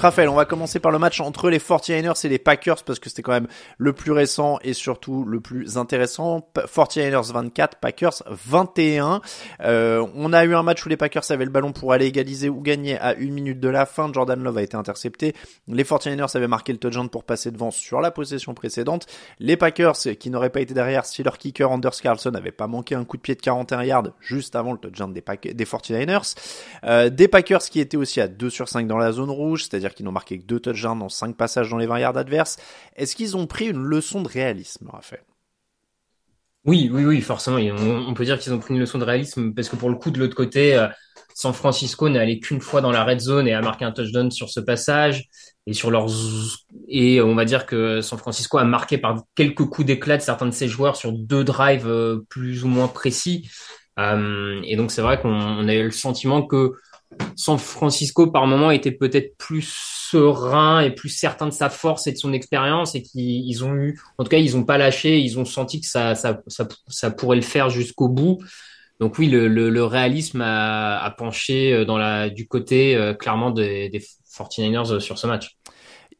Raphaël, 0.00 0.30
on 0.30 0.34
va 0.34 0.46
commencer 0.46 0.80
par 0.80 0.92
le 0.92 0.98
match 0.98 1.20
entre 1.20 1.50
les 1.50 1.58
49ers 1.58 2.24
et 2.24 2.28
les 2.30 2.38
Packers 2.38 2.82
parce 2.84 2.98
que 2.98 3.10
c'était 3.10 3.20
quand 3.20 3.32
même 3.32 3.48
le 3.76 3.92
plus 3.92 4.12
récent 4.12 4.58
et 4.62 4.72
surtout 4.72 5.24
le 5.26 5.40
plus 5.40 5.76
intéressant. 5.76 6.48
49ers 6.54 7.30
24, 7.30 7.76
Packers 7.80 8.22
21. 8.26 9.20
Euh, 9.60 10.06
on 10.14 10.32
a 10.32 10.44
eu 10.46 10.54
un 10.54 10.62
match 10.62 10.86
où 10.86 10.88
les 10.88 10.96
Packers 10.96 11.30
avaient 11.30 11.44
le 11.44 11.50
ballon 11.50 11.72
pour 11.72 11.92
aller 11.92 12.06
égaliser 12.06 12.48
ou 12.48 12.62
gagner 12.62 12.98
à 12.98 13.12
une 13.12 13.34
minute 13.34 13.60
de 13.60 13.68
la 13.68 13.84
fin. 13.84 14.10
Jordan 14.10 14.42
Love 14.42 14.56
a 14.56 14.62
été 14.62 14.74
intercepté. 14.74 15.34
Les 15.68 15.84
49ers 15.84 16.34
avaient 16.34 16.48
marqué 16.48 16.72
le 16.72 16.78
touchdown 16.78 17.10
pour 17.10 17.24
passer 17.24 17.50
devant 17.50 17.70
sur 17.70 18.00
la 18.00 18.10
possession 18.10 18.54
précédente. 18.54 19.06
Les 19.38 19.58
Packers 19.58 19.98
qui 20.18 20.30
n'auraient 20.30 20.48
pas 20.48 20.62
été 20.62 20.72
derrière 20.72 21.04
si 21.04 21.22
leur 21.22 21.36
kicker 21.36 21.70
Anders 21.70 22.00
Carlson 22.00 22.30
n'avait 22.30 22.52
pas 22.52 22.68
manqué 22.68 22.94
un 22.94 23.04
coup 23.04 23.18
de 23.18 23.22
pied 23.22 23.34
de 23.34 23.42
41 23.42 23.82
yards 23.82 24.08
juste 24.18 24.56
avant 24.56 24.72
le 24.72 24.78
touchdown 24.78 25.12
des, 25.12 25.22
des 25.52 25.64
49ers. 25.66 26.36
Euh, 26.84 27.10
des 27.10 27.28
Packers 27.28 27.60
qui 27.60 27.80
étaient 27.80 27.98
aussi 27.98 28.22
à 28.22 28.28
2 28.28 28.48
sur 28.48 28.66
5 28.66 28.86
dans 28.86 28.96
la 28.96 29.12
zone 29.12 29.30
rouge, 29.30 29.64
c'est-à-dire 29.64 29.89
qu'ils 29.94 30.06
n'ont 30.06 30.12
marqué 30.12 30.38
que 30.38 30.44
deux 30.44 30.60
touchdowns 30.60 30.98
dans 30.98 31.08
cinq 31.08 31.36
passages 31.36 31.70
dans 31.70 31.78
les 31.78 31.86
20 31.86 31.98
yards 32.00 32.16
adverses. 32.16 32.58
Est-ce 32.96 33.14
qu'ils 33.16 33.36
ont 33.36 33.46
pris 33.46 33.68
une 33.68 33.82
leçon 33.82 34.22
de 34.22 34.28
réalisme, 34.28 34.88
Raphaël? 34.90 35.24
Oui, 36.66 36.90
oui, 36.92 37.04
oui, 37.04 37.20
forcément. 37.22 37.56
On, 37.56 38.12
peut 38.12 38.24
dire 38.24 38.38
qu'ils 38.38 38.52
ont 38.52 38.58
pris 38.58 38.74
une 38.74 38.80
leçon 38.80 38.98
de 38.98 39.04
réalisme 39.04 39.54
parce 39.54 39.68
que 39.68 39.76
pour 39.76 39.88
le 39.88 39.96
coup, 39.96 40.10
de 40.10 40.18
l'autre 40.18 40.36
côté, 40.36 40.74
euh, 40.74 40.88
San 41.34 41.54
Francisco 41.54 42.08
n'est 42.10 42.18
allé 42.18 42.38
qu'une 42.38 42.60
fois 42.60 42.82
dans 42.82 42.90
la 42.90 43.02
red 43.02 43.18
zone 43.18 43.48
et 43.48 43.54
a 43.54 43.62
marqué 43.62 43.84
un 43.86 43.92
touchdown 43.92 44.30
sur 44.30 44.50
ce 44.50 44.60
passage. 44.60 45.24
Et 45.66 45.72
sur 45.72 45.90
leurs 45.90 46.08
et 46.88 47.20
on 47.20 47.34
va 47.34 47.44
dire 47.44 47.66
que 47.66 48.00
San 48.00 48.18
Francisco 48.18 48.58
a 48.58 48.64
marqué 48.64 48.98
par 48.98 49.22
quelques 49.34 49.66
coups 49.66 49.86
d'éclat 49.86 50.16
de 50.16 50.22
certains 50.22 50.46
de 50.46 50.50
ses 50.52 50.68
joueurs 50.68 50.96
sur 50.96 51.12
deux 51.12 51.44
drives 51.44 51.86
euh, 51.86 52.24
plus 52.28 52.64
ou 52.64 52.68
moins 52.68 52.88
précis. 52.88 53.48
Euh, 53.98 54.60
et 54.64 54.76
donc 54.76 54.90
c'est 54.90 55.02
vrai 55.02 55.20
qu'on 55.20 55.68
a 55.68 55.74
eu 55.74 55.84
le 55.84 55.90
sentiment 55.90 56.42
que 56.42 56.72
San 57.36 57.58
Francisco 57.58 58.26
par 58.26 58.46
moment 58.46 58.70
était 58.70 58.92
peut-être 58.92 59.36
plus 59.36 59.66
serein 60.10 60.80
et 60.80 60.90
plus 60.90 61.08
certain 61.08 61.46
de 61.46 61.52
sa 61.52 61.70
force 61.70 62.06
et 62.06 62.12
de 62.12 62.16
son 62.16 62.32
expérience 62.32 62.94
et 62.94 63.02
qu'ils 63.02 63.64
ont 63.64 63.74
eu, 63.74 64.00
en 64.18 64.24
tout 64.24 64.30
cas, 64.30 64.38
ils 64.38 64.56
ont 64.56 64.64
pas 64.64 64.78
lâché, 64.78 65.18
ils 65.18 65.38
ont 65.38 65.44
senti 65.44 65.80
que 65.80 65.86
ça, 65.86 66.14
ça, 66.14 66.40
ça, 66.88 67.10
pourrait 67.10 67.36
le 67.36 67.42
faire 67.42 67.70
jusqu'au 67.70 68.08
bout. 68.08 68.38
Donc 68.98 69.18
oui, 69.18 69.28
le, 69.28 69.48
le, 69.48 69.70
le 69.70 69.84
réalisme 69.84 70.42
a, 70.42 70.98
a, 71.02 71.10
penché 71.10 71.72
euh, 71.72 71.84
dans 71.84 71.96
la, 71.96 72.28
du 72.28 72.46
côté 72.46 72.96
euh, 72.96 73.14
clairement 73.14 73.50
des, 73.50 73.88
des 73.88 74.00
49ers 74.00 74.92
euh, 74.92 75.00
sur 75.00 75.18
ce 75.18 75.26
match. 75.26 75.56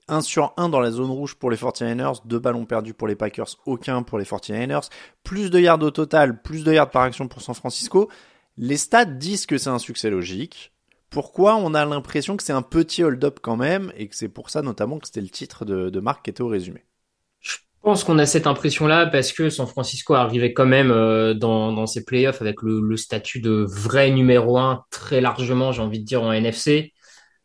1 0.09 0.23
sur 0.23 0.55
1 0.57 0.69
dans 0.69 0.81
la 0.81 0.91
zone 0.91 1.11
rouge 1.11 1.37
pour 1.37 1.51
les 1.51 1.57
49ers, 1.57 2.21
deux 2.25 2.39
ballons 2.39 2.65
perdus 2.65 2.95
pour 2.95 3.07
les 3.07 3.15
Packers, 3.15 3.57
aucun 3.67 4.03
pour 4.03 4.19
les 4.19 4.25
49ers, 4.25 4.89
plus 5.23 5.51
de 5.51 5.61
yards 5.61 5.83
au 5.83 5.91
total, 5.91 6.43
plus 6.43 6.65
de 6.65 6.73
yards 6.73 6.91
par 6.91 7.03
action 7.03 7.29
pour 7.29 7.43
San 7.43 7.55
Francisco. 7.55 8.09
Les 8.57 8.77
stats 8.77 9.05
disent 9.05 9.47
que 9.47 9.59
c'est 9.59 9.71
un 9.71 9.79
succès 9.79 10.11
logique 10.11 10.73
pourquoi 11.11 11.57
on 11.57 11.75
a 11.75 11.85
l'impression 11.85 12.37
que 12.37 12.43
c'est 12.43 12.53
un 12.53 12.63
petit 12.63 13.03
hold-up 13.03 13.41
quand 13.43 13.57
même 13.57 13.93
et 13.97 14.09
que 14.09 14.17
c'est 14.17 14.29
pour 14.29 14.49
ça 14.49 14.63
notamment 14.63 14.99
que 14.99 15.07
c'était 15.07 15.21
le 15.21 15.29
titre 15.29 15.65
de, 15.65 15.91
de 15.91 16.01
Marc 16.01 16.25
qui 16.25 16.31
était 16.31 16.41
au 16.41 16.49
résumé 16.49 16.85
Je 17.41 17.57
pense 17.83 18.05
qu'on 18.05 18.19
a 18.19 18.27
cette 18.27 18.47
impression-là 18.47 19.07
parce 19.07 19.33
que 19.33 19.51
San 19.51 19.67
Francisco 19.67 20.15
arrivait 20.15 20.53
quand 20.53 20.67
même 20.67 20.93
euh, 20.93 21.35
dans, 21.35 21.73
dans 21.73 21.87
ses 21.87 22.05
playoffs 22.05 22.41
avec 22.41 22.63
le, 22.63 22.97
statut 22.97 23.41
de 23.41 23.67
vrai 23.69 24.11
numéro 24.11 24.57
un 24.59 24.85
très 24.91 25.21
largement, 25.21 25.73
j'ai 25.73 25.83
envie 25.83 26.01
de 26.01 26.05
dire, 26.05 26.23
en 26.23 26.33
NFC. 26.33 26.93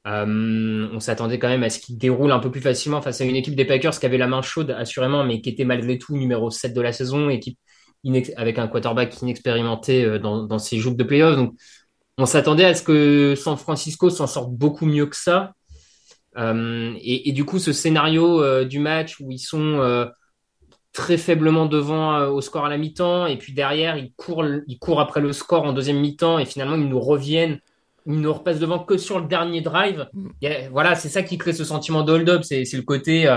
Euh, 0.07 0.87
on 0.93 0.99
s'attendait 0.99 1.39
quand 1.39 1.47
même 1.47 1.63
à 1.63 1.71
ce 1.71 1.79
qu'il 1.79 1.97
déroule 1.97 2.31
un 2.31 2.37
peu 2.37 2.51
plus 2.51 2.61
facilement 2.61 3.01
face 3.01 3.21
à 3.21 3.25
une 3.25 3.35
équipe 3.35 3.55
des 3.55 3.65
Packers 3.65 3.99
qui 3.99 4.05
avait 4.05 4.19
la 4.19 4.27
main 4.27 4.43
chaude 4.43 4.69
assurément, 4.69 5.23
mais 5.23 5.41
qui 5.41 5.49
était 5.49 5.65
malgré 5.65 5.97
tout 5.97 6.15
numéro 6.15 6.51
7 6.51 6.75
de 6.75 6.81
la 6.81 6.93
saison, 6.93 7.29
équipe 7.29 7.57
avec 8.37 8.59
un 8.59 8.67
quarterback 8.67 9.19
inexpérimenté 9.21 10.05
euh, 10.05 10.19
dans, 10.19 10.43
dans 10.43 10.59
ses 10.59 10.77
joutes 10.77 10.97
de 10.97 11.03
playoffs. 11.03 11.35
Donc 11.35 11.55
on 12.17 12.25
s'attendait 12.25 12.65
à 12.65 12.73
ce 12.73 12.83
que 12.83 13.35
San 13.35 13.57
Francisco 13.57 14.09
s'en 14.09 14.27
sorte 14.27 14.51
beaucoup 14.51 14.85
mieux 14.85 15.05
que 15.05 15.15
ça. 15.15 15.53
Euh, 16.37 16.93
et, 17.01 17.29
et, 17.29 17.31
du 17.31 17.45
coup, 17.45 17.59
ce 17.59 17.73
scénario 17.73 18.41
euh, 18.41 18.65
du 18.65 18.79
match 18.79 19.19
où 19.19 19.31
ils 19.31 19.39
sont 19.39 19.79
euh, 19.79 20.05
très 20.91 21.17
faiblement 21.17 21.65
devant 21.65 22.27
au 22.27 22.41
score 22.41 22.65
à 22.65 22.69
la 22.69 22.77
mi-temps, 22.77 23.25
et 23.25 23.37
puis 23.37 23.53
derrière, 23.53 23.97
ils 23.97 24.13
courent, 24.13 24.45
ils 24.67 24.79
courent 24.79 25.01
après 25.01 25.21
le 25.21 25.33
score 25.33 25.63
en 25.63 25.73
deuxième 25.73 25.99
mi-temps, 25.99 26.39
et 26.39 26.45
finalement, 26.45 26.75
ils 26.75 26.87
nous 26.87 26.99
reviennent, 26.99 27.59
ils 28.05 28.19
nous 28.19 28.33
repassent 28.33 28.59
devant 28.59 28.79
que 28.79 28.97
sur 28.97 29.19
le 29.19 29.27
dernier 29.27 29.61
drive. 29.61 30.07
Mm. 30.13 30.29
Voilà, 30.71 30.95
c'est 30.95 31.09
ça 31.09 31.23
qui 31.23 31.37
crée 31.37 31.53
ce 31.53 31.63
sentiment 31.63 32.03
de 32.03 32.13
hold-up, 32.13 32.43
c'est 32.43 32.63
le 32.73 32.81
côté 32.81 33.33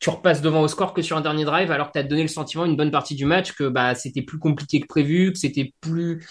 tu 0.00 0.10
repasses 0.10 0.42
devant 0.42 0.62
au 0.62 0.68
score 0.68 0.94
que 0.94 1.02
sur 1.02 1.16
un 1.16 1.20
dernier 1.20 1.44
drive, 1.44 1.72
alors 1.72 1.88
que 1.88 1.92
tu 1.94 1.98
as 1.98 2.04
donné 2.04 2.22
le 2.22 2.28
sentiment 2.28 2.64
une 2.64 2.76
bonne 2.76 2.92
partie 2.92 3.16
du 3.16 3.24
match 3.24 3.52
que 3.52 3.68
bah, 3.68 3.94
c'était 3.94 4.22
plus 4.22 4.38
compliqué 4.38 4.80
que 4.80 4.86
prévu, 4.86 5.32
que 5.32 5.38
c'était 5.38 5.72
plus 5.80 6.24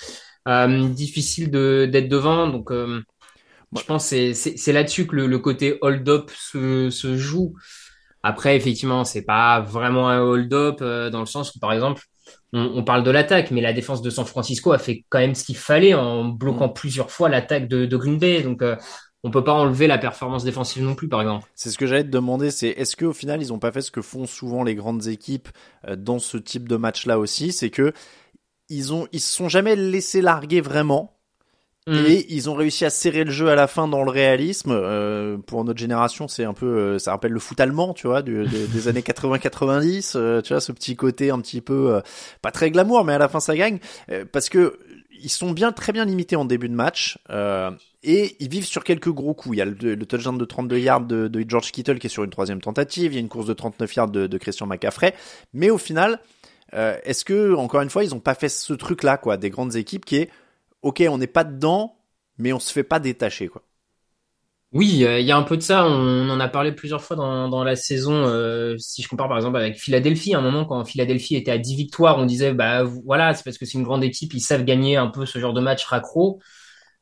difficile 0.93 1.51
d'être 1.51 2.09
devant. 2.09 2.47
Donc, 2.47 2.71
euh, 2.71 3.01
je 3.75 3.83
pense 3.83 4.09
que 4.09 4.33
c'est 4.33 4.73
là-dessus 4.73 5.07
que 5.07 5.15
le, 5.15 5.27
le 5.27 5.39
côté 5.39 5.77
hold-up 5.81 6.31
se, 6.33 6.89
se, 6.89 7.17
joue. 7.17 7.53
Après, 8.23 8.55
effectivement, 8.55 9.03
c'est 9.03 9.23
pas 9.23 9.59
vraiment 9.59 10.09
un 10.09 10.21
hold-up 10.21 10.77
euh, 10.81 11.09
dans 11.09 11.19
le 11.19 11.25
sens 11.25 11.53
où, 11.55 11.59
par 11.59 11.73
exemple, 11.73 12.01
on, 12.53 12.61
on 12.75 12.83
parle 12.83 13.03
de 13.03 13.11
l'attaque, 13.11 13.51
mais 13.51 13.61
la 13.61 13.73
défense 13.73 14.01
de 14.01 14.09
San 14.09 14.25
Francisco 14.25 14.71
a 14.71 14.77
fait 14.77 15.05
quand 15.09 15.19
même 15.19 15.35
ce 15.35 15.43
qu'il 15.43 15.57
fallait 15.57 15.93
en 15.93 16.25
bloquant 16.25 16.69
mm. 16.69 16.73
plusieurs 16.73 17.11
fois 17.11 17.29
l'attaque 17.29 17.67
de, 17.67 17.85
de, 17.85 17.97
Green 17.97 18.17
Bay. 18.17 18.41
Donc, 18.41 18.61
euh, 18.61 18.77
on 19.23 19.31
peut 19.31 19.43
pas 19.43 19.53
enlever 19.53 19.87
la 19.87 19.97
performance 19.97 20.45
défensive 20.45 20.83
non 20.83 20.95
plus, 20.95 21.09
par 21.09 21.21
exemple. 21.21 21.45
C'est 21.55 21.69
ce 21.69 21.77
que 21.77 21.87
j'allais 21.87 22.03
te 22.03 22.09
demander, 22.09 22.51
c'est 22.51 22.69
est-ce 22.69 22.95
qu'au 22.95 23.13
final, 23.13 23.41
ils 23.41 23.51
ont 23.51 23.59
pas 23.59 23.73
fait 23.73 23.81
ce 23.81 23.91
que 23.91 24.01
font 24.01 24.25
souvent 24.25 24.63
les 24.63 24.75
grandes 24.75 25.07
équipes 25.07 25.49
dans 25.97 26.19
ce 26.19 26.37
type 26.37 26.69
de 26.69 26.77
match-là 26.77 27.19
aussi, 27.19 27.51
c'est 27.51 27.71
que 27.71 27.91
ils 28.69 28.93
ont 28.93 29.07
ils 29.11 29.21
se 29.21 29.33
sont 29.33 29.49
jamais 29.49 29.75
laissés 29.75 30.21
larguer 30.21 30.61
vraiment. 30.61 31.17
Mm. 31.87 32.05
Et 32.05 32.25
ils 32.29 32.49
ont 32.49 32.53
réussi 32.53 32.83
à 32.83 32.89
serrer 32.89 33.23
le 33.23 33.31
jeu 33.31 33.47
à 33.47 33.55
la 33.55 33.67
fin 33.67 33.87
dans 33.87 34.03
le 34.03 34.11
réalisme. 34.11 34.71
Euh, 34.71 35.37
pour 35.37 35.63
notre 35.63 35.79
génération, 35.79 36.27
c'est 36.27 36.43
un 36.43 36.53
peu, 36.53 36.65
euh, 36.65 36.99
ça 36.99 37.11
rappelle 37.11 37.31
le 37.31 37.39
foot 37.39 37.59
allemand, 37.61 37.93
tu 37.93 38.07
vois, 38.07 38.21
du, 38.21 38.45
des, 38.45 38.67
des 38.73 38.87
années 38.89 39.01
80-90. 39.01 40.13
Euh, 40.15 40.41
tu 40.41 40.53
vois, 40.53 40.59
ce 40.59 40.73
petit 40.73 40.97
côté 40.97 41.31
un 41.31 41.39
petit 41.39 41.61
peu, 41.61 41.95
euh, 41.95 42.01
pas 42.41 42.51
très 42.51 42.71
glamour, 42.71 43.05
mais 43.05 43.13
à 43.13 43.17
la 43.17 43.29
fin 43.29 43.39
ça 43.39 43.55
gagne, 43.55 43.79
euh, 44.11 44.25
parce 44.29 44.49
que 44.49 44.79
ils 45.19 45.29
sont 45.29 45.51
bien, 45.51 45.71
très 45.71 45.93
bien 45.93 46.05
limités 46.05 46.35
en 46.35 46.45
début 46.45 46.69
de 46.69 46.75
match. 46.75 47.17
et 48.03 48.35
ils 48.39 48.49
vivent 48.49 48.65
sur 48.65 48.83
quelques 48.83 49.09
gros 49.09 49.33
coups. 49.33 49.55
Il 49.55 49.57
y 49.57 49.61
a 49.61 49.65
le, 49.65 49.95
le 49.95 50.05
touchdown 50.05 50.37
de 50.37 50.45
32 50.45 50.77
yards 50.77 51.01
de, 51.01 51.27
de, 51.27 51.43
George 51.47 51.71
Kittle 51.71 51.97
qui 51.97 52.05
est 52.05 52.09
sur 52.09 52.23
une 52.23 52.29
troisième 52.29 52.61
tentative. 52.61 53.13
Il 53.13 53.15
y 53.15 53.17
a 53.17 53.21
une 53.21 53.27
course 53.27 53.47
de 53.47 53.53
39 53.53 53.95
yards 53.95 54.09
de, 54.09 54.27
de 54.27 54.37
Christian 54.37 54.67
McCaffrey. 54.67 55.15
Mais 55.53 55.71
au 55.71 55.79
final, 55.79 56.19
euh, 56.73 56.97
Est-ce 57.03 57.25
que, 57.25 57.53
encore 57.55 57.81
une 57.81 57.89
fois, 57.89 58.03
ils 58.03 58.13
ont 58.15 58.19
pas 58.19 58.35
fait 58.35 58.49
ce 58.49 58.73
truc-là, 58.73 59.17
quoi, 59.17 59.37
des 59.37 59.49
grandes 59.49 59.75
équipes 59.75 60.05
qui 60.05 60.17
est, 60.17 60.29
ok, 60.81 61.03
on 61.09 61.17
n'est 61.17 61.27
pas 61.27 61.43
dedans, 61.43 61.97
mais 62.37 62.53
on 62.53 62.59
se 62.59 62.71
fait 62.71 62.83
pas 62.83 62.99
détacher, 62.99 63.47
quoi. 63.47 63.63
Oui, 64.73 64.87
il 64.89 65.21
y 65.25 65.31
a 65.31 65.37
un 65.37 65.43
peu 65.43 65.55
de 65.55 65.61
ça. 65.61 65.85
On 65.87 66.29
en 66.29 66.39
a 66.41 66.47
parlé 66.49 66.73
plusieurs 66.73 67.01
fois 67.01 67.15
dans, 67.15 67.47
dans 67.47 67.63
la 67.63 67.75
saison. 67.77 68.13
Euh, 68.27 68.75
si 68.77 69.01
je 69.01 69.07
compare 69.07 69.29
par 69.29 69.37
exemple 69.37 69.55
avec 69.57 69.77
Philadelphie, 69.77 70.35
à 70.35 70.39
un 70.39 70.41
moment 70.41 70.65
quand 70.65 70.83
Philadelphie 70.83 71.35
était 71.37 71.51
à 71.51 71.57
10 71.57 71.75
victoires, 71.75 72.17
on 72.19 72.25
disait 72.25 72.53
bah 72.53 72.83
voilà, 72.83 73.33
c'est 73.33 73.43
parce 73.43 73.57
que 73.57 73.65
c'est 73.65 73.77
une 73.77 73.83
grande 73.85 74.03
équipe, 74.03 74.33
ils 74.33 74.41
savent 74.41 74.65
gagner 74.65 74.97
un 74.97 75.07
peu 75.07 75.25
ce 75.25 75.39
genre 75.39 75.53
de 75.53 75.61
match 75.61 75.85
raccro. 75.85 76.41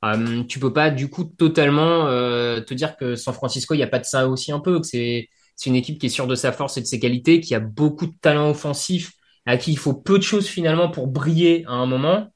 Euh, 0.05 0.43
tu 0.45 0.59
peux 0.59 0.73
pas 0.73 0.91
du 0.91 1.09
coup 1.09 1.25
totalement 1.25 2.07
euh, 2.07 2.61
te 2.61 2.73
dire 2.73 2.97
que 2.97 3.15
San 3.15 3.33
Francisco, 3.33 3.73
il 3.75 3.77
n'y 3.77 3.83
a 3.83 3.87
pas 3.87 3.99
de 3.99 4.05
ça 4.05 4.27
aussi 4.27 4.51
un 4.51 4.59
peu, 4.59 4.81
c'est 4.83 5.29
c'est 5.55 5.69
une 5.69 5.75
équipe 5.77 5.99
qui 5.99 6.07
est 6.07 6.09
sûre 6.09 6.27
de 6.27 6.35
sa 6.35 6.51
force 6.51 6.77
et 6.77 6.81
de 6.81 6.87
ses 6.87 6.99
qualités, 6.99 7.39
qui 7.41 7.55
a 7.55 7.59
beaucoup 7.61 8.07
de 8.07 8.13
talent 8.21 8.49
offensif, 8.51 9.13
à 9.45 9.57
qui 9.57 9.71
il 9.71 9.77
faut 9.77 9.93
peu 9.93 10.17
de 10.17 10.23
choses 10.23 10.47
finalement 10.47 10.89
pour 10.89 11.07
briller 11.07 11.63
à 11.67 11.73
un 11.73 11.85
moment 11.85 12.27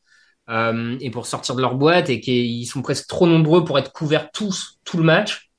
euh, 0.50 0.98
et 1.00 1.12
pour 1.12 1.26
sortir 1.26 1.56
de 1.56 1.62
leur 1.62 1.76
boîte 1.76 2.10
et 2.10 2.20
qu'ils 2.20 2.66
sont 2.68 2.82
presque 2.82 3.08
trop 3.08 3.28
nombreux 3.28 3.64
pour 3.64 3.78
être 3.80 3.92
couverts 3.92 4.32
tous 4.32 4.80
tout 4.84 4.98
le 4.98 5.04
match. 5.04 5.50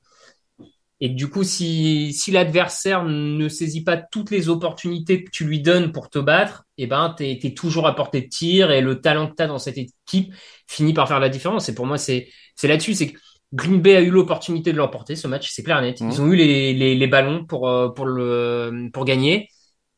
Et 1.03 1.09
du 1.09 1.29
coup, 1.29 1.43
si, 1.43 2.13
si 2.13 2.29
l'adversaire 2.29 3.03
ne 3.03 3.49
saisit 3.49 3.83
pas 3.83 3.97
toutes 3.97 4.29
les 4.29 4.49
opportunités 4.49 5.23
que 5.23 5.31
tu 5.31 5.45
lui 5.45 5.59
donnes 5.59 5.91
pour 5.91 6.11
te 6.11 6.19
battre, 6.19 6.65
eh 6.77 6.85
ben, 6.85 7.15
t'es 7.17 7.39
es 7.41 7.53
toujours 7.55 7.87
à 7.87 7.95
portée 7.95 8.21
de 8.21 8.27
tir 8.27 8.69
et 8.69 8.81
le 8.81 9.01
talent 9.01 9.27
que 9.27 9.35
tu 9.35 9.41
as 9.41 9.47
dans 9.47 9.57
cette 9.57 9.79
équipe 9.79 10.31
finit 10.67 10.93
par 10.93 11.07
faire 11.07 11.19
la 11.19 11.29
différence. 11.29 11.69
Et 11.69 11.73
pour 11.73 11.87
moi, 11.87 11.97
c'est 11.97 12.29
là-dessus, 12.61 12.93
c'est 12.93 13.07
que 13.07 13.19
Green 13.51 13.81
Bay 13.81 13.95
a 13.95 14.01
eu 14.01 14.11
l'opportunité 14.11 14.73
de 14.73 14.77
l'emporter, 14.77 15.15
ce 15.15 15.27
match, 15.27 15.49
c'est 15.51 15.63
clair 15.63 15.79
et 15.79 15.81
net. 15.81 15.99
Ils 16.01 16.05
mmh. 16.05 16.19
ont 16.19 16.27
eu 16.27 16.35
les, 16.35 16.73
les, 16.75 16.93
les 16.93 17.07
ballons 17.07 17.45
pour, 17.45 17.67
euh, 17.67 17.89
pour, 17.89 18.05
le, 18.05 18.89
pour 18.93 19.03
gagner 19.03 19.49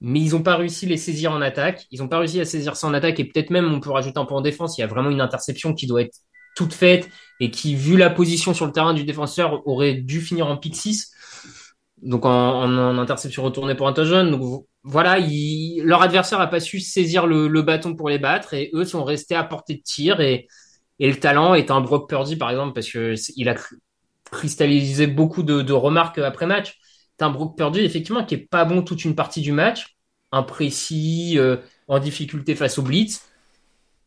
mais 0.03 0.19
ils 0.19 0.31
n'ont 0.31 0.43
pas 0.43 0.57
réussi 0.57 0.85
à 0.85 0.89
les 0.89 0.97
saisir 0.97 1.31
en 1.31 1.41
attaque. 1.41 1.87
Ils 1.89 2.01
n'ont 2.01 2.09
pas 2.09 2.19
réussi 2.19 2.41
à 2.41 2.45
saisir 2.45 2.75
ça 2.75 2.87
en 2.87 2.93
attaque 2.93 3.21
et 3.21 3.23
peut-être 3.23 3.49
même 3.49 3.73
on 3.73 3.79
peut 3.79 3.89
rajouter 3.89 4.19
un 4.19 4.25
peu 4.25 4.35
en 4.35 4.41
défense. 4.41 4.77
Il 4.77 4.81
y 4.81 4.83
a 4.83 4.87
vraiment 4.87 5.09
une 5.09 5.21
interception 5.21 5.73
qui 5.73 5.87
doit 5.87 6.01
être 6.01 6.17
toute 6.57 6.73
faite 6.73 7.09
et 7.39 7.49
qui, 7.49 7.73
vu 7.73 7.95
la 7.95 8.09
position 8.09 8.53
sur 8.53 8.65
le 8.65 8.73
terrain 8.73 8.93
du 8.93 9.05
défenseur, 9.05 9.65
aurait 9.65 9.93
dû 9.93 10.19
finir 10.19 10.47
en 10.47 10.57
pick 10.57 10.75
6. 10.75 11.09
Donc 12.01 12.25
en, 12.25 12.99
interception 12.99 13.43
retournée 13.43 13.75
pour 13.75 13.87
un. 13.87 13.93
Donc 13.93 14.65
voilà, 14.83 15.19
leur 15.81 16.01
adversaire 16.01 16.39
n'a 16.39 16.47
pas 16.47 16.59
su 16.59 16.81
saisir 16.81 17.25
le, 17.25 17.61
bâton 17.61 17.95
pour 17.95 18.09
les 18.09 18.19
battre 18.19 18.53
et 18.53 18.71
eux 18.73 18.83
sont 18.83 19.05
restés 19.05 19.35
à 19.35 19.45
portée 19.45 19.75
de 19.75 19.81
tir 19.81 20.19
et, 20.19 20.47
le 20.99 21.15
talent 21.15 21.53
est 21.53 21.71
un 21.71 21.81
Brock 21.81 22.07
Purdy 22.07 22.37
par 22.37 22.49
exemple 22.49 22.73
parce 22.73 22.89
que 22.89 23.15
il 23.35 23.49
a 23.49 23.55
cristallisé 24.31 25.07
beaucoup 25.07 25.43
de 25.43 25.73
remarques 25.73 26.17
après 26.19 26.45
match. 26.45 26.77
T'as 27.17 27.27
un 27.27 27.29
Brock 27.29 27.57
Purdy 27.57 27.79
effectivement 27.81 28.25
qui 28.25 28.35
est 28.35 28.47
pas 28.49 28.65
bon 28.65 28.81
toute 28.81 29.05
une 29.05 29.15
partie 29.15 29.41
du 29.41 29.51
match 29.51 29.95
imprécis, 30.33 31.35
euh, 31.37 31.57
en 31.87 31.99
difficulté 31.99 32.55
face 32.55 32.77
au 32.79 32.81
blitz, 32.81 33.21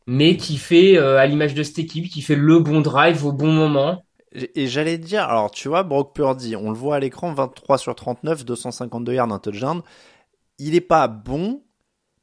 mais 0.07 0.37
qui 0.37 0.59
fait, 0.59 0.99
euh, 0.99 1.19
à 1.19 1.27
l'image 1.27 1.55
de 1.55 1.63
cette 1.63 1.79
équipe, 1.79 2.09
qui 2.11 2.21
fait 2.21 2.35
le 2.35 2.59
bon 2.59 2.81
drive 2.81 3.25
au 3.25 3.33
bon 3.33 3.53
moment. 3.53 4.05
Et 4.33 4.67
j'allais 4.67 4.99
dire, 4.99 5.25
alors 5.25 5.51
tu 5.51 5.69
vois, 5.69 5.83
Brock 5.83 6.15
Purdy, 6.15 6.57
on 6.57 6.71
le 6.71 6.77
voit 6.77 6.97
à 6.97 7.01
l'écran, 7.01 7.33
23 7.33 7.79
sur 7.79 7.95
39, 7.95 8.45
252 8.45 9.15
yards, 9.15 9.33
un 9.33 9.39
touchdown. 9.39 9.83
Il 10.59 10.75
est 10.75 10.81
pas 10.81 11.09
bon, 11.09 11.63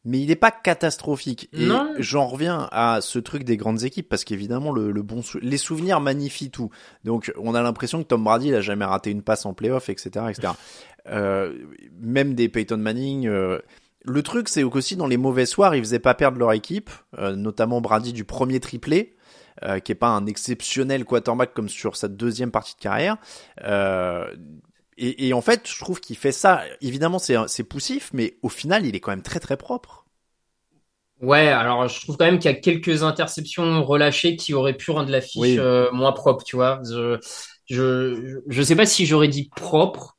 mais 0.05 0.19
il 0.19 0.27
n'est 0.27 0.35
pas 0.35 0.51
catastrophique. 0.51 1.49
Et 1.53 1.67
j'en 1.99 2.27
reviens 2.27 2.67
à 2.71 2.99
ce 3.01 3.19
truc 3.19 3.43
des 3.43 3.57
grandes 3.57 3.83
équipes 3.83 4.09
parce 4.09 4.23
qu'évidemment 4.23 4.71
le, 4.71 4.91
le, 4.91 5.01
bon 5.01 5.21
les 5.41 5.57
souvenirs 5.57 5.99
magnifient 6.01 6.51
tout. 6.51 6.69
Donc 7.03 7.31
on 7.37 7.55
a 7.55 7.61
l'impression 7.61 8.03
que 8.03 8.07
Tom 8.07 8.23
Brady 8.23 8.49
il 8.49 8.55
a 8.55 8.61
jamais 8.61 8.85
raté 8.85 9.11
une 9.11 9.21
passe 9.21 9.45
en 9.45 9.53
playoff, 9.53 9.89
etc., 9.89 10.25
etc. 10.29 10.53
Euh, 11.09 11.57
même 11.99 12.33
des 12.33 12.47
Peyton 12.47 12.77
Manning. 12.77 13.27
Euh, 13.27 13.59
le 14.05 14.23
truc, 14.23 14.47
c'est 14.47 14.63
qu'aussi 14.63 14.95
dans 14.95 15.05
les 15.05 15.17
mauvais 15.17 15.45
soirs, 15.45 15.75
ils 15.75 15.83
faisaient 15.83 15.99
pas 15.99 16.13
perdre 16.13 16.37
leur 16.37 16.53
équipe, 16.53 16.89
euh, 17.17 17.35
notamment 17.35 17.81
Brady 17.81 18.13
du 18.13 18.23
premier 18.23 18.61
triplé, 18.61 19.17
euh, 19.63 19.79
qui 19.79 19.91
est 19.91 19.95
pas 19.95 20.07
un 20.07 20.25
exceptionnel 20.25 21.03
quarterback 21.05 21.53
comme 21.53 21.67
sur 21.67 21.95
sa 21.97 22.07
deuxième 22.07 22.51
partie 22.51 22.75
de 22.75 22.79
carrière. 22.79 23.17
Euh, 24.99 25.03
et, 25.05 25.27
et, 25.27 25.33
en 25.33 25.41
fait, 25.41 25.67
je 25.67 25.77
trouve 25.79 25.99
qu'il 25.99 26.17
fait 26.17 26.31
ça. 26.31 26.63
Évidemment, 26.81 27.19
c'est 27.19 27.63
poussif, 27.63 28.09
mais 28.13 28.37
au 28.41 28.49
final, 28.49 28.85
il 28.85 28.95
est 28.95 28.99
quand 28.99 29.11
même 29.11 29.23
très 29.23 29.39
très 29.39 29.57
propre. 29.57 30.05
Ouais, 31.21 31.47
alors 31.47 31.87
je 31.87 32.01
trouve 32.01 32.17
quand 32.17 32.25
même 32.25 32.37
qu'il 32.37 32.51
y 32.51 32.53
a 32.53 32.57
quelques 32.57 33.03
interceptions 33.03 33.85
relâchées 33.85 34.35
qui 34.35 34.53
auraient 34.53 34.75
pu 34.75 34.91
rendre 34.91 35.09
la 35.09 35.21
fiche 35.21 35.57
moins 35.93 36.11
propre, 36.11 36.43
tu 36.43 36.57
vois. 36.57 36.81
Je, 36.83 37.17
je, 37.65 38.41
je 38.45 38.61
sais 38.61 38.75
pas 38.75 38.85
si 38.85 39.05
j'aurais 39.05 39.29
dit 39.29 39.49
propre, 39.55 40.17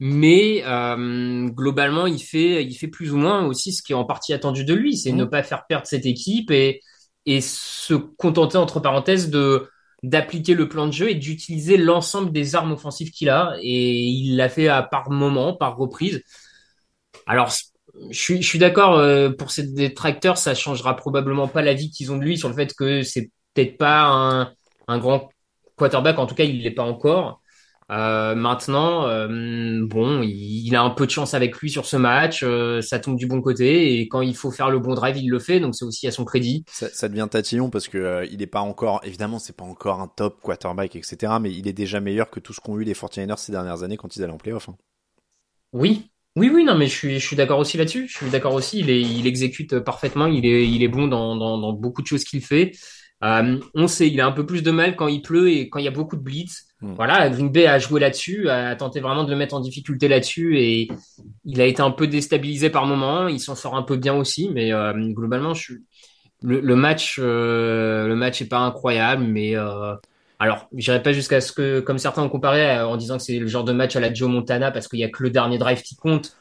mais 0.00 0.62
euh, 0.64 1.46
globalement, 1.48 2.06
il 2.06 2.20
fait, 2.20 2.64
il 2.64 2.74
fait 2.74 2.88
plus 2.88 3.12
ou 3.12 3.16
moins 3.16 3.46
aussi 3.46 3.72
ce 3.72 3.82
qui 3.82 3.92
est 3.92 3.96
en 3.96 4.04
partie 4.04 4.32
attendu 4.32 4.64
de 4.64 4.74
lui, 4.74 4.96
c'est 4.96 5.12
ne 5.12 5.24
mmh. 5.24 5.30
pas 5.30 5.42
faire 5.42 5.66
perdre 5.66 5.86
cette 5.86 6.06
équipe 6.06 6.50
et, 6.50 6.80
et 7.26 7.40
se 7.40 7.94
contenter 7.94 8.56
entre 8.56 8.80
parenthèses 8.80 9.30
de 9.30 9.68
d'appliquer 10.02 10.54
le 10.54 10.68
plan 10.68 10.86
de 10.86 10.92
jeu 10.92 11.10
et 11.10 11.14
d'utiliser 11.14 11.76
l'ensemble 11.76 12.32
des 12.32 12.54
armes 12.54 12.72
offensives 12.72 13.10
qu'il 13.10 13.28
a 13.28 13.56
et 13.60 14.00
il 14.00 14.36
l'a 14.36 14.48
fait 14.48 14.68
à 14.68 14.82
par 14.82 15.10
moment, 15.10 15.54
par 15.54 15.76
reprise. 15.76 16.22
Alors 17.26 17.50
je 18.10 18.18
suis, 18.18 18.42
je 18.42 18.46
suis 18.46 18.58
d'accord 18.58 18.96
euh, 18.96 19.30
pour 19.30 19.50
ces 19.50 19.66
détracteurs, 19.72 20.38
ça 20.38 20.54
changera 20.54 20.96
probablement 20.96 21.48
pas 21.48 21.62
la 21.62 21.74
vie 21.74 21.90
qu'ils 21.90 22.12
ont 22.12 22.16
de 22.16 22.24
lui 22.24 22.38
sur 22.38 22.48
le 22.48 22.54
fait 22.54 22.72
que 22.74 23.02
c'est 23.02 23.30
peut-être 23.54 23.76
pas 23.76 24.04
un, 24.04 24.52
un 24.88 24.98
grand 24.98 25.28
quarterback, 25.76 26.18
en 26.18 26.26
tout 26.26 26.34
cas 26.34 26.44
il 26.44 26.62
l'est 26.62 26.70
pas 26.70 26.84
encore. 26.84 27.39
Euh, 27.90 28.36
maintenant, 28.36 29.08
euh, 29.08 29.84
bon, 29.84 30.22
il, 30.22 30.76
a 30.76 30.82
un 30.82 30.90
peu 30.90 31.06
de 31.06 31.10
chance 31.10 31.34
avec 31.34 31.56
lui 31.56 31.70
sur 31.70 31.86
ce 31.86 31.96
match, 31.96 32.42
euh, 32.44 32.80
ça 32.82 33.00
tombe 33.00 33.16
du 33.16 33.26
bon 33.26 33.40
côté 33.40 33.98
et 33.98 34.06
quand 34.06 34.20
il 34.20 34.36
faut 34.36 34.52
faire 34.52 34.70
le 34.70 34.78
bon 34.78 34.94
drive, 34.94 35.16
il 35.16 35.28
le 35.28 35.40
fait, 35.40 35.58
donc 35.58 35.74
c'est 35.74 35.84
aussi 35.84 36.06
à 36.06 36.12
son 36.12 36.24
crédit. 36.24 36.64
Ça, 36.68 36.88
ça 36.88 37.08
devient 37.08 37.26
tatillon 37.28 37.68
parce 37.68 37.88
que 37.88 38.28
il 38.30 38.42
est 38.42 38.46
pas 38.46 38.60
encore, 38.60 39.00
évidemment, 39.02 39.40
c'est 39.40 39.56
pas 39.56 39.64
encore 39.64 40.00
un 40.00 40.06
top 40.06 40.40
quarterback, 40.40 40.94
etc. 40.94 41.32
Mais 41.40 41.52
il 41.52 41.66
est 41.66 41.72
déjà 41.72 41.98
meilleur 41.98 42.30
que 42.30 42.38
tout 42.38 42.52
ce 42.52 42.60
qu'ont 42.60 42.78
eu 42.78 42.84
les 42.84 42.94
49ers 42.94 43.38
ces 43.38 43.50
dernières 43.50 43.82
années 43.82 43.96
quand 43.96 44.14
ils 44.14 44.22
allaient 44.22 44.32
en 44.32 44.38
playoff. 44.38 44.68
Hein. 44.68 44.76
Oui, 45.72 46.10
oui, 46.36 46.48
oui, 46.52 46.62
non, 46.62 46.76
mais 46.76 46.86
je 46.86 46.94
suis, 46.94 47.18
je 47.18 47.26
suis 47.26 47.36
d'accord 47.36 47.58
aussi 47.58 47.76
là-dessus. 47.76 48.06
Je 48.06 48.16
suis 48.16 48.30
d'accord 48.30 48.54
aussi. 48.54 48.78
Il, 48.78 48.90
est, 48.90 49.00
il 49.00 49.26
exécute 49.26 49.80
parfaitement. 49.80 50.26
Il 50.26 50.46
est, 50.46 50.68
il 50.68 50.84
est 50.84 50.88
bon 50.88 51.08
dans, 51.08 51.34
dans, 51.34 51.58
dans 51.58 51.72
beaucoup 51.72 52.02
de 52.02 52.06
choses 52.06 52.22
qu'il 52.22 52.40
fait. 52.40 52.70
On 53.22 53.86
sait, 53.86 54.08
il 54.08 54.20
a 54.20 54.26
un 54.26 54.32
peu 54.32 54.46
plus 54.46 54.62
de 54.62 54.70
mal 54.70 54.96
quand 54.96 55.08
il 55.08 55.22
pleut 55.22 55.50
et 55.50 55.68
quand 55.68 55.78
il 55.78 55.84
y 55.84 55.88
a 55.88 55.92
beaucoup 55.92 56.16
de 56.16 56.22
blitz. 56.22 56.66
Hmm. 56.80 56.94
Voilà, 56.94 57.28
Green 57.28 57.50
Bay 57.50 57.66
a 57.66 57.78
joué 57.78 58.00
là-dessus, 58.00 58.48
a 58.48 58.74
tenté 58.74 59.00
vraiment 59.00 59.24
de 59.24 59.30
le 59.30 59.36
mettre 59.36 59.54
en 59.54 59.60
difficulté 59.60 60.08
là-dessus 60.08 60.58
et 60.58 60.88
il 61.44 61.60
a 61.60 61.66
été 61.66 61.82
un 61.82 61.90
peu 61.90 62.06
déstabilisé 62.06 62.70
par 62.70 62.86
moment. 62.86 63.28
Il 63.28 63.40
s'en 63.40 63.54
sort 63.54 63.76
un 63.76 63.82
peu 63.82 63.96
bien 63.96 64.14
aussi, 64.14 64.50
mais 64.52 64.72
euh, 64.72 64.92
globalement, 65.12 65.52
je 65.52 65.74
le, 66.42 66.60
le, 66.60 66.76
match, 66.76 67.18
euh, 67.18 68.08
le 68.08 68.16
match 68.16 68.40
est 68.40 68.48
pas 68.48 68.60
incroyable, 68.60 69.24
mais 69.24 69.56
euh, 69.56 69.94
alors, 70.38 70.68
j'irai 70.74 71.02
pas 71.02 71.12
jusqu'à 71.12 71.42
ce 71.42 71.52
que, 71.52 71.80
comme 71.80 71.98
certains 71.98 72.22
ont 72.22 72.30
comparé 72.30 72.80
en 72.80 72.96
disant 72.96 73.18
que 73.18 73.22
c'est 73.22 73.38
le 73.38 73.46
genre 73.46 73.64
de 73.64 73.72
match 73.72 73.94
à 73.96 74.00
la 74.00 74.12
Joe 74.12 74.30
Montana 74.30 74.70
parce 74.70 74.88
qu'il 74.88 74.98
y 74.98 75.04
a 75.04 75.10
que 75.10 75.22
le 75.22 75.28
dernier 75.28 75.58
drive 75.58 75.82
qui 75.82 75.96
compte. 75.96 76.34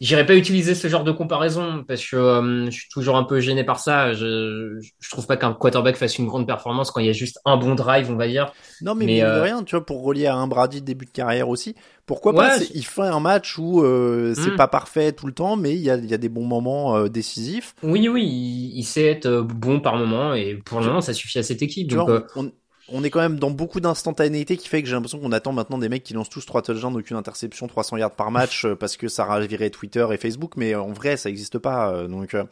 J'irai 0.00 0.24
pas 0.24 0.36
utiliser 0.36 0.76
ce 0.76 0.86
genre 0.86 1.02
de 1.02 1.10
comparaison 1.10 1.84
parce 1.86 2.06
que 2.08 2.14
euh, 2.14 2.66
je 2.66 2.70
suis 2.70 2.88
toujours 2.88 3.16
un 3.16 3.24
peu 3.24 3.40
gêné 3.40 3.64
par 3.64 3.80
ça. 3.80 4.12
Je, 4.12 4.78
je 5.00 5.10
trouve 5.10 5.26
pas 5.26 5.36
qu'un 5.36 5.52
quarterback 5.52 5.96
fasse 5.96 6.18
une 6.18 6.26
grande 6.26 6.46
performance 6.46 6.92
quand 6.92 7.00
il 7.00 7.06
y 7.06 7.10
a 7.10 7.12
juste 7.12 7.40
un 7.44 7.56
bon 7.56 7.74
drive, 7.74 8.08
on 8.08 8.14
va 8.14 8.28
dire. 8.28 8.52
Non, 8.80 8.94
mais, 8.94 9.06
mais 9.06 9.22
euh... 9.24 9.42
rien, 9.42 9.64
tu 9.64 9.74
vois, 9.74 9.84
pour 9.84 10.04
relier 10.04 10.26
à 10.26 10.36
un 10.36 10.46
Brady 10.46 10.80
de 10.82 10.86
début 10.86 11.06
de 11.06 11.10
carrière 11.10 11.48
aussi. 11.48 11.74
Pourquoi 12.06 12.32
pas 12.32 12.58
Il 12.74 12.86
fait 12.86 13.02
un 13.02 13.20
match 13.20 13.58
où 13.58 13.82
euh, 13.82 14.34
c'est 14.34 14.52
hmm. 14.52 14.56
pas 14.56 14.68
parfait 14.68 15.12
tout 15.12 15.26
le 15.26 15.32
temps, 15.32 15.56
mais 15.56 15.74
il 15.74 15.80
y 15.80 15.90
a, 15.90 15.96
y 15.96 16.14
a 16.14 16.18
des 16.18 16.30
bons 16.30 16.46
moments 16.46 16.96
euh, 16.96 17.08
décisifs. 17.08 17.74
Oui, 17.82 18.08
oui, 18.08 18.24
il, 18.24 18.78
il, 18.78 18.84
sait 18.84 19.04
être 19.04 19.42
bon 19.42 19.80
par 19.80 19.96
moment 19.96 20.32
et 20.32 20.54
pour 20.64 20.80
le 20.80 20.86
moment, 20.86 21.00
ça 21.00 21.12
suffit 21.12 21.38
à 21.38 21.42
cette 21.42 21.60
équipe. 21.60 21.90
Donc, 21.90 22.08
vois, 22.08 22.24
on, 22.36 22.50
on 22.90 23.04
est 23.04 23.10
quand 23.10 23.20
même 23.20 23.38
dans 23.38 23.50
beaucoup 23.50 23.80
d'instantanéité 23.80 24.56
qui 24.56 24.68
fait 24.68 24.82
que 24.82 24.88
j'ai 24.88 24.94
l'impression 24.94 25.18
qu'on 25.18 25.32
attend 25.32 25.52
maintenant 25.52 25.78
des 25.78 25.88
mecs 25.88 26.02
qui 26.02 26.14
lancent 26.14 26.30
tous 26.30 26.44
trois 26.44 26.62
touchdowns, 26.62 26.96
aucune 26.96 27.16
interception, 27.16 27.66
300 27.66 27.98
yards 27.98 28.14
par 28.14 28.30
match 28.30 28.64
euh, 28.64 28.74
parce 28.74 28.96
que 28.96 29.08
ça 29.08 29.24
ravirait 29.24 29.70
Twitter 29.70 30.06
et 30.12 30.16
Facebook, 30.16 30.52
mais 30.56 30.74
en 30.74 30.92
vrai 30.92 31.16
ça 31.16 31.28
n'existe 31.28 31.58
pas. 31.58 31.92
Euh, 31.92 32.08
donc, 32.08 32.34
euh, 32.34 32.44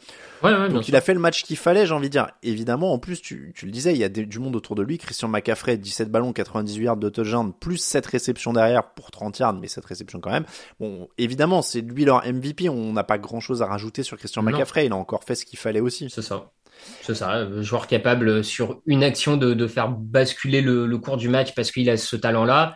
donc 0.69 0.87
il 0.87 0.95
a 0.95 1.01
fait 1.01 1.13
le 1.13 1.19
match 1.19 1.43
qu'il 1.43 1.57
fallait, 1.57 1.85
j'ai 1.85 1.93
envie 1.93 2.07
de 2.07 2.11
dire. 2.11 2.27
Évidemment, 2.43 2.93
en 2.93 2.99
plus 2.99 3.21
tu, 3.21 3.53
tu 3.55 3.65
le 3.65 3.71
disais, 3.71 3.93
il 3.93 3.97
y 3.97 4.03
a 4.03 4.09
du 4.09 4.39
monde 4.39 4.55
autour 4.55 4.75
de 4.75 4.83
lui. 4.83 4.97
Christian 4.97 5.27
McCaffrey, 5.27 5.77
17 5.77 6.11
ballons, 6.11 6.33
98 6.33 6.83
yards 6.83 6.97
de 6.97 7.09
touchdown, 7.09 7.53
plus 7.59 7.77
7 7.77 8.05
réceptions 8.05 8.53
derrière 8.53 8.91
pour 8.91 9.11
30 9.11 9.39
yards, 9.39 9.53
mais 9.53 9.67
7 9.67 9.85
réceptions 9.85 10.19
quand 10.19 10.31
même. 10.31 10.45
Bon, 10.79 11.07
évidemment, 11.17 11.61
c'est 11.61 11.81
lui 11.81 12.05
leur 12.05 12.25
MVP. 12.25 12.69
On 12.69 12.93
n'a 12.93 13.03
pas 13.03 13.17
grand 13.17 13.39
chose 13.39 13.61
à 13.61 13.65
rajouter 13.65 14.03
sur 14.03 14.17
Christian 14.17 14.43
McCaffrey. 14.43 14.85
Il 14.85 14.93
a 14.93 14.95
encore 14.95 15.23
fait 15.23 15.35
ce 15.35 15.45
qu'il 15.45 15.59
fallait 15.59 15.79
aussi. 15.79 16.09
C'est 16.09 16.21
ça. 16.21 16.51
C'est 17.01 17.15
ça, 17.15 17.47
joueur 17.61 17.87
capable 17.87 18.43
sur 18.43 18.81
une 18.85 19.03
action 19.03 19.37
de, 19.37 19.53
de 19.53 19.67
faire 19.67 19.89
basculer 19.89 20.61
le, 20.61 20.85
le, 20.85 20.97
cours 20.97 21.17
du 21.17 21.29
match 21.29 21.53
parce 21.55 21.71
qu'il 21.71 21.89
a 21.89 21.97
ce 21.97 22.15
talent-là. 22.15 22.75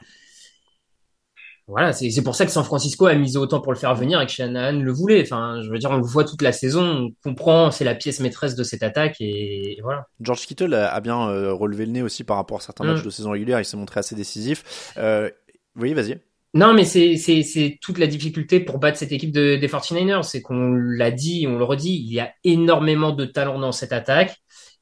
Voilà, 1.68 1.94
c'est 1.94 2.24
pour 2.24 2.36
ça 2.36 2.46
que 2.46 2.52
San 2.52 2.66
Francisco 2.66 3.06
a 3.06 3.14
misé 3.16 3.38
autant 3.38 3.62
pour 3.62 3.72
le 3.72 3.78
faire 3.78 3.96
venir 3.96 4.20
et 4.20 4.26
que 4.26 4.32
Shanahan 4.32 4.80
le 4.80 4.92
voulait. 4.92 5.22
Enfin, 5.22 5.62
je 5.64 5.70
veux 5.70 5.78
dire, 5.78 5.90
on 5.90 5.98
le 5.98 6.04
voit 6.04 6.26
toute 6.26 6.42
la 6.42 6.52
saison, 6.52 6.84
on 6.84 7.30
comprend, 7.30 7.72
c'est 7.72 7.86
la 7.86 7.96
pièce 7.96 8.20
maîtresse 8.20 8.56
de 8.56 8.64
cette 8.64 8.84
attaque 8.84 9.16
et, 9.22 9.80
voilà. 9.82 10.06
George 10.20 10.46
Kittle 10.46 10.74
a 10.74 11.00
bien 11.00 11.30
euh, 11.30 11.54
relevé 11.54 11.86
le 11.86 11.94
nez 11.94 12.02
aussi 12.02 12.26
par 12.26 12.36
rapport 12.38 12.58
à 12.58 12.62
certains 12.62 12.84
matchs 12.84 13.02
mm. 13.02 13.06
de 13.06 13.10
saison 13.10 13.32
régulière, 13.32 13.60
il 13.60 13.66
s'est 13.66 13.78
montré 13.78 14.00
assez 14.00 14.16
décisif. 14.16 14.94
Euh, 14.98 15.30
oui, 15.78 15.94
vas-y. 15.94 16.20
Non, 16.54 16.74
mais 16.74 16.84
c'est, 16.84 17.80
toute 17.82 17.98
la 17.98 18.08
difficulté 18.08 18.60
pour 18.60 18.78
battre 18.78 18.98
cette 18.98 19.14
équipe 19.14 19.32
de, 19.32 19.56
des 19.56 19.68
49ers. 19.68 20.24
C'est 20.24 20.42
qu'on 20.42 20.74
l'a 20.74 21.12
dit, 21.12 21.48
on 21.48 21.58
le 21.58 21.64
redit, 21.64 22.04
il 22.06 22.14
y 22.14 22.20
a 22.20 22.34
énormément 22.44 23.12
de 23.12 23.26
talent 23.26 23.60
dans 23.60 23.72
cette 23.72 23.94
attaque. 23.94 24.36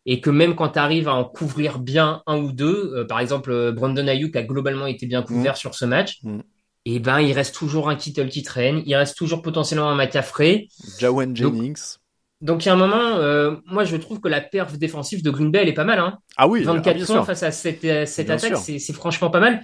et 0.05 0.21
que 0.21 0.31
même 0.31 0.55
quand 0.55 0.69
tu 0.69 0.79
arrives 0.79 1.07
à 1.07 1.13
en 1.13 1.25
couvrir 1.25 1.77
bien 1.77 2.23
un 2.25 2.37
ou 2.37 2.51
deux, 2.51 2.93
euh, 2.95 3.05
par 3.05 3.19
exemple 3.19 3.51
euh, 3.51 3.71
Brandon 3.71 4.07
Ayuk 4.07 4.35
a 4.35 4.41
globalement 4.41 4.87
été 4.87 5.05
bien 5.05 5.21
couvert 5.21 5.53
mm. 5.53 5.57
sur 5.57 5.75
ce 5.75 5.85
match, 5.85 6.19
mm. 6.23 6.39
et 6.85 6.95
eh 6.95 6.99
ben 6.99 7.19
il 7.19 7.33
reste 7.33 7.53
toujours 7.53 7.89
un 7.89 7.95
Kittle 7.95 8.29
qui 8.29 8.41
traîne, 8.41 8.81
il 8.85 8.95
reste 8.95 9.17
toujours 9.17 9.41
potentiellement 9.43 9.89
un 9.89 9.95
Mattia 9.95 10.23
Frey. 10.23 10.67
Jawan 10.97 11.35
Jennings. 11.35 11.97
Donc, 12.41 12.63
il 12.63 12.69
y 12.69 12.71
a 12.71 12.73
un 12.73 12.77
moment, 12.77 13.17
euh, 13.17 13.57
moi 13.65 13.83
je 13.83 13.97
trouve 13.97 14.21
que 14.21 14.29
la 14.29 14.39
perf 14.39 14.77
défensive 14.77 15.21
de 15.21 15.29
Green 15.29 15.51
Bay 15.51 15.59
elle 15.63 15.69
est 15.69 15.73
pas 15.73 15.83
mal. 15.83 15.99
Hein. 15.99 16.17
Ah 16.37 16.47
oui, 16.47 16.63
24 16.63 17.05
points 17.05 17.25
face 17.25 17.43
à 17.43 17.51
cette, 17.51 18.07
cette 18.07 18.29
attaque, 18.29 18.55
c'est 18.55 18.93
franchement 18.93 19.29
pas 19.29 19.41
mal. 19.41 19.61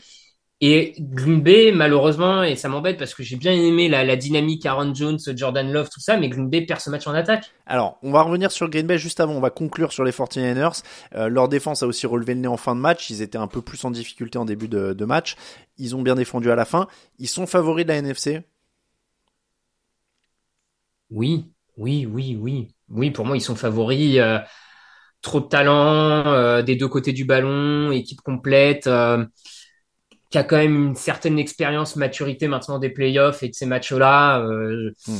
Et 0.62 0.94
Green 1.00 1.42
Bay, 1.42 1.74
malheureusement, 1.74 2.42
et 2.42 2.56
ça 2.56 2.70
m'embête 2.70 2.98
parce 2.98 3.14
que 3.14 3.24
j'ai 3.24 3.36
bien 3.36 3.52
aimé 3.52 3.90
la, 3.90 4.06
la, 4.06 4.16
dynamique 4.16 4.66
Aaron 4.66 4.94
Jones, 4.94 5.20
Jordan 5.36 5.70
Love, 5.70 5.90
tout 5.90 6.00
ça, 6.00 6.16
mais 6.16 6.30
Green 6.30 6.50
Bay 6.50 6.62
perd 6.62 6.80
ce 6.80 6.90
match 6.90 7.06
en 7.08 7.14
attaque. 7.14 7.52
Alors, 7.66 7.98
on 8.04 8.12
va 8.12 8.22
revenir 8.22 8.52
sur 8.52 8.70
Green 8.70 8.88
Bay 8.88 8.98
juste 8.98 9.20
avant, 9.20 9.34
on 9.34 9.42
va 9.42 9.50
conclure 9.50 9.92
sur 9.92 10.06
les 10.06 10.12
49ers. 10.12 10.82
Euh, 11.16 11.28
leur 11.28 11.50
défense 11.50 11.84
a 11.84 11.88
aussi 11.88 12.08
relevé 12.08 12.36
le 12.36 12.40
nez 12.40 12.48
en 12.48 12.56
fin 12.56 12.74
de 12.74 12.80
match, 12.80 13.10
ils 13.10 13.22
étaient 13.22 13.38
un 13.38 13.48
peu 13.48 13.62
plus 13.62 13.84
en 13.84 13.92
difficulté 13.92 14.38
en 14.38 14.46
début 14.46 14.70
de, 14.70 14.94
de 14.94 15.06
match. 15.06 15.36
Ils 15.78 15.94
ont 15.94 16.02
bien 16.02 16.16
défendu 16.16 16.50
à 16.50 16.56
la 16.56 16.64
fin. 16.64 16.88
Ils 17.20 17.28
sont 17.28 17.48
favoris 17.48 17.86
de 17.86 17.92
la 17.92 17.98
NFC 17.98 18.42
Oui, 21.10 21.52
oui, 21.76 22.06
oui, 22.06 22.38
oui. 22.40 22.70
Oui, 22.90 23.12
pour 23.12 23.26
moi, 23.26 23.36
ils 23.36 23.42
sont 23.42 23.56
favoris. 23.56 24.18
Euh, 24.20 24.40
trop 25.22 25.40
de 25.42 25.48
talent 25.48 26.28
euh, 26.28 26.62
des 26.62 26.76
deux 26.76 26.88
côtés 26.88 27.12
du 27.12 27.26
ballon, 27.26 27.92
équipe 27.92 28.22
complète. 28.22 28.88
Qui 30.30 30.38
a 30.38 30.44
quand 30.44 30.58
même 30.58 30.88
une 30.88 30.96
certaine 30.96 31.40
expérience, 31.40 31.96
maturité 31.96 32.48
maintenant 32.48 32.80
des 32.80 32.90
playoffs 32.90 33.44
et 33.44 33.50
de 33.50 33.54
ces 33.54 33.66
matchs-là. 33.66 34.42
Euh, 34.42 34.92
hmm. 35.08 35.20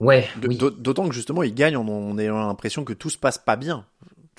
Ouais. 0.00 0.28
D'autant 0.36 1.08
que 1.08 1.14
justement, 1.14 1.42
ils 1.42 1.54
gagnent, 1.54 1.76
on, 1.76 2.18
a 2.18 2.22
l'impression 2.22 2.84
que 2.84 2.92
tout 2.92 3.10
se 3.10 3.18
passe 3.18 3.38
pas 3.38 3.56
bien. 3.56 3.84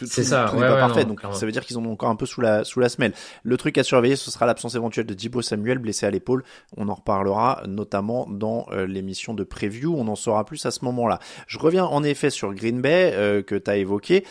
C'est 0.06 0.24
ça, 0.24 0.48
tout 0.50 0.56
ouais, 0.56 0.68
pas 0.68 0.80
parfait, 0.80 1.04
donc 1.04 1.20
ça 1.34 1.46
veut 1.46 1.52
dire 1.52 1.66
qu'ils 1.66 1.78
en 1.78 1.86
ont 1.86 1.92
encore 1.92 2.10
un 2.10 2.16
peu 2.16 2.26
sous 2.26 2.40
la 2.40 2.64
sous 2.64 2.80
la 2.80 2.88
semelle. 2.88 3.14
Le 3.44 3.58
truc 3.58 3.78
à 3.78 3.84
surveiller, 3.84 4.16
ce 4.16 4.32
sera 4.32 4.46
l'absence 4.46 4.76
éventuelle 4.76 5.06
de 5.06 5.14
Dibo 5.14 5.42
Samuel 5.42 5.78
blessé 5.78 6.06
à 6.06 6.10
l'épaule. 6.10 6.46
On 6.78 6.88
en 6.88 6.94
reparlera 6.94 7.64
notamment 7.68 8.26
dans 8.30 8.66
euh, 8.72 8.88
l'émission 8.88 9.34
de 9.34 9.44
preview. 9.44 9.94
On 9.98 10.08
en 10.08 10.16
saura 10.16 10.46
plus 10.46 10.66
à 10.66 10.72
ce 10.72 10.86
moment-là. 10.86 11.20
Je 11.48 11.60
reviens 11.60 11.84
en 11.84 12.02
effet 12.04 12.30
sur 12.30 12.54
Green 12.54 12.82
Bay 12.82 13.12
euh, 13.14 13.42
que 13.42 13.56
tu 13.56 13.70
as 13.70 13.76
évoqué. 13.76 14.24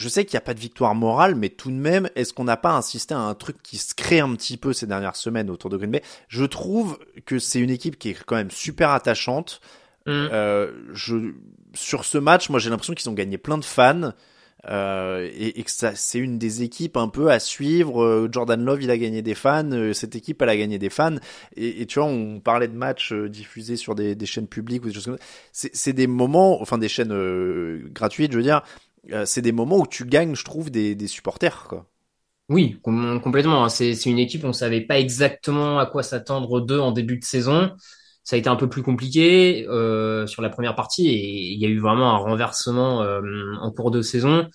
Je 0.00 0.08
sais 0.08 0.24
qu'il 0.24 0.34
n'y 0.34 0.38
a 0.38 0.40
pas 0.40 0.54
de 0.54 0.60
victoire 0.60 0.94
morale, 0.94 1.34
mais 1.34 1.50
tout 1.50 1.70
de 1.70 1.76
même, 1.76 2.08
est-ce 2.16 2.32
qu'on 2.32 2.44
n'a 2.44 2.56
pas 2.56 2.72
insisté 2.72 3.12
à 3.12 3.18
un 3.18 3.34
truc 3.34 3.62
qui 3.62 3.76
se 3.76 3.94
crée 3.94 4.20
un 4.20 4.34
petit 4.34 4.56
peu 4.56 4.72
ces 4.72 4.86
dernières 4.86 5.14
semaines 5.14 5.50
autour 5.50 5.68
de 5.68 5.76
Green 5.76 5.90
Bay? 5.90 6.02
Je 6.28 6.46
trouve 6.46 6.98
que 7.26 7.38
c'est 7.38 7.60
une 7.60 7.68
équipe 7.68 7.98
qui 7.98 8.08
est 8.08 8.24
quand 8.24 8.36
même 8.36 8.50
super 8.50 8.88
attachante. 8.92 9.60
Mm. 10.06 10.10
Euh, 10.32 10.72
je, 10.94 11.34
sur 11.74 12.06
ce 12.06 12.16
match, 12.16 12.48
moi 12.48 12.58
j'ai 12.58 12.70
l'impression 12.70 12.94
qu'ils 12.94 13.10
ont 13.10 13.14
gagné 13.14 13.36
plein 13.36 13.58
de 13.58 13.64
fans. 13.64 14.12
Euh, 14.68 15.30
et, 15.34 15.62
que 15.62 15.70
ça, 15.70 15.94
c'est 15.94 16.18
une 16.18 16.38
des 16.38 16.62
équipes 16.62 16.96
un 16.96 17.08
peu 17.08 17.30
à 17.30 17.38
suivre. 17.38 18.02
Euh, 18.02 18.28
Jordan 18.30 18.62
Love, 18.62 18.82
il 18.82 18.90
a 18.90 18.98
gagné 18.98 19.22
des 19.22 19.34
fans. 19.34 19.70
Euh, 19.72 19.92
cette 19.92 20.16
équipe, 20.16 20.40
elle 20.42 20.48
a 20.48 20.56
gagné 20.56 20.78
des 20.78 20.90
fans. 20.90 21.16
Et, 21.56 21.82
et 21.82 21.86
tu 21.86 21.98
vois, 21.98 22.08
on 22.08 22.40
parlait 22.40 22.68
de 22.68 22.76
matchs 22.76 23.12
euh, 23.12 23.28
diffusés 23.28 23.76
sur 23.76 23.94
des, 23.94 24.14
des, 24.14 24.26
chaînes 24.26 24.48
publiques 24.48 24.84
ou 24.84 24.88
des 24.88 24.94
choses 24.94 25.06
comme 25.06 25.16
ça. 25.18 25.24
C'est, 25.52 25.74
c'est 25.74 25.92
des 25.92 26.06
moments, 26.06 26.60
enfin 26.60 26.78
des 26.78 26.88
chaînes 26.88 27.14
gratuites, 27.92 28.32
je 28.32 28.36
veux 28.36 28.42
dire, 28.42 28.62
euh, 29.12 29.24
c'est 29.26 29.42
des 29.42 29.52
moments 29.52 29.78
où 29.78 29.86
tu 29.86 30.04
gagnes, 30.04 30.34
je 30.34 30.44
trouve, 30.44 30.70
des, 30.70 30.94
des 30.94 31.06
supporters, 31.06 31.64
quoi. 31.68 31.86
Oui, 32.50 32.80
complètement. 32.82 33.64
Hein. 33.64 33.68
C'est, 33.68 33.94
une 34.06 34.18
équipe, 34.18 34.44
on 34.44 34.52
savait 34.52 34.80
pas 34.80 34.98
exactement 34.98 35.78
à 35.78 35.86
quoi 35.86 36.02
s'attendre 36.02 36.60
d'eux 36.60 36.80
en 36.80 36.90
début 36.90 37.16
de 37.16 37.24
saison. 37.24 37.70
Ça 38.24 38.34
a 38.34 38.38
été 38.40 38.48
un 38.48 38.56
peu 38.56 38.68
plus 38.68 38.82
compliqué 38.82 39.66
euh, 39.68 40.26
sur 40.26 40.42
la 40.42 40.50
première 40.50 40.74
partie 40.74 41.08
et 41.08 41.52
il 41.52 41.60
y 41.60 41.64
a 41.64 41.68
eu 41.68 41.78
vraiment 41.78 42.10
un 42.12 42.16
renversement 42.16 43.02
euh, 43.02 43.22
en 43.60 43.70
cours 43.70 43.92
de 43.92 44.02
saison. 44.02 44.48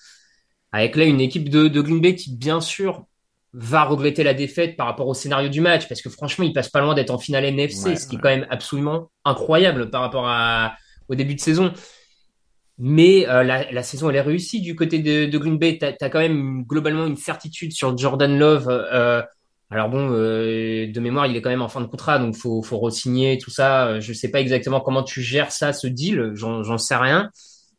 Avec 0.74 0.98
là 0.98 1.06
une 1.06 1.22
équipe 1.22 1.50
de, 1.50 1.70
de 1.70 1.82
Green 1.82 2.02
Bay 2.02 2.16
qui, 2.16 2.36
bien 2.36 2.60
sûr, 2.60 3.06
va 3.54 3.86
regretter 3.86 4.24
la 4.24 4.34
défaite 4.34 4.76
par 4.76 4.88
rapport 4.88 5.08
au 5.08 5.14
scénario 5.14 5.48
du 5.48 5.62
match 5.62 5.88
parce 5.88 6.02
que 6.02 6.10
franchement, 6.10 6.44
il 6.44 6.52
passe 6.52 6.68
pas 6.68 6.82
loin 6.82 6.96
d'être 6.96 7.12
en 7.12 7.18
finale 7.18 7.46
NFC, 7.46 7.96
ce 7.96 8.08
qui 8.08 8.18
est 8.18 8.20
quand 8.20 8.28
même 8.28 8.46
absolument 8.50 9.10
incroyable 9.24 9.90
par 9.90 10.02
rapport 10.02 10.28
à, 10.28 10.76
au 11.08 11.16
début 11.16 11.36
de 11.36 11.40
saison. 11.40 11.72
Mais 12.78 13.28
euh, 13.28 13.44
la, 13.44 13.72
la, 13.72 13.84
saison, 13.84 14.10
elle 14.10 14.18
est 14.18 14.22
réussie 14.22 14.62
du 14.62 14.76
côté 14.76 15.00
de, 15.00 15.26
de 15.26 15.38
Green 15.38 15.58
Bay. 15.58 15.78
Tu 15.80 15.86
as, 15.86 16.10
quand 16.10 16.20
même 16.20 16.64
globalement 16.64 17.06
une 17.06 17.16
certitude 17.16 17.72
sur 17.72 17.98
Jordan 17.98 18.38
Love. 18.38 18.68
Euh, 18.70 19.22
alors 19.70 19.90
bon, 19.90 20.10
euh, 20.12 20.92
de 20.92 21.00
mémoire, 21.00 21.26
il 21.26 21.36
est 21.38 21.42
quand 21.42 21.50
même 21.50 21.62
en 21.62 21.70
fin 21.70 21.82
de 21.82 21.88
contrat, 21.88 22.20
donc 22.20 22.36
faut, 22.36 22.62
faut 22.62 22.78
re-signer, 22.78 23.38
tout 23.38 23.50
ça. 23.50 24.00
Je 24.00 24.14
sais 24.14 24.30
pas 24.30 24.42
exactement 24.42 24.82
comment 24.82 25.04
tu 25.04 25.22
gères 25.22 25.52
ça, 25.52 25.72
ce 25.74 25.88
deal. 25.88 26.32
J'en 26.36 26.78
sais 26.78 26.96
rien. 26.96 27.30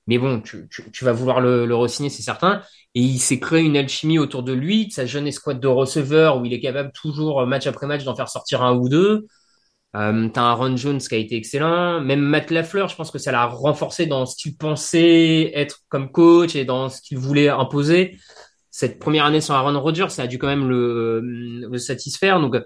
Mais 0.06 0.18
bon, 0.18 0.40
tu, 0.40 0.68
tu, 0.70 0.90
tu 0.92 1.04
vas 1.04 1.12
vouloir 1.12 1.40
le, 1.40 1.66
le 1.66 1.76
re-signer, 1.76 2.10
c'est 2.10 2.22
certain. 2.22 2.62
Et 2.94 3.00
il 3.00 3.18
s'est 3.18 3.40
créé 3.40 3.62
une 3.62 3.76
alchimie 3.76 4.18
autour 4.18 4.42
de 4.44 4.52
lui, 4.52 4.86
de 4.86 4.92
sa 4.92 5.04
jeune 5.04 5.26
escouade 5.26 5.60
de 5.60 5.68
receveurs, 5.68 6.38
où 6.40 6.44
il 6.46 6.54
est 6.54 6.60
capable 6.60 6.92
toujours, 6.92 7.44
match 7.46 7.66
après 7.66 7.86
match, 7.86 8.04
d'en 8.04 8.16
faire 8.16 8.28
sortir 8.28 8.62
un 8.62 8.74
ou 8.76 8.88
deux. 8.88 9.26
Euh, 9.96 10.28
t'as 10.28 10.42
un 10.42 10.52
Ron 10.52 10.76
Jones 10.76 10.98
qui 10.98 11.14
a 11.14 11.18
été 11.18 11.36
excellent. 11.36 12.00
Même 12.00 12.20
Matt 12.20 12.50
Lafleur, 12.50 12.88
je 12.88 12.96
pense 12.96 13.10
que 13.10 13.18
ça 13.18 13.32
l'a 13.32 13.46
renforcé 13.46 14.06
dans 14.06 14.26
ce 14.26 14.36
qu'il 14.36 14.56
pensait 14.56 15.52
être 15.54 15.80
comme 15.88 16.10
coach 16.10 16.54
et 16.54 16.64
dans 16.64 16.88
ce 16.88 17.00
qu'il 17.00 17.18
voulait 17.18 17.48
imposer. 17.48 18.18
Cette 18.70 18.98
première 18.98 19.24
année 19.24 19.40
sans 19.40 19.54
Aaron 19.54 19.80
Rodgers, 19.80 20.10
ça 20.10 20.22
a 20.22 20.26
dû 20.26 20.38
quand 20.38 20.48
même 20.48 20.68
le, 20.68 21.20
le 21.22 21.78
satisfaire. 21.78 22.40
Donc, 22.40 22.56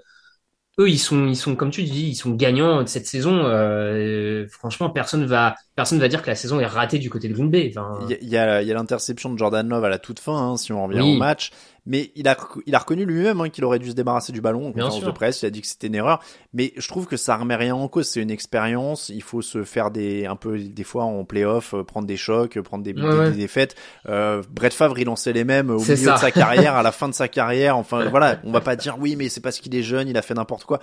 eux, 0.78 0.88
ils 0.88 0.98
sont, 0.98 1.26
ils 1.26 1.36
sont, 1.36 1.56
comme 1.56 1.70
tu 1.70 1.82
dis, 1.82 2.08
ils 2.08 2.14
sont 2.16 2.30
gagnants 2.30 2.82
de 2.82 2.88
cette 2.88 3.06
saison. 3.06 3.44
Euh, 3.44 4.46
franchement, 4.50 4.90
personne 4.90 5.26
va, 5.26 5.54
personne 5.80 5.98
va 5.98 6.08
dire 6.08 6.22
que 6.22 6.28
la 6.28 6.34
saison 6.34 6.60
est 6.60 6.66
ratée 6.66 6.98
du 6.98 7.08
côté 7.08 7.28
de 7.28 7.32
Green 7.32 7.48
Bay. 7.48 7.72
Il 8.20 8.28
y 8.28 8.36
a, 8.36 8.62
y 8.62 8.70
a 8.70 8.74
l'interception 8.74 9.32
de 9.32 9.38
Jordan 9.38 9.66
Love 9.66 9.84
à 9.84 9.88
la 9.88 9.98
toute 9.98 10.20
fin, 10.20 10.36
hein, 10.36 10.56
si 10.58 10.72
on 10.72 10.86
revient 10.86 11.00
au 11.00 11.16
match 11.16 11.52
mais 11.86 12.12
il 12.14 12.28
a, 12.28 12.36
il 12.66 12.74
a 12.74 12.78
reconnu 12.78 13.04
lui-même 13.04 13.40
hein, 13.40 13.48
qu'il 13.48 13.64
aurait 13.64 13.78
dû 13.78 13.90
se 13.90 13.94
débarrasser 13.94 14.32
du 14.32 14.40
ballon 14.40 14.68
en 14.68 14.72
conférence 14.72 15.02
de 15.02 15.10
presse. 15.10 15.42
Il 15.42 15.46
a 15.46 15.50
dit 15.50 15.60
que 15.60 15.66
c'était 15.66 15.86
une 15.86 15.94
erreur. 15.94 16.20
Mais 16.52 16.72
je 16.76 16.86
trouve 16.88 17.06
que 17.06 17.16
ça 17.16 17.36
remet 17.36 17.56
rien 17.56 17.74
en 17.74 17.88
cause. 17.88 18.08
C'est 18.08 18.22
une 18.22 18.30
expérience. 18.30 19.08
Il 19.08 19.22
faut 19.22 19.42
se 19.42 19.64
faire 19.64 19.90
des, 19.90 20.26
un 20.26 20.36
peu, 20.36 20.58
des 20.58 20.84
fois 20.84 21.04
en 21.04 21.24
playoff, 21.24 21.74
euh, 21.74 21.82
prendre 21.82 22.06
des 22.06 22.16
chocs, 22.16 22.56
euh, 22.56 22.62
prendre 22.62 22.84
des, 22.84 22.92
des, 22.92 23.30
défaites. 23.32 23.76
Euh, 24.08 24.42
Brett 24.50 24.74
Favre, 24.74 24.98
il 24.98 25.06
lançait 25.06 25.32
les 25.32 25.44
mêmes 25.44 25.70
au 25.70 25.80
milieu 25.80 25.94
de 25.94 26.16
sa 26.16 26.30
carrière, 26.30 26.74
à 26.74 26.82
la 26.82 26.92
fin 26.92 27.08
de 27.08 27.14
sa 27.14 27.28
carrière. 27.28 27.76
Enfin, 27.76 28.08
voilà. 28.08 28.40
On 28.44 28.52
va 28.52 28.60
pas 28.60 28.76
dire 28.76 28.96
oui, 28.98 29.16
mais 29.16 29.28
c'est 29.28 29.40
parce 29.40 29.58
qu'il 29.58 29.74
est 29.74 29.82
jeune, 29.82 30.08
il 30.08 30.16
a 30.16 30.22
fait 30.22 30.34
n'importe 30.34 30.64
quoi. 30.64 30.80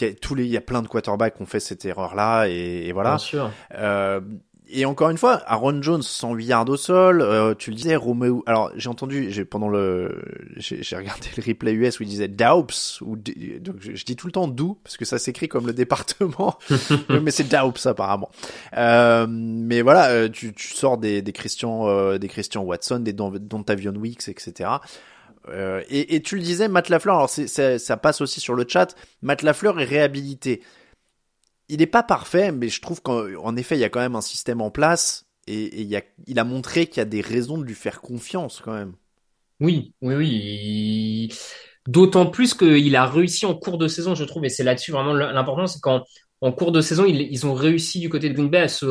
Il 0.00 0.06
y 0.06 0.10
a 0.10 0.14
tous 0.14 0.34
les, 0.34 0.44
il 0.44 0.50
y 0.50 0.56
a 0.56 0.60
plein 0.60 0.82
de 0.82 0.88
quarterbacks 0.88 1.36
qui 1.36 1.42
ont 1.42 1.46
fait 1.46 1.60
cette 1.60 1.84
erreur-là 1.84 2.46
et, 2.48 2.86
et 2.86 2.92
voilà. 2.92 3.10
Bien 3.10 3.18
sûr. 3.18 3.50
Euh, 3.74 4.20
et 4.68 4.84
encore 4.84 5.10
une 5.10 5.18
fois, 5.18 5.42
Aaron 5.46 5.80
Jones 5.80 6.02
108 6.02 6.44
yards 6.44 6.68
au 6.68 6.76
sol, 6.76 7.20
euh, 7.20 7.54
tu 7.54 7.70
le 7.70 7.76
disais, 7.76 7.94
Romeo. 7.94 8.42
Alors 8.46 8.72
j'ai 8.74 8.88
entendu, 8.88 9.30
j'ai 9.30 9.44
pendant 9.44 9.68
le, 9.68 10.24
j'ai 10.56 10.96
regardé 10.96 11.28
le 11.36 11.42
replay 11.46 11.72
US 11.72 12.00
où 12.00 12.02
il 12.02 12.08
disait 12.08 12.26
Daups 12.26 13.00
ou 13.00 13.16
donc 13.16 13.76
je, 13.78 14.04
dis 14.04 14.16
tout 14.16 14.26
le 14.26 14.32
temps 14.32 14.48
d'où 14.48 14.76
parce 14.82 14.96
que 14.96 15.04
ça 15.04 15.18
s'écrit 15.18 15.46
comme 15.46 15.68
le 15.68 15.72
département, 15.72 16.58
mais 17.22 17.30
c'est 17.30 17.48
Daups 17.48 17.86
apparemment. 17.86 18.28
Euh, 18.76 19.26
mais 19.28 19.82
voilà, 19.82 20.08
euh, 20.08 20.28
tu, 20.28 20.52
tu 20.52 20.74
sors 20.74 20.98
des, 20.98 21.22
des 21.22 21.32
Christian, 21.32 21.86
euh, 21.86 22.18
des 22.18 22.28
Christian 22.28 22.62
Watson, 22.62 22.98
des 22.98 23.12
Dontavion 23.12 23.94
Weeks, 23.94 24.28
etc. 24.28 24.70
Euh, 25.48 25.82
et, 25.88 26.16
et, 26.16 26.22
tu 26.22 26.36
le 26.36 26.42
disais, 26.42 26.68
Matt 26.68 26.88
Lafleur, 26.88 27.16
alors 27.16 27.30
ça 27.30 27.96
passe 27.96 28.20
aussi 28.20 28.40
sur 28.40 28.54
le 28.54 28.64
chat, 28.66 28.96
Matt 29.22 29.42
Lafleur 29.42 29.80
est 29.80 29.84
réhabilité 29.84 30.62
il 31.68 31.78
n'est 31.78 31.86
pas 31.86 32.02
parfait, 32.02 32.52
mais 32.52 32.68
je 32.68 32.80
trouve 32.80 33.02
qu'en 33.02 33.56
effet, 33.56 33.76
il 33.76 33.80
y 33.80 33.84
a 33.84 33.88
quand 33.88 34.00
même 34.00 34.16
un 34.16 34.20
système 34.20 34.60
en 34.60 34.70
place 34.70 35.26
et, 35.46 35.82
il, 35.82 35.96
a, 35.96 36.02
il 36.26 36.38
a 36.38 36.44
montré 36.44 36.86
qu'il 36.86 36.98
y 36.98 37.00
a 37.00 37.06
des 37.06 37.20
raisons 37.20 37.58
de 37.58 37.64
lui 37.64 37.74
faire 37.74 38.00
confiance 38.00 38.60
quand 38.64 38.72
même. 38.72 38.94
Oui, 39.60 39.92
oui, 40.02 40.14
oui. 40.14 41.34
D'autant 41.88 42.26
plus 42.26 42.54
qu'il 42.54 42.96
a 42.96 43.06
réussi 43.06 43.46
en 43.46 43.54
cours 43.54 43.78
de 43.78 43.88
saison, 43.88 44.14
je 44.14 44.24
trouve, 44.24 44.44
et 44.44 44.48
c'est 44.48 44.64
là-dessus 44.64 44.92
vraiment 44.92 45.12
l'important, 45.12 45.66
c'est 45.66 45.80
qu'en 45.80 46.04
en 46.42 46.52
cours 46.52 46.72
de 46.72 46.80
saison, 46.80 47.04
ils, 47.06 47.46
ont 47.46 47.54
réussi 47.54 48.00
du 48.00 48.08
côté 48.08 48.28
de 48.28 48.34
Green 48.34 48.50
Bay 48.50 48.60
à 48.60 48.68
se 48.68 48.86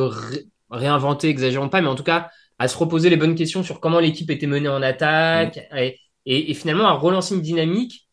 réinventer, 0.70 1.28
exagérons 1.28 1.68
pas, 1.68 1.80
mais 1.80 1.88
en 1.88 1.94
tout 1.94 2.02
cas 2.02 2.28
à 2.58 2.68
se 2.68 2.76
reposer 2.76 3.10
les 3.10 3.16
bonnes 3.16 3.34
questions 3.34 3.62
sur 3.62 3.80
comment 3.80 4.00
l'équipe 4.00 4.30
était 4.30 4.46
menée 4.46 4.68
en 4.68 4.82
attaque 4.82 5.58
mm. 5.70 5.76
et, 5.76 6.00
et, 6.26 6.54
finalement 6.54 6.86
à 6.86 6.92
relancer 6.92 7.34
une 7.34 7.42
dynamique. 7.42 8.08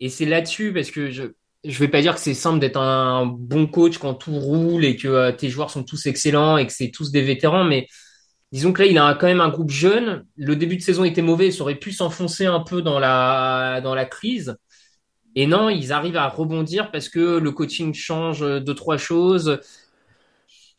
Et 0.00 0.08
c'est 0.08 0.24
là-dessus, 0.24 0.72
parce 0.72 0.90
que 0.90 1.10
je, 1.10 1.24
je 1.64 1.78
vais 1.78 1.88
pas 1.88 2.00
dire 2.00 2.14
que 2.14 2.20
c'est 2.20 2.34
simple 2.34 2.58
d'être 2.60 2.78
un 2.78 3.26
bon 3.26 3.66
coach 3.66 3.98
quand 3.98 4.14
tout 4.14 4.32
roule 4.32 4.84
et 4.84 4.96
que 4.96 5.08
euh, 5.08 5.32
tes 5.32 5.50
joueurs 5.50 5.70
sont 5.70 5.84
tous 5.84 6.06
excellents 6.06 6.56
et 6.56 6.66
que 6.66 6.72
c'est 6.72 6.90
tous 6.90 7.10
des 7.10 7.22
vétérans, 7.22 7.64
mais 7.64 7.86
disons 8.52 8.72
que 8.72 8.82
là, 8.82 8.88
il 8.88 8.98
a 8.98 9.14
quand 9.14 9.26
même 9.26 9.40
un 9.40 9.50
groupe 9.50 9.70
jeune. 9.70 10.24
Le 10.36 10.56
début 10.56 10.76
de 10.76 10.82
saison 10.82 11.04
était 11.04 11.22
mauvais, 11.22 11.50
ça 11.50 11.62
aurait 11.62 11.74
pu 11.74 11.92
s'enfoncer 11.92 12.46
un 12.46 12.60
peu 12.60 12.82
dans 12.82 12.98
la, 12.98 13.80
dans 13.82 13.94
la 13.94 14.06
crise. 14.06 14.56
Et 15.36 15.46
non, 15.46 15.68
ils 15.68 15.92
arrivent 15.92 16.16
à 16.16 16.28
rebondir 16.28 16.90
parce 16.90 17.08
que 17.08 17.38
le 17.38 17.52
coaching 17.52 17.94
change 17.94 18.40
deux, 18.40 18.74
trois 18.74 18.96
choses. 18.96 19.60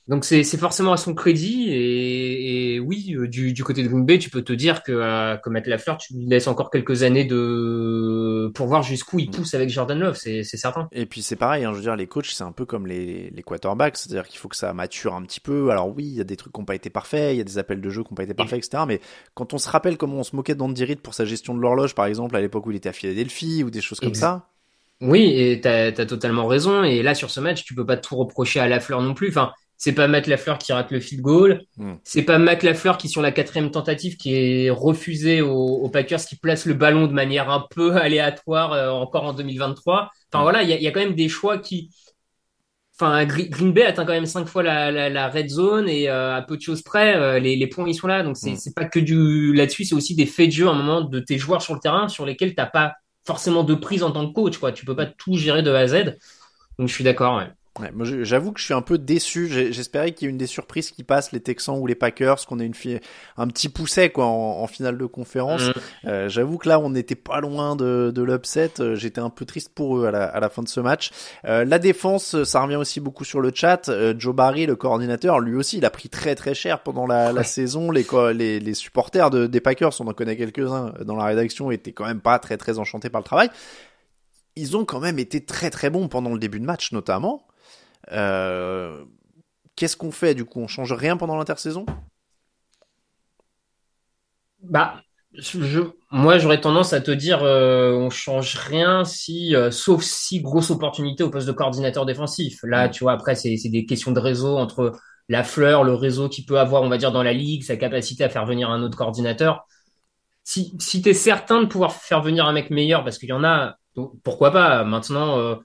Donc 0.07 0.25
c'est 0.25 0.43
forcément 0.57 0.93
à 0.93 0.97
son 0.97 1.13
crédit 1.13 1.69
et, 1.69 2.73
et 2.73 2.79
oui 2.79 3.13
euh, 3.15 3.27
du, 3.27 3.53
du, 3.53 3.63
côté 3.63 3.83
de 3.83 3.87
Green 3.87 4.03
Bay 4.03 4.17
tu 4.17 4.31
peux 4.31 4.41
te 4.41 4.51
dire 4.51 4.81
que 4.81 4.91
euh, 4.91 5.37
comme 5.37 5.53
Matt 5.53 5.67
Lafleur 5.67 5.97
tu 5.97 6.15
lui 6.15 6.25
laisses 6.25 6.47
encore 6.47 6.71
quelques 6.71 7.03
années 7.03 7.23
de 7.23 8.51
pour 8.55 8.65
voir 8.65 8.81
jusqu'où 8.81 9.19
il 9.19 9.29
pousse 9.29 9.53
avec 9.53 9.69
Jordan 9.69 9.99
Love 9.99 10.15
c'est 10.15 10.43
certain. 10.43 10.89
Et 10.91 11.05
puis 11.05 11.21
c'est 11.21 11.35
pareil 11.35 11.65
hein, 11.65 11.71
je 11.71 11.77
veux 11.77 11.83
dire 11.83 11.95
les 11.95 12.07
coachs 12.07 12.31
c'est 12.31 12.43
un 12.43 12.51
peu 12.51 12.65
comme 12.65 12.87
les, 12.87 13.29
les 13.29 13.43
quarterbacks 13.43 13.95
c'est-à-dire 13.95 14.27
qu'il 14.27 14.39
faut 14.39 14.47
que 14.47 14.55
ça 14.55 14.73
mature 14.73 15.13
un 15.13 15.21
petit 15.21 15.39
peu. 15.39 15.69
Alors 15.69 15.95
oui 15.95 16.05
il 16.05 16.15
y 16.15 16.21
a 16.21 16.23
des 16.23 16.35
trucs 16.35 16.51
qui 16.51 16.59
n'ont 16.59 16.65
pas 16.65 16.75
été 16.75 16.89
parfaits 16.89 17.35
il 17.35 17.37
y 17.37 17.41
a 17.41 17.45
des 17.45 17.59
appels 17.59 17.79
de 17.79 17.89
jeu 17.91 18.03
qui 18.03 18.11
n'ont 18.11 18.15
pas 18.15 18.23
été 18.23 18.33
parfaits 18.33 18.57
etc. 18.57 18.83
Mais 18.87 19.01
quand 19.35 19.53
on 19.53 19.59
se 19.59 19.69
rappelle 19.69 19.97
comment 19.97 20.17
on 20.17 20.23
se 20.23 20.35
moquait 20.35 20.55
d'Andy 20.55 20.83
Reid 20.83 20.99
pour 20.99 21.13
sa 21.13 21.25
gestion 21.25 21.53
de 21.55 21.61
l'horloge 21.61 21.93
par 21.93 22.07
exemple 22.07 22.35
à 22.35 22.41
l'époque 22.41 22.65
où 22.65 22.71
il 22.71 22.77
était 22.77 22.89
à 22.89 22.93
Philadelphie 22.93 23.63
ou 23.63 23.69
des 23.69 23.81
choses 23.81 23.99
comme 23.99 24.15
ça. 24.15 24.47
Oui 24.99 25.31
et 25.35 25.61
t'as 25.61 25.87
as 25.87 26.05
totalement 26.05 26.47
raison. 26.47 26.83
Et 26.83 27.03
là 27.03 27.13
sur 27.13 27.29
ce 27.29 27.39
match 27.39 27.63
tu 27.63 27.75
peux 27.75 27.85
pas 27.85 27.97
tout 27.97 28.15
reprocher 28.15 28.59
à 28.59 28.67
Lafleur 28.67 29.03
non 29.03 29.13
plus. 29.13 29.29
Enfin 29.29 29.51
c'est 29.81 29.93
pas 29.93 30.07
Matt 30.07 30.27
Lafleur 30.27 30.59
qui 30.59 30.73
rate 30.73 30.91
le 30.91 30.99
field 30.99 31.23
goal. 31.23 31.63
Hmm. 31.77 31.93
C'est 32.03 32.21
pas 32.21 32.37
Matt 32.37 32.61
Lafleur 32.61 32.99
qui, 32.99 33.09
sur 33.09 33.23
la 33.23 33.31
quatrième 33.31 33.71
tentative, 33.71 34.15
qui 34.15 34.35
est 34.35 34.69
refusé 34.69 35.41
aux, 35.41 35.89
Packers, 35.89 36.23
qui 36.23 36.35
place 36.35 36.67
le 36.67 36.75
ballon 36.75 37.07
de 37.07 37.13
manière 37.13 37.49
un 37.49 37.65
peu 37.67 37.95
aléatoire 37.95 38.73
euh, 38.73 38.91
encore 38.91 39.23
en 39.23 39.33
2023. 39.33 40.11
Enfin 40.31 40.39
hmm. 40.39 40.43
voilà, 40.43 40.61
il 40.61 40.69
y 40.69 40.87
a, 40.87 40.91
quand 40.91 40.99
même 40.99 41.15
des 41.15 41.29
choix 41.29 41.57
qui. 41.57 41.89
Enfin, 42.93 43.25
Green 43.25 43.73
Bay 43.73 43.83
atteint 43.83 44.05
quand 44.05 44.13
même 44.13 44.27
cinq 44.27 44.47
fois 44.47 44.61
la, 44.61 45.29
red 45.29 45.49
zone 45.49 45.89
et 45.89 46.07
euh, 46.07 46.35
à 46.35 46.43
peu 46.43 46.57
de 46.57 46.61
choses 46.61 46.83
près, 46.83 47.15
euh, 47.15 47.39
les, 47.39 47.65
points 47.65 47.87
ils 47.87 47.95
sont 47.95 48.05
là. 48.05 48.21
Donc 48.21 48.37
c'est 48.37 48.51
hmm. 48.51 48.73
pas 48.75 48.85
que 48.85 48.99
du 48.99 49.51
là-dessus, 49.51 49.85
c'est 49.85 49.95
aussi 49.95 50.13
des 50.13 50.27
faits 50.27 50.49
de 50.49 50.53
jeu 50.53 50.67
à 50.67 50.71
un 50.71 50.75
moment 50.75 51.01
de 51.01 51.19
tes 51.19 51.39
joueurs 51.39 51.63
sur 51.63 51.73
le 51.73 51.79
terrain 51.79 52.07
sur 52.07 52.27
lesquels 52.27 52.53
t'as 52.53 52.67
pas 52.67 52.93
forcément 53.25 53.63
de 53.63 53.73
prise 53.73 54.03
en 54.03 54.11
tant 54.11 54.27
que 54.27 54.33
coach. 54.33 54.59
Quoi, 54.59 54.73
tu 54.73 54.85
peux 54.85 54.95
pas 54.95 55.07
tout 55.07 55.37
gérer 55.37 55.63
de 55.63 55.71
A 55.71 55.79
à 55.79 55.87
Z. 55.87 56.17
Donc 56.77 56.87
je 56.87 56.93
suis 56.93 57.03
d'accord. 57.03 57.37
Ouais. 57.37 57.47
Ouais, 57.79 57.89
moi 57.93 58.05
j'avoue 58.05 58.51
que 58.51 58.59
je 58.59 58.65
suis 58.65 58.73
un 58.73 58.81
peu 58.81 58.97
déçu. 58.97 59.47
J'espérais 59.47 60.11
qu'il 60.11 60.25
y 60.25 60.27
ait 60.27 60.31
une 60.31 60.37
des 60.37 60.45
surprises 60.45 60.91
qui 60.91 61.05
passe, 61.05 61.31
les 61.31 61.39
Texans 61.39 61.77
ou 61.79 61.87
les 61.87 61.95
Packers, 61.95 62.45
qu'on 62.45 62.59
ait 62.59 62.65
une 62.65 62.73
un 63.37 63.47
petit 63.47 63.69
pousset 63.69 64.09
quoi 64.09 64.25
en, 64.25 64.67
finale 64.67 64.97
de 64.97 65.05
conférence. 65.05 65.67
Mm. 65.67 65.73
Euh, 66.05 66.29
j'avoue 66.29 66.57
que 66.57 66.67
là 66.67 66.81
on 66.81 66.89
n'était 66.89 67.15
pas 67.15 67.39
loin 67.39 67.77
de, 67.77 68.11
de 68.13 68.21
l'upset. 68.21 68.71
Euh, 68.81 68.95
j'étais 68.95 69.21
un 69.21 69.29
peu 69.29 69.45
triste 69.45 69.69
pour 69.73 69.97
eux 69.97 70.05
à 70.05 70.11
la, 70.11 70.25
à 70.25 70.41
la 70.41 70.49
fin 70.49 70.63
de 70.63 70.67
ce 70.67 70.81
match. 70.81 71.11
Euh, 71.45 71.63
la 71.63 71.79
défense, 71.79 72.43
ça 72.43 72.61
revient 72.61 72.75
aussi 72.75 72.99
beaucoup 72.99 73.23
sur 73.23 73.39
le 73.39 73.53
chat. 73.55 73.87
Euh, 73.87 74.13
Joe 74.17 74.35
Barry, 74.35 74.65
le 74.65 74.75
coordinateur, 74.75 75.39
lui 75.39 75.55
aussi, 75.55 75.77
il 75.77 75.85
a 75.85 75.89
pris 75.89 76.09
très 76.09 76.35
très 76.35 76.53
cher 76.53 76.83
pendant 76.83 77.07
la, 77.07 77.31
la 77.31 77.43
saison. 77.45 77.89
Les, 77.89 78.05
les, 78.33 78.59
les 78.59 78.73
supporters 78.73 79.29
de, 79.29 79.47
des 79.47 79.61
Packers, 79.61 79.93
on 80.01 80.07
en 80.07 80.13
connaît 80.13 80.35
quelques-uns 80.35 80.91
dans 81.05 81.15
la 81.15 81.23
rédaction, 81.23 81.71
étaient 81.71 81.93
quand 81.93 82.05
même 82.05 82.19
pas 82.19 82.37
très 82.37 82.57
très 82.57 82.79
enchantés 82.79 83.09
par 83.09 83.21
le 83.21 83.25
travail. 83.25 83.49
Ils 84.57 84.75
ont 84.75 84.83
quand 84.83 84.99
même 84.99 85.19
été 85.19 85.45
très 85.45 85.69
très 85.69 85.89
bons 85.89 86.09
pendant 86.09 86.33
le 86.33 86.39
début 86.39 86.59
de 86.59 86.65
match 86.65 86.91
notamment. 86.91 87.45
Euh, 88.11 89.03
qu'est-ce 89.75 89.97
qu'on 89.97 90.11
fait 90.11 90.35
du 90.35 90.45
coup? 90.45 90.61
On 90.61 90.67
change 90.67 90.93
rien 90.93 91.17
pendant 91.17 91.37
l'intersaison? 91.37 91.85
Bah, 94.63 95.01
je, 95.33 95.81
moi 96.11 96.37
j'aurais 96.37 96.61
tendance 96.61 96.93
à 96.93 97.01
te 97.01 97.11
dire 97.11 97.43
euh, 97.43 97.93
on 97.93 98.09
change 98.09 98.55
rien 98.57 99.05
si, 99.05 99.55
euh, 99.55 99.71
sauf 99.71 100.03
si 100.03 100.41
grosse 100.41 100.69
opportunité 100.69 101.23
au 101.23 101.29
poste 101.29 101.47
de 101.47 101.51
coordinateur 101.51 102.05
défensif. 102.05 102.59
Là, 102.63 102.87
mm. 102.87 102.91
tu 102.91 103.03
vois, 103.03 103.13
après 103.13 103.35
c'est 103.35 103.55
des 103.55 103.85
questions 103.85 104.11
de 104.11 104.19
réseau 104.19 104.57
entre 104.57 104.93
la 105.29 105.43
fleur, 105.43 105.83
le 105.83 105.93
réseau 105.93 106.29
qu'il 106.29 106.45
peut 106.45 106.59
avoir, 106.59 106.83
on 106.83 106.89
va 106.89 106.97
dire 106.97 107.11
dans 107.11 107.23
la 107.23 107.33
ligue, 107.33 107.63
sa 107.63 107.77
capacité 107.77 108.23
à 108.23 108.29
faire 108.29 108.45
venir 108.45 108.69
un 108.69 108.83
autre 108.83 108.97
coordinateur. 108.97 109.65
Si, 110.43 110.73
si 110.79 111.01
tu 111.01 111.09
es 111.09 111.13
certain 111.13 111.61
de 111.61 111.67
pouvoir 111.67 111.93
faire 111.93 112.21
venir 112.21 112.45
un 112.45 112.53
mec 112.53 112.69
meilleur, 112.69 113.03
parce 113.03 113.17
qu'il 113.17 113.29
y 113.29 113.33
en 113.33 113.43
a, 113.43 113.75
pourquoi 114.23 114.51
pas? 114.51 114.83
Maintenant, 114.83 115.59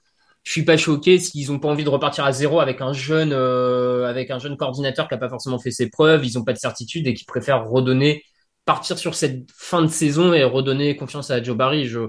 je 0.47 0.53
suis 0.53 0.63
pas 0.63 0.77
choqué 0.77 1.19
s'ils 1.19 1.51
ont 1.51 1.59
pas 1.59 1.67
envie 1.67 1.83
de 1.83 1.89
repartir 1.89 2.23
à 2.23 2.31
zéro 2.31 2.61
avec 2.61 2.79
un 2.79 2.93
jeune 2.93 3.33
euh, 3.33 4.07
avec 4.07 4.31
un 4.31 4.39
jeune 4.39 4.55
coordinateur 4.55 5.09
qui 5.09 5.13
a 5.13 5.17
pas 5.17 5.27
forcément 5.27 5.59
fait 5.59 5.71
ses 5.71 5.89
preuves, 5.89 6.25
ils 6.25 6.39
ont 6.39 6.45
pas 6.45 6.53
de 6.53 6.57
certitude 6.57 7.05
et 7.05 7.13
qui 7.13 7.25
préfèrent 7.25 7.67
redonner 7.67 8.23
partir 8.63 8.97
sur 8.97 9.13
cette 9.13 9.51
fin 9.53 9.81
de 9.81 9.87
saison 9.87 10.31
et 10.31 10.45
redonner 10.45 10.95
confiance 10.95 11.31
à 11.31 11.43
Joe 11.43 11.57
Barry. 11.57 11.85
Je 11.85 11.99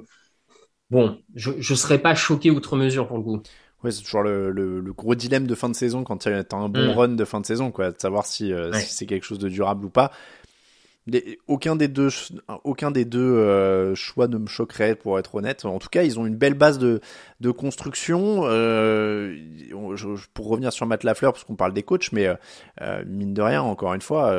bon, 0.88 1.18
je 1.34 1.50
je 1.58 1.74
serais 1.74 1.98
pas 1.98 2.14
choqué 2.14 2.52
outre 2.52 2.76
mesure 2.76 3.08
pour 3.08 3.18
le 3.18 3.24
coup. 3.24 3.42
Ouais, 3.82 3.90
c'est 3.90 4.02
toujours 4.02 4.22
le, 4.22 4.52
le, 4.52 4.92
gros 4.92 5.16
dilemme 5.16 5.48
de 5.48 5.54
fin 5.56 5.68
de 5.68 5.74
saison 5.74 6.04
quand 6.04 6.18
tu 6.18 6.28
as 6.28 6.44
un 6.52 6.68
bon 6.68 6.92
mm. 6.92 6.96
run 6.96 7.08
de 7.08 7.24
fin 7.24 7.40
de 7.40 7.46
saison, 7.46 7.72
quoi, 7.72 7.90
de 7.90 7.98
savoir 7.98 8.24
si, 8.26 8.52
euh, 8.52 8.72
si 8.72 8.92
c'est 8.92 9.06
quelque 9.06 9.24
chose 9.24 9.38
de 9.38 9.48
durable 9.48 9.84
ou 9.84 9.90
pas 9.90 10.12
aucun 11.46 11.76
des 11.76 11.88
deux, 11.88 12.08
aucun 12.64 12.90
des 12.90 13.04
deux 13.04 13.20
euh, 13.20 13.94
choix 13.94 14.28
ne 14.28 14.38
me 14.38 14.46
choquerait 14.46 14.94
pour 14.94 15.18
être 15.18 15.34
honnête. 15.34 15.64
En 15.64 15.78
tout 15.78 15.88
cas, 15.88 16.02
ils 16.02 16.18
ont 16.18 16.26
une 16.26 16.36
belle 16.36 16.54
base 16.54 16.78
de, 16.78 17.00
de 17.40 17.50
construction. 17.50 18.42
Euh, 18.44 19.36
pour 20.34 20.48
revenir 20.48 20.72
sur 20.72 20.86
Matt 20.86 21.04
Lafleur, 21.04 21.32
parce 21.32 21.44
qu'on 21.44 21.56
parle 21.56 21.72
des 21.72 21.82
coachs, 21.82 22.12
mais 22.12 22.28
euh, 22.80 23.04
mine 23.06 23.34
de 23.34 23.42
rien, 23.42 23.62
encore 23.62 23.94
une 23.94 24.00
fois, 24.00 24.34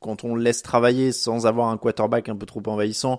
quand 0.00 0.24
on 0.24 0.34
le 0.34 0.42
laisse 0.42 0.62
travailler 0.62 1.12
sans 1.12 1.46
avoir 1.46 1.68
un 1.68 1.76
quarterback 1.76 2.28
un 2.28 2.36
peu 2.36 2.46
trop 2.46 2.62
envahissant, 2.66 3.18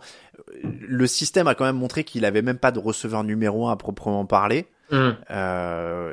le 0.63 1.07
système 1.07 1.47
a 1.47 1.55
quand 1.55 1.65
même 1.65 1.77
montré 1.77 2.03
qu'il 2.03 2.25
avait 2.25 2.41
même 2.41 2.57
pas 2.57 2.71
de 2.71 2.79
receveur 2.79 3.23
numéro 3.23 3.67
un 3.67 3.71
à 3.71 3.75
proprement 3.75 4.25
parler. 4.25 4.67
Mmh. 4.91 5.09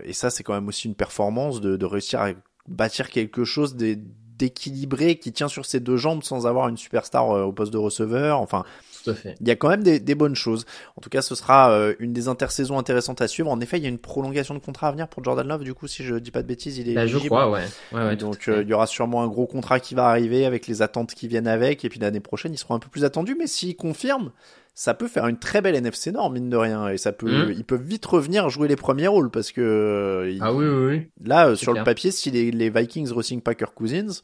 et 0.05 0.12
ça, 0.14 0.31
c'est 0.31 0.42
quand 0.42 0.55
même 0.55 0.68
aussi 0.68 0.88
une 0.88 0.95
performance 0.95 1.61
de, 1.61 1.77
de 1.77 1.87
réussir 1.87 2.23
à 2.23 2.31
bâtir 2.66 3.11
quelque 3.11 3.45
chose 3.45 3.77
des 3.77 3.99
équilibré, 4.40 5.16
qui 5.16 5.33
tient 5.33 5.49
sur 5.49 5.66
ses 5.66 5.81
deux 5.81 5.97
jambes 5.97 6.23
sans 6.23 6.47
avoir 6.47 6.68
une 6.68 6.77
superstar 6.77 7.31
euh, 7.31 7.45
au 7.45 7.53
poste 7.53 7.73
de 7.73 7.79
receveur. 7.79 8.40
Enfin, 8.40 8.64
il 9.07 9.49
y 9.49 9.51
a 9.51 9.57
quand 9.57 9.69
même 9.69 9.83
des, 9.83 10.15
bonnes 10.15 10.35
choses. 10.35 10.67
En 10.97 11.01
tout 11.01 11.11
cas, 11.11 11.23
ce 11.23 11.35
sera 11.35 11.73
euh, 11.73 11.95
une 11.99 12.12
des 12.12 12.29
intersaisons 12.29 12.79
intéressantes 12.79 13.21
à 13.21 13.29
suivre. 13.29 13.51
En 13.51 13.61
effet, 13.61 13.79
il 13.79 13.83
y 13.83 13.87
a 13.87 13.88
une 13.88 13.99
prolongation 13.99 14.55
de 14.55 14.59
contrat 14.61 14.88
à 14.88 14.91
venir 14.93 15.09
pour 15.09 15.25
Jordan 15.25 15.47
Love. 15.47 15.65
Du 15.65 15.75
coup, 15.75 15.87
si 15.87 16.05
je 16.05 16.17
dis 16.17 16.31
pas 16.31 16.43
de 16.43 16.49
bêtises, 16.49 16.79
il 16.79 16.88
est. 16.88 16.95
Bah, 16.95 17.07
je 17.07 17.19
crois, 17.19 17.51
ouais. 17.51 17.65
ouais, 17.93 18.17
Donc, 18.17 18.49
euh, 18.49 18.62
il 18.62 18.69
y 18.69 18.75
aura 18.75 18.87
sûrement 18.87 19.23
un 19.23 19.29
gros 19.29 19.47
contrat 19.47 19.81
qui 19.81 19.95
va 19.95 20.09
arriver 20.09 20.45
avec 20.45 20.67
les 20.67 20.83
attentes 20.83 21.15
qui 21.15 21.29
viennent 21.29 21.49
avec. 21.49 21.85
Et 21.85 21.88
puis 21.88 22.01
l'année 22.01 22.21
prochaine, 22.21 22.53
ils 22.53 22.59
seront 22.59 22.75
un 22.75 22.79
peu 22.79 22.88
plus 22.88 23.05
attendus. 23.05 23.37
Mais 23.38 23.47
s'ils 23.47 23.77
confirment, 23.77 24.31
ça 24.75 24.95
peut 24.95 25.09
faire 25.09 25.27
une 25.27 25.38
très 25.38 25.61
belle 25.61 25.75
NFC 25.75 26.12
Nord, 26.12 26.31
mine 26.31 26.49
de 26.49 26.57
rien. 26.57 26.88
Et 26.88 26.99
ça 26.99 27.12
peut, 27.12 27.47
mmh. 27.47 27.53
ils 27.53 27.65
peuvent 27.65 27.83
vite 27.83 28.07
revenir 28.07 28.49
jouer 28.49 28.69
les 28.69 28.77
premiers 28.77 29.09
rôles 29.09 29.31
parce 29.31 29.53
que. 29.53 30.37
ah 30.41 30.53
oui, 30.53 30.67
oui, 30.67 30.87
oui. 30.87 31.07
Là, 31.25 31.49
euh, 31.49 31.57
sur 31.57 31.73
le 31.73 31.85
papier, 31.85 32.11
si 32.11 32.31
les, 32.31 32.51
les 32.51 32.71
Vikings 32.71 33.11
re 33.11 33.23
Packer 33.43 33.67
Cousins, 33.75 34.23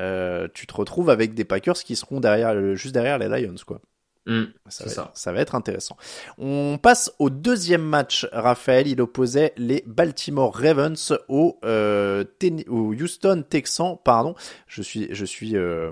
euh, 0.00 0.48
tu 0.54 0.66
te 0.66 0.74
retrouves 0.74 1.10
avec 1.10 1.34
des 1.34 1.44
Packers 1.44 1.74
qui 1.74 1.96
seront 1.96 2.20
derrière, 2.20 2.76
juste 2.76 2.94
derrière 2.94 3.18
les 3.18 3.28
Lions, 3.28 3.54
quoi. 3.66 3.80
Mmh, 4.26 4.44
ça, 4.68 4.84
va, 4.84 5.10
ça. 5.14 5.32
va, 5.32 5.40
être 5.40 5.56
intéressant. 5.56 5.96
On 6.38 6.78
passe 6.80 7.12
au 7.18 7.28
deuxième 7.28 7.82
match, 7.82 8.28
Raphaël. 8.32 8.86
Il 8.86 9.00
opposait 9.00 9.52
les 9.56 9.82
Baltimore 9.86 10.54
Ravens 10.54 11.18
au, 11.28 11.58
euh, 11.64 12.24
au 12.68 12.94
Houston 12.94 13.44
Texans. 13.48 13.98
Pardon, 14.04 14.36
je 14.68 14.82
suis, 14.82 15.08
je 15.12 15.24
suis 15.24 15.56
euh, 15.56 15.90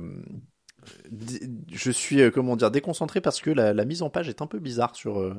je 1.72 1.90
suis 1.90 2.20
euh, 2.20 2.30
comment 2.30 2.56
dire 2.56 2.70
déconcentré 2.70 3.20
parce 3.20 3.40
que 3.40 3.50
la, 3.50 3.84
mise 3.84 4.02
en 4.02 4.10
page 4.10 4.28
est 4.28 4.42
un 4.42 4.46
peu 4.46 4.58
bizarre 4.58 4.94
sur 4.94 5.20
euh, 5.20 5.34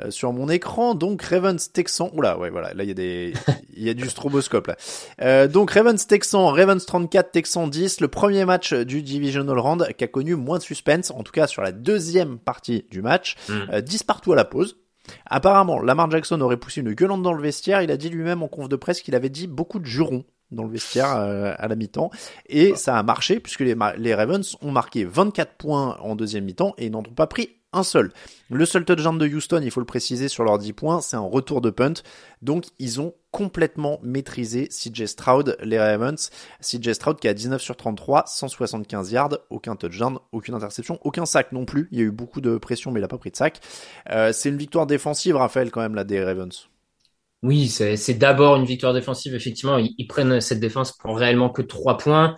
euh, 0.00 0.10
sur 0.10 0.32
mon 0.32 0.48
écran. 0.48 0.94
Donc 0.94 1.22
Ravens 1.22 1.72
Texan, 1.72 2.10
oula 2.14 2.38
ouais 2.38 2.50
voilà 2.50 2.74
là 2.74 2.84
il 2.84 2.88
y 2.88 2.92
a 2.92 2.94
des 2.94 3.32
il 3.76 3.82
y 3.82 3.90
a 3.90 3.94
du 3.94 4.08
stroboscope 4.08 4.68
là. 4.68 5.48
donc 5.48 5.70
Ravens 5.70 6.06
Texan, 6.06 6.48
Ravens 6.48 6.84
34, 6.84 7.32
Texan 7.32 7.66
10, 7.68 8.00
le 8.00 8.08
premier 8.08 8.44
match 8.44 8.72
du 8.72 9.02
divisional 9.02 9.58
round 9.58 9.86
qui 9.96 10.04
a 10.04 10.08
connu 10.08 10.34
moins 10.34 10.58
de 10.58 10.62
suspense, 10.62 11.10
en 11.10 11.22
tout 11.22 11.32
cas 11.32 11.46
sur 11.46 11.62
la 11.62 11.72
deuxième 11.72 12.38
partie 12.38 12.86
du 12.90 13.02
match, 13.02 13.36
10 13.48 13.50
hmm. 13.50 14.06
partout 14.06 14.32
à 14.32 14.36
la 14.36 14.44
pause. 14.44 14.76
Apparemment, 15.24 15.80
Lamar 15.80 16.10
Jackson 16.10 16.40
aurait 16.40 16.56
poussé 16.56 16.80
une 16.80 16.92
gueulante 16.92 17.22
dans 17.22 17.32
le 17.32 17.40
vestiaire. 17.40 17.80
Il 17.82 17.92
a 17.92 17.96
dit 17.96 18.08
lui-même 18.08 18.42
en 18.42 18.48
conf 18.48 18.68
de 18.68 18.74
presse 18.74 19.02
qu'il 19.02 19.14
avait 19.14 19.28
dit 19.28 19.46
beaucoup 19.46 19.78
de 19.78 19.86
jurons 19.86 20.24
dans 20.50 20.64
le 20.64 20.70
vestiaire 20.70 21.16
euh, 21.16 21.54
à 21.58 21.68
la 21.68 21.76
mi-temps. 21.76 22.10
Et 22.46 22.74
ça 22.76 22.98
a 22.98 23.02
marché 23.02 23.40
puisque 23.40 23.60
les, 23.60 23.76
les, 23.98 24.14
Ravens 24.14 24.56
ont 24.62 24.70
marqué 24.70 25.04
24 25.04 25.54
points 25.54 25.98
en 26.00 26.16
deuxième 26.16 26.44
mi-temps 26.44 26.74
et 26.78 26.90
n'en 26.90 27.00
ont 27.00 27.02
pas 27.02 27.26
pris 27.26 27.50
un 27.72 27.82
seul. 27.82 28.12
Le 28.48 28.64
seul 28.64 28.84
touchdown 28.84 29.18
de 29.18 29.28
Houston, 29.28 29.60
il 29.62 29.70
faut 29.70 29.80
le 29.80 29.86
préciser 29.86 30.28
sur 30.28 30.44
leurs 30.44 30.58
10 30.58 30.72
points, 30.72 31.00
c'est 31.00 31.16
un 31.16 31.20
retour 31.20 31.60
de 31.60 31.70
punt. 31.70 31.94
Donc 32.42 32.66
ils 32.78 33.00
ont 33.00 33.12
complètement 33.32 33.98
maîtrisé 34.02 34.68
CJ 34.68 35.06
Stroud, 35.06 35.56
les 35.62 35.78
Ravens. 35.78 36.30
CJ 36.62 36.92
Stroud 36.92 37.18
qui 37.18 37.28
a 37.28 37.34
19 37.34 37.60
sur 37.60 37.76
33, 37.76 38.24
175 38.26 39.12
yards, 39.12 39.38
aucun 39.50 39.76
touchdown, 39.76 40.18
aucune 40.32 40.54
interception, 40.54 40.98
aucun 41.02 41.26
sac 41.26 41.52
non 41.52 41.64
plus. 41.64 41.88
Il 41.92 41.98
y 41.98 42.00
a 42.00 42.04
eu 42.04 42.10
beaucoup 42.10 42.40
de 42.40 42.56
pression 42.56 42.92
mais 42.92 43.00
il 43.00 43.02
n'a 43.02 43.08
pas 43.08 43.18
pris 43.18 43.30
de 43.30 43.36
sac. 43.36 43.60
Euh, 44.10 44.32
c'est 44.32 44.48
une 44.48 44.56
victoire 44.56 44.86
défensive, 44.86 45.36
Raphaël, 45.36 45.70
quand 45.70 45.80
même, 45.80 45.94
là, 45.94 46.04
des 46.04 46.24
Ravens. 46.24 46.68
Oui, 47.46 47.68
c'est 47.68 48.14
d'abord 48.14 48.56
une 48.56 48.64
victoire 48.64 48.92
défensive. 48.92 49.32
Effectivement, 49.36 49.78
ils, 49.78 50.06
prennent 50.08 50.40
cette 50.40 50.58
défense 50.58 50.90
pour 50.90 51.16
réellement 51.16 51.48
que 51.48 51.62
trois 51.62 51.96
points. 51.96 52.34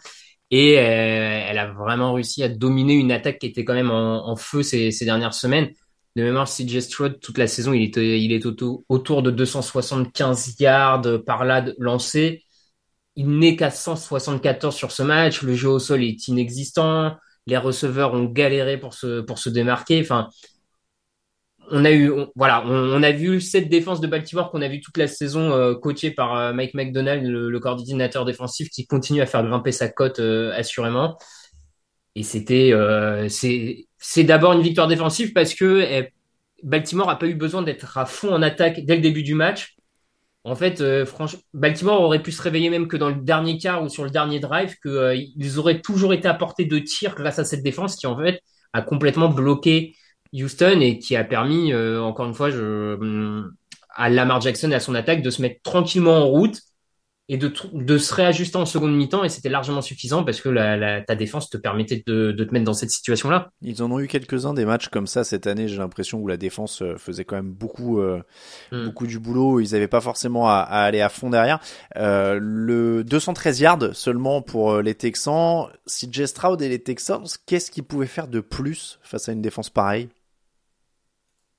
Et 0.50 0.78
euh, 0.78 0.82
elle 0.82 1.56
a 1.56 1.72
vraiment 1.72 2.12
réussi 2.12 2.42
à 2.42 2.50
dominer 2.50 2.92
une 2.92 3.10
attaque 3.10 3.38
qui 3.38 3.46
était 3.46 3.64
quand 3.64 3.72
même 3.72 3.90
en, 3.90 4.36
feu 4.36 4.62
ces, 4.62 4.92
dernières 5.06 5.32
semaines. 5.32 5.70
De 6.14 6.22
mémoire, 6.22 6.46
CJ 6.46 6.80
Stroud, 6.80 7.20
toute 7.20 7.38
la 7.38 7.46
saison, 7.46 7.72
il 7.72 7.84
est, 7.84 7.96
il 7.96 8.32
est 8.32 8.44
autour 8.44 9.22
de 9.22 9.30
275 9.30 10.56
yards 10.60 11.24
par 11.24 11.46
là 11.46 11.64
lancé. 11.78 12.44
Il 13.16 13.30
n'est 13.38 13.56
qu'à 13.56 13.70
174 13.70 14.76
sur 14.76 14.92
ce 14.92 15.02
match. 15.02 15.40
Le 15.40 15.54
jeu 15.54 15.70
au 15.70 15.78
sol 15.78 16.04
est 16.04 16.28
inexistant. 16.28 17.16
Les 17.46 17.56
receveurs 17.56 18.12
ont 18.12 18.26
galéré 18.26 18.76
pour 18.76 18.92
se, 18.92 19.22
pour 19.22 19.38
se 19.38 19.48
démarquer. 19.48 20.02
Enfin, 20.02 20.28
on 21.70 21.84
a 21.84 21.92
eu, 21.92 22.10
voilà, 22.34 22.64
on, 22.66 23.02
a 23.02 23.12
vu 23.12 23.40
cette 23.40 23.68
défense 23.68 24.00
de 24.00 24.06
Baltimore 24.06 24.50
qu'on 24.50 24.62
a 24.62 24.68
vu 24.68 24.80
toute 24.80 24.96
la 24.96 25.06
saison 25.06 25.52
euh, 25.52 25.74
coachée 25.74 26.10
par 26.10 26.36
euh, 26.36 26.52
Mike 26.52 26.74
McDonald, 26.74 27.24
le, 27.24 27.60
coordinateur 27.60 28.24
défensif, 28.24 28.68
qui 28.70 28.86
continue 28.86 29.20
à 29.20 29.26
faire 29.26 29.44
grimper 29.44 29.72
sa 29.72 29.88
cote 29.88 30.20
euh, 30.20 30.52
assurément. 30.54 31.16
Et 32.14 32.22
c'était, 32.22 32.72
c'est, 33.28 34.24
d'abord 34.24 34.52
une 34.52 34.62
victoire 34.62 34.88
défensive 34.88 35.32
parce 35.32 35.54
que 35.54 35.82
eh, 35.82 36.12
Baltimore 36.64 37.08
a 37.10 37.18
pas 37.18 37.26
eu 37.26 37.34
besoin 37.34 37.62
d'être 37.62 37.96
à 37.96 38.06
fond 38.06 38.34
en 38.34 38.42
attaque 38.42 38.84
dès 38.84 38.96
le 38.96 39.02
début 39.02 39.22
du 39.22 39.34
match. 39.34 39.76
En 40.42 40.56
fait, 40.56 40.82
franchement, 41.04 41.38
Baltimore 41.54 42.00
aurait 42.00 42.22
pu 42.22 42.32
se 42.32 42.42
réveiller 42.42 42.70
même 42.70 42.88
que 42.88 42.96
dans 42.96 43.08
le 43.08 43.16
dernier 43.16 43.58
quart 43.58 43.84
ou 43.84 43.88
sur 43.88 44.02
le 44.02 44.10
dernier 44.10 44.40
drive, 44.40 44.74
qu'ils 44.82 45.58
auraient 45.58 45.80
toujours 45.80 46.12
été 46.12 46.26
à 46.26 46.34
portée 46.34 46.64
de 46.64 46.78
tir 46.80 47.14
grâce 47.14 47.38
à 47.38 47.44
cette 47.44 47.62
défense 47.62 47.94
qui 47.94 48.08
en 48.08 48.18
fait 48.18 48.40
a 48.72 48.82
complètement 48.82 49.28
bloqué 49.28 49.94
Houston 50.32 50.80
et 50.80 50.98
qui 50.98 51.16
a 51.16 51.24
permis, 51.24 51.72
euh, 51.72 52.00
encore 52.02 52.26
une 52.26 52.34
fois, 52.34 52.50
je, 52.50 53.46
à 53.94 54.08
Lamar 54.08 54.40
Jackson 54.40 54.70
et 54.70 54.74
à 54.74 54.80
son 54.80 54.94
attaque 54.94 55.22
de 55.22 55.30
se 55.30 55.42
mettre 55.42 55.60
tranquillement 55.62 56.16
en 56.18 56.26
route 56.26 56.60
et 57.30 57.36
de, 57.36 57.52
de 57.74 57.98
se 57.98 58.14
réajuster 58.14 58.56
en 58.56 58.64
seconde 58.64 58.96
mi-temps 58.96 59.22
et 59.22 59.28
c'était 59.28 59.50
largement 59.50 59.82
suffisant 59.82 60.24
parce 60.24 60.40
que 60.40 60.48
la, 60.48 61.02
ta 61.02 61.14
défense 61.14 61.50
te 61.50 61.58
permettait 61.58 62.02
de, 62.06 62.32
de 62.32 62.44
te 62.44 62.52
mettre 62.52 62.64
dans 62.64 62.72
cette 62.72 62.90
situation-là. 62.90 63.50
Ils 63.60 63.82
en 63.82 63.90
ont 63.90 64.00
eu 64.00 64.06
quelques-uns 64.06 64.54
des 64.54 64.64
matchs 64.64 64.88
comme 64.88 65.06
ça 65.06 65.24
cette 65.24 65.46
année, 65.46 65.68
j'ai 65.68 65.76
l'impression 65.76 66.18
où 66.20 66.26
la 66.26 66.38
défense 66.38 66.80
euh, 66.80 66.96
faisait 66.96 67.24
quand 67.24 67.36
même 67.36 67.52
beaucoup 67.52 68.00
euh, 68.00 68.22
hmm. 68.72 68.86
beaucoup 68.86 69.06
du 69.06 69.18
boulot, 69.18 69.60
ils 69.60 69.72
n'avaient 69.72 69.88
pas 69.88 70.00
forcément 70.00 70.48
à, 70.48 70.54
à, 70.54 70.84
aller 70.84 71.02
à 71.02 71.10
fond 71.10 71.28
derrière. 71.28 71.60
Euh, 71.96 72.38
le 72.40 73.04
213 73.04 73.60
yards 73.60 73.94
seulement 73.94 74.40
pour 74.40 74.80
les 74.80 74.94
Texans, 74.94 75.66
si 75.84 76.08
Jay 76.10 76.26
Stroud 76.26 76.62
et 76.62 76.68
les 76.70 76.82
Texans, 76.82 77.26
qu'est-ce 77.44 77.70
qu'ils 77.70 77.84
pouvaient 77.84 78.06
faire 78.06 78.28
de 78.28 78.40
plus 78.40 78.98
face 79.02 79.28
à 79.28 79.32
une 79.32 79.42
défense 79.42 79.68
pareille? 79.68 80.08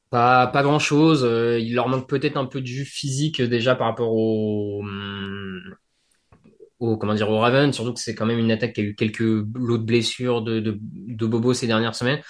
Pas, 0.10 0.48
pas 0.48 0.64
grand 0.64 0.80
chose. 0.80 1.24
Euh, 1.24 1.60
il 1.60 1.74
leur 1.76 1.88
manque 1.88 2.10
peut-être 2.10 2.38
un 2.38 2.46
peu 2.46 2.62
de 2.62 2.66
jus 2.68 2.86
physique 2.86 3.42
déjà 3.42 3.76
par 3.76 3.88
rapport 3.88 4.12
au, 4.12 4.82
hum, 4.82 5.76
au 6.80 6.98
comment 6.98 7.14
dire, 7.14 7.30
au 7.30 7.40
Raven. 7.40 7.74
Surtout 7.74 7.94
que 7.94 8.00
c'est 8.00 8.16
quand 8.16 8.26
même 8.26 8.40
une 8.40 8.52
attaque 8.52 8.74
qui 8.74 8.82
a 8.82 8.84
eu 8.84 8.96
quelques 8.96 9.20
lots 9.20 9.78
de 9.78 9.84
blessures 9.84 10.42
de, 10.42 10.60
de, 10.60 10.78
de 10.82 11.26
Bobo 11.26 11.54
ces 11.54 11.68
dernières 11.68 11.96
semaines. 11.96 12.22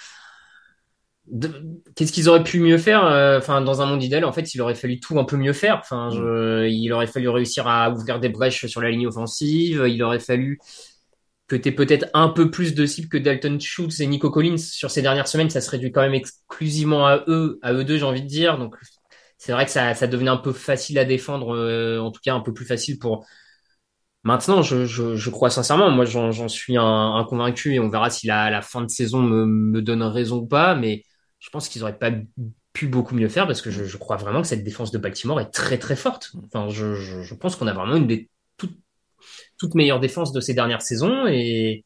Qu'est-ce 1.94 2.12
qu'ils 2.12 2.28
auraient 2.28 2.42
pu 2.42 2.58
mieux 2.58 2.78
faire 2.78 3.04
euh, 3.04 3.38
Enfin, 3.38 3.60
dans 3.60 3.82
un 3.82 3.86
monde 3.86 4.02
idéal, 4.02 4.24
en 4.24 4.32
fait, 4.32 4.52
il 4.54 4.60
aurait 4.60 4.74
fallu 4.74 4.98
tout 4.98 5.18
un 5.18 5.24
peu 5.24 5.36
mieux 5.36 5.52
faire. 5.52 5.78
Enfin, 5.80 6.10
je, 6.10 6.66
il 6.68 6.92
aurait 6.92 7.06
fallu 7.06 7.28
réussir 7.28 7.68
à 7.68 7.90
ouvrir 7.90 8.18
des 8.18 8.28
brèches 8.28 8.66
sur 8.66 8.80
la 8.80 8.90
ligne 8.90 9.06
offensive. 9.06 9.84
Il 9.86 10.02
aurait 10.02 10.18
fallu 10.18 10.58
que 11.50 11.56
tu 11.56 11.74
peut-être 11.74 12.08
un 12.14 12.28
peu 12.28 12.48
plus 12.48 12.74
de 12.74 12.86
cibles 12.86 13.08
que 13.08 13.18
Dalton 13.18 13.58
Schultz 13.60 13.98
et 13.98 14.06
Nico 14.06 14.30
Collins 14.30 14.56
sur 14.56 14.88
ces 14.88 15.02
dernières 15.02 15.26
semaines, 15.26 15.50
ça 15.50 15.60
se 15.60 15.68
réduit 15.68 15.90
quand 15.90 16.00
même 16.00 16.14
exclusivement 16.14 17.08
à 17.08 17.24
eux, 17.26 17.58
à 17.62 17.72
eux 17.72 17.82
deux, 17.82 17.98
j'ai 17.98 18.04
envie 18.04 18.22
de 18.22 18.28
dire. 18.28 18.56
Donc, 18.56 18.76
c'est 19.36 19.50
vrai 19.50 19.64
que 19.64 19.72
ça, 19.72 19.94
ça 19.94 20.06
devenait 20.06 20.30
un 20.30 20.36
peu 20.36 20.52
facile 20.52 20.96
à 21.00 21.04
défendre, 21.04 21.56
euh, 21.56 21.98
en 21.98 22.12
tout 22.12 22.20
cas 22.22 22.34
un 22.34 22.40
peu 22.40 22.54
plus 22.54 22.66
facile 22.66 23.00
pour. 23.00 23.26
Maintenant, 24.22 24.62
je, 24.62 24.86
je, 24.86 25.16
je 25.16 25.30
crois 25.30 25.50
sincèrement, 25.50 25.90
moi 25.90 26.04
j'en 26.04 26.48
suis 26.48 26.76
un, 26.76 27.26
convaincu 27.28 27.74
et 27.74 27.80
on 27.80 27.88
verra 27.88 28.10
si 28.10 28.28
la, 28.28 28.62
fin 28.62 28.82
de 28.82 28.88
saison 28.88 29.20
me, 29.20 29.82
donne 29.82 30.02
raison 30.02 30.36
ou 30.36 30.46
pas, 30.46 30.76
mais 30.76 31.02
je 31.40 31.50
pense 31.50 31.68
qu'ils 31.68 31.82
auraient 31.82 31.98
pas 31.98 32.12
pu 32.72 32.86
beaucoup 32.86 33.16
mieux 33.16 33.28
faire 33.28 33.46
parce 33.48 33.62
que 33.62 33.70
je, 33.70 33.84
je, 33.84 33.96
crois 33.96 34.16
vraiment 34.16 34.42
que 34.42 34.46
cette 34.46 34.62
défense 34.62 34.92
de 34.92 34.98
Baltimore 34.98 35.40
est 35.40 35.50
très 35.50 35.78
très 35.78 35.96
forte. 35.96 36.32
Enfin, 36.44 36.68
je, 36.68 36.94
je 36.94 37.34
pense 37.34 37.56
qu'on 37.56 37.66
a 37.66 37.72
vraiment 37.72 37.96
une 37.96 38.06
des 38.06 38.30
toutes 38.58 38.76
toute 39.60 39.74
meilleure 39.74 40.00
défense 40.00 40.32
de 40.32 40.40
ces 40.40 40.54
dernières 40.54 40.82
saisons 40.82 41.26
et 41.28 41.84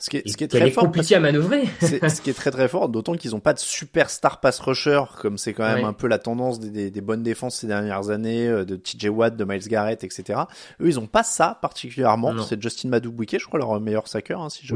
ce 0.00 0.10
qui 0.10 0.16
est, 0.16 0.28
ce 0.28 0.36
qui 0.36 0.44
est 0.44 0.48
très 0.48 0.70
fort. 0.70 0.84
compliqué 0.84 1.14
à 1.14 1.20
manœuvrer. 1.20 1.64
ce 1.80 2.20
qui 2.20 2.30
est 2.30 2.34
très 2.34 2.50
très 2.50 2.68
fort, 2.68 2.88
d'autant 2.88 3.14
qu'ils 3.14 3.32
n'ont 3.32 3.40
pas 3.40 3.52
de 3.52 3.58
superstar 3.58 4.40
pass 4.40 4.58
rusher, 4.58 5.02
comme 5.20 5.38
c'est 5.38 5.52
quand 5.52 5.64
même 5.64 5.84
un 5.84 5.92
peu 5.92 6.08
la 6.08 6.18
tendance 6.18 6.58
des, 6.58 6.90
des, 6.90 7.00
bonnes 7.00 7.22
défenses 7.22 7.56
ces 7.56 7.66
dernières 7.66 8.10
années, 8.10 8.48
euh, 8.48 8.64
de 8.64 8.76
TJ 8.76 9.08
Watt, 9.08 9.36
de 9.36 9.44
Miles 9.44 9.68
Garrett, 9.68 10.02
etc. 10.02 10.40
Eux, 10.80 10.88
ils 10.88 10.98
ont 10.98 11.06
pas 11.06 11.22
ça 11.22 11.58
particulièrement. 11.60 12.32
C'est 12.42 12.60
Justin 12.60 12.88
Madubuike, 12.88 13.38
je 13.38 13.46
crois, 13.46 13.58
leur 13.58 13.78
meilleur 13.80 14.08
sacker, 14.08 14.40
hein, 14.40 14.48
si 14.48 14.66
je 14.66 14.74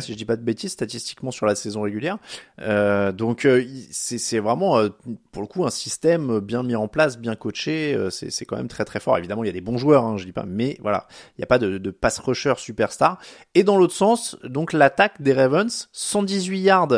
si 0.00 0.12
je 0.12 0.16
dis 0.16 0.24
pas 0.24 0.36
de 0.36 0.42
bêtises, 0.42 0.72
statistiquement 0.72 1.30
sur 1.30 1.46
la 1.46 1.54
saison 1.54 1.82
régulière. 1.82 2.18
Euh, 2.60 3.12
donc 3.12 3.44
euh, 3.44 3.64
c'est 3.90 4.38
vraiment 4.40 4.78
euh, 4.78 4.88
pour 5.32 5.42
le 5.42 5.48
coup 5.48 5.64
un 5.64 5.70
système 5.70 6.40
bien 6.40 6.62
mis 6.62 6.76
en 6.76 6.88
place, 6.88 7.18
bien 7.18 7.36
coaché. 7.36 7.96
c'est 8.10 8.44
quand 8.44 8.56
même 8.56 8.68
très 8.68 8.84
très 8.84 9.00
fort. 9.00 9.16
Évidemment, 9.18 9.44
il 9.44 9.46
y 9.46 9.50
a 9.50 9.52
des 9.52 9.60
bons 9.60 9.78
joueurs, 9.78 10.04
hein, 10.04 10.16
je 10.16 10.24
dis 10.24 10.32
pas, 10.32 10.44
mais 10.46 10.78
voilà, 10.82 11.06
il 11.36 11.40
n'y 11.40 11.44
a 11.44 11.46
pas 11.46 11.58
de, 11.58 11.78
de 11.78 11.90
pass 11.90 12.18
rusher 12.18 12.54
superstar. 12.56 13.18
Et 13.54 13.62
dans 13.62 13.76
l'autre 13.76 13.94
sens 13.94 14.36
donc 14.48 14.72
l'attaque 14.72 15.20
des 15.20 15.32
Ravens, 15.32 15.88
118 15.92 16.60
yards 16.60 16.88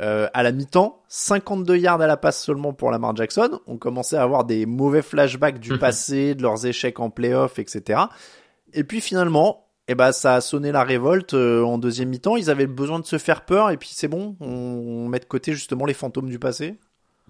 euh, 0.00 0.28
à 0.32 0.42
la 0.42 0.52
mi-temps, 0.52 1.02
52 1.08 1.76
yards 1.76 2.00
à 2.00 2.06
la 2.06 2.16
passe 2.16 2.42
seulement 2.42 2.72
pour 2.72 2.90
Lamar 2.90 3.14
Jackson. 3.16 3.60
On 3.66 3.76
commençait 3.76 4.16
à 4.16 4.22
avoir 4.22 4.44
des 4.44 4.66
mauvais 4.66 5.02
flashbacks 5.02 5.58
du 5.58 5.78
passé, 5.78 6.34
de 6.34 6.42
leurs 6.42 6.66
échecs 6.66 7.00
en 7.00 7.10
playoff, 7.10 7.58
etc. 7.58 8.00
Et 8.72 8.84
puis 8.84 9.00
finalement, 9.00 9.66
eh 9.88 9.94
ben 9.94 10.12
ça 10.12 10.36
a 10.36 10.40
sonné 10.40 10.72
la 10.72 10.84
révolte 10.84 11.34
euh, 11.34 11.64
en 11.64 11.78
deuxième 11.78 12.10
mi-temps. 12.10 12.36
Ils 12.36 12.50
avaient 12.50 12.66
besoin 12.66 13.00
de 13.00 13.06
se 13.06 13.18
faire 13.18 13.44
peur 13.44 13.70
et 13.70 13.76
puis 13.76 13.90
c'est 13.92 14.08
bon, 14.08 14.36
on 14.40 15.08
met 15.08 15.18
de 15.18 15.24
côté 15.24 15.52
justement 15.52 15.86
les 15.86 15.94
fantômes 15.94 16.28
du 16.28 16.38
passé. 16.38 16.78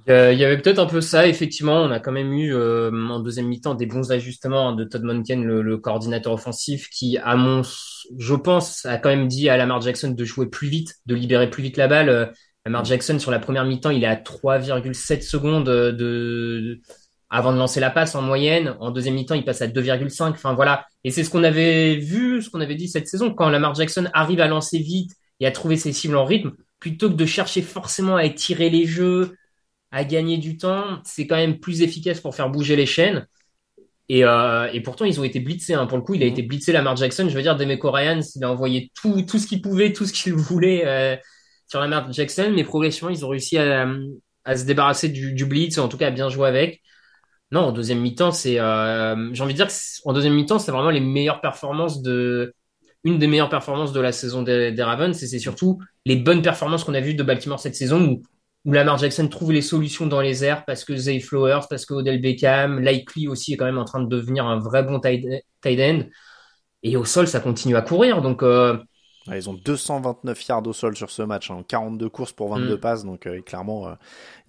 Il 0.07 0.39
y 0.39 0.45
avait 0.45 0.59
peut-être 0.59 0.79
un 0.79 0.87
peu 0.87 1.01
ça, 1.01 1.27
effectivement. 1.27 1.83
On 1.83 1.91
a 1.91 2.01
quand 2.01 2.13
même 2.13 2.33
eu 2.33 2.55
euh, 2.55 2.91
en 3.09 3.21
deuxième 3.21 3.47
mi-temps 3.47 3.75
des 3.75 3.87
bons 3.87 4.13
ajustements 4.13 4.73
de 4.73 4.85
Todd 4.85 5.03
Monken, 5.03 5.45
le, 5.45 5.79
coordinateur 5.79 6.33
offensif, 6.33 6.89
qui, 6.91 7.19
à 7.19 7.37
mon, 7.37 7.63
je 8.19 8.35
pense, 8.35 8.85
a 8.87 8.99
quand 8.99 9.11
même 9.11 9.29
dit 9.29 9.49
à 9.49 9.57
Lamar 9.57 9.81
Jackson 9.81 10.11
de 10.11 10.25
jouer 10.25 10.47
plus 10.49 10.69
vite, 10.69 10.97
de 11.07 11.15
libérer 11.15 11.51
plus 11.51 11.63
vite 11.63 11.77
la 11.77 11.89
balle. 11.89 12.09
Euh, 12.09 12.27
Lamar 12.65 12.85
Jackson 12.85 13.19
sur 13.19 13.31
la 13.31 13.39
première 13.39 13.65
mi-temps, 13.65 13.91
il 13.91 14.05
est 14.05 14.09
à 14.09 14.17
3,7 14.17 15.23
secondes 15.23 15.65
de 15.65 16.81
avant 17.31 17.53
de 17.53 17.59
lancer 17.59 17.81
la 17.81 17.91
passe 17.91 18.15
en 18.15 18.23
moyenne. 18.23 18.77
En 18.81 18.91
deuxième 18.91 19.15
mi-temps, 19.15 19.37
il 19.37 19.45
passe 19.45 19.63
à 19.63 19.69
2,5. 19.69 20.31
Enfin 20.31 20.55
voilà. 20.55 20.85
Et 21.05 21.11
c'est 21.11 21.25
ce 21.25 21.31
qu'on 21.31 21.45
avait 21.45 21.97
vu, 21.97 22.43
ce 22.43 22.51
qu'on 22.51 22.61
avait 22.61 22.75
dit 22.75 22.89
cette 22.89 23.07
saison, 23.07 23.33
quand 23.33 23.49
Lamar 23.49 23.75
Jackson 23.75 24.09
arrive 24.13 24.41
à 24.41 24.49
lancer 24.49 24.79
vite 24.79 25.13
et 25.39 25.47
à 25.47 25.53
trouver 25.53 25.77
ses 25.77 25.93
cibles 25.93 26.17
en 26.17 26.25
rythme, 26.25 26.53
plutôt 26.81 27.09
que 27.09 27.15
de 27.15 27.27
chercher 27.27 27.63
forcément 27.63 28.17
à 28.17 28.25
étirer 28.25 28.69
les 28.69 28.85
jeux 28.85 29.37
à 29.90 30.05
gagner 30.05 30.38
du 30.38 30.57
temps, 30.57 31.00
c'est 31.05 31.26
quand 31.26 31.37
même 31.37 31.59
plus 31.59 31.83
efficace 31.83 32.20
pour 32.20 32.35
faire 32.35 32.50
bouger 32.50 32.76
les 32.76 32.87
chaînes. 32.87 33.26
Et, 34.09 34.24
euh, 34.24 34.68
et 34.72 34.81
pourtant, 34.81 35.05
ils 35.05 35.20
ont 35.20 35.24
été 35.24 35.38
blitzés. 35.40 35.74
Hein. 35.74 35.87
Pour 35.87 35.96
le 35.96 36.03
coup, 36.03 36.14
il 36.14 36.22
a 36.22 36.26
mhm. 36.26 36.33
été 36.33 36.42
blitzé 36.42 36.72
Lamar 36.72 36.96
Jackson. 36.96 37.29
Je 37.29 37.35
veux 37.35 37.42
dire, 37.42 37.57
Demeco 37.57 37.90
Ryan, 37.90 38.20
il 38.35 38.44
a 38.44 38.50
envoyé 38.50 38.90
tout, 39.00 39.22
tout 39.22 39.38
ce 39.38 39.46
qu'il 39.46 39.62
pouvait, 39.62 39.92
tout 39.92 40.05
ce 40.05 40.12
qu'il 40.12 40.35
voulait 40.35 40.85
euh, 40.87 41.16
sur 41.68 41.81
Lamar 41.81 42.12
Jackson. 42.12 42.53
Mais 42.55 42.64
progressivement, 42.64 43.11
ils 43.11 43.24
ont 43.24 43.29
réussi 43.29 43.57
à, 43.59 43.88
à 44.44 44.57
se 44.57 44.64
débarrasser 44.64 45.09
du, 45.09 45.33
du 45.33 45.46
blitz, 45.46 45.76
ou 45.79 45.81
en 45.81 45.88
tout 45.88 45.96
cas 45.96 46.09
à 46.09 46.11
bien 46.11 46.29
jouer 46.29 46.48
avec. 46.48 46.83
Non, 47.53 47.62
en 47.62 47.72
deuxième 47.72 48.00
mi-temps, 48.00 48.31
c'est, 48.31 48.61
euh, 48.61 49.31
j'ai 49.33 49.42
envie 49.42 49.55
de 49.55 49.59
dire 49.59 49.66
que 49.66 49.72
en 50.05 50.12
deuxième 50.12 50.35
mi-temps, 50.35 50.61
c'est 50.61 50.70
vraiment 50.70 50.90
les 50.90 51.00
meilleures 51.00 51.40
performances 51.40 52.00
de, 52.00 52.55
une 53.05 53.18
des 53.18 53.26
meilleures 53.26 53.48
performances 53.48 53.92
de 53.92 54.00
la 54.00 54.12
saison 54.12 54.42
des, 54.42 54.72
des 54.72 54.83
Ravens. 54.83 55.20
Et 55.22 55.26
c'est 55.26 55.38
surtout 55.38 55.81
les 56.05 56.16
bonnes 56.16 56.42
performances 56.42 56.85
qu'on 56.85 56.94
a 56.94 57.00
vues 57.00 57.14
de 57.14 57.22
Baltimore 57.22 57.61
cette 57.61 57.74
saison 57.74 58.05
où 58.05 58.22
où 58.64 58.73
Lamar 58.73 58.99
Jackson 58.99 59.29
trouve 59.29 59.53
les 59.53 59.62
solutions 59.62 60.07
dans 60.07 60.20
les 60.20 60.44
airs 60.44 60.64
parce 60.64 60.85
que 60.85 60.96
Zay 60.96 61.20
Flowers, 61.20 61.66
parce 61.68 61.87
que 61.87 61.94
Odell 61.94 62.20
Beckham, 62.20 62.81
Likely 62.81 63.29
aussi 63.29 63.55
est 63.55 63.57
quand 63.57 63.64
même 63.64 63.79
en 63.79 63.85
train 63.85 64.01
de 64.01 64.09
devenir 64.09 64.46
un 64.46 64.59
vrai 64.59 64.83
bon 64.83 65.01
tight 65.01 65.25
end. 65.66 66.03
Et 66.83 66.96
au 66.96 67.05
sol, 67.05 67.27
ça 67.27 67.40
continue 67.40 67.77
à 67.77 67.83
courir. 67.83 68.23
Donc, 68.23 68.42
euh, 68.42 68.79
ils 69.29 69.51
ont 69.51 69.55
229 69.55 70.46
yards 70.49 70.66
au 70.66 70.73
sol 70.73 70.96
sur 70.96 71.11
ce 71.11 71.23
match, 71.23 71.51
hein, 71.51 71.62
42 71.66 72.09
courses 72.09 72.33
pour 72.33 72.49
22 72.49 72.75
mm. 72.75 72.81
passes, 72.81 73.05
donc 73.05 73.27
euh, 73.27 73.40
clairement 73.42 73.88
euh, 73.88 73.94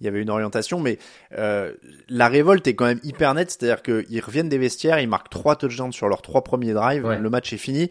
il 0.02 0.04
y 0.04 0.08
avait 0.08 0.20
une 0.20 0.28
orientation. 0.28 0.78
Mais 0.80 0.98
euh, 1.38 1.72
la 2.10 2.28
révolte 2.28 2.66
est 2.66 2.74
quand 2.74 2.84
même 2.84 3.00
hyper 3.02 3.32
nette, 3.32 3.50
c'est-à-dire 3.50 3.82
qu'ils 3.82 4.20
reviennent 4.20 4.50
des 4.50 4.58
vestiaires, 4.58 5.00
ils 5.00 5.08
marquent 5.08 5.30
trois 5.30 5.56
touchdowns 5.56 5.92
sur 5.92 6.08
leurs 6.08 6.20
trois 6.20 6.44
premiers 6.44 6.74
drives, 6.74 7.08
le 7.08 7.30
match 7.30 7.52
est 7.52 7.58
fini. 7.58 7.90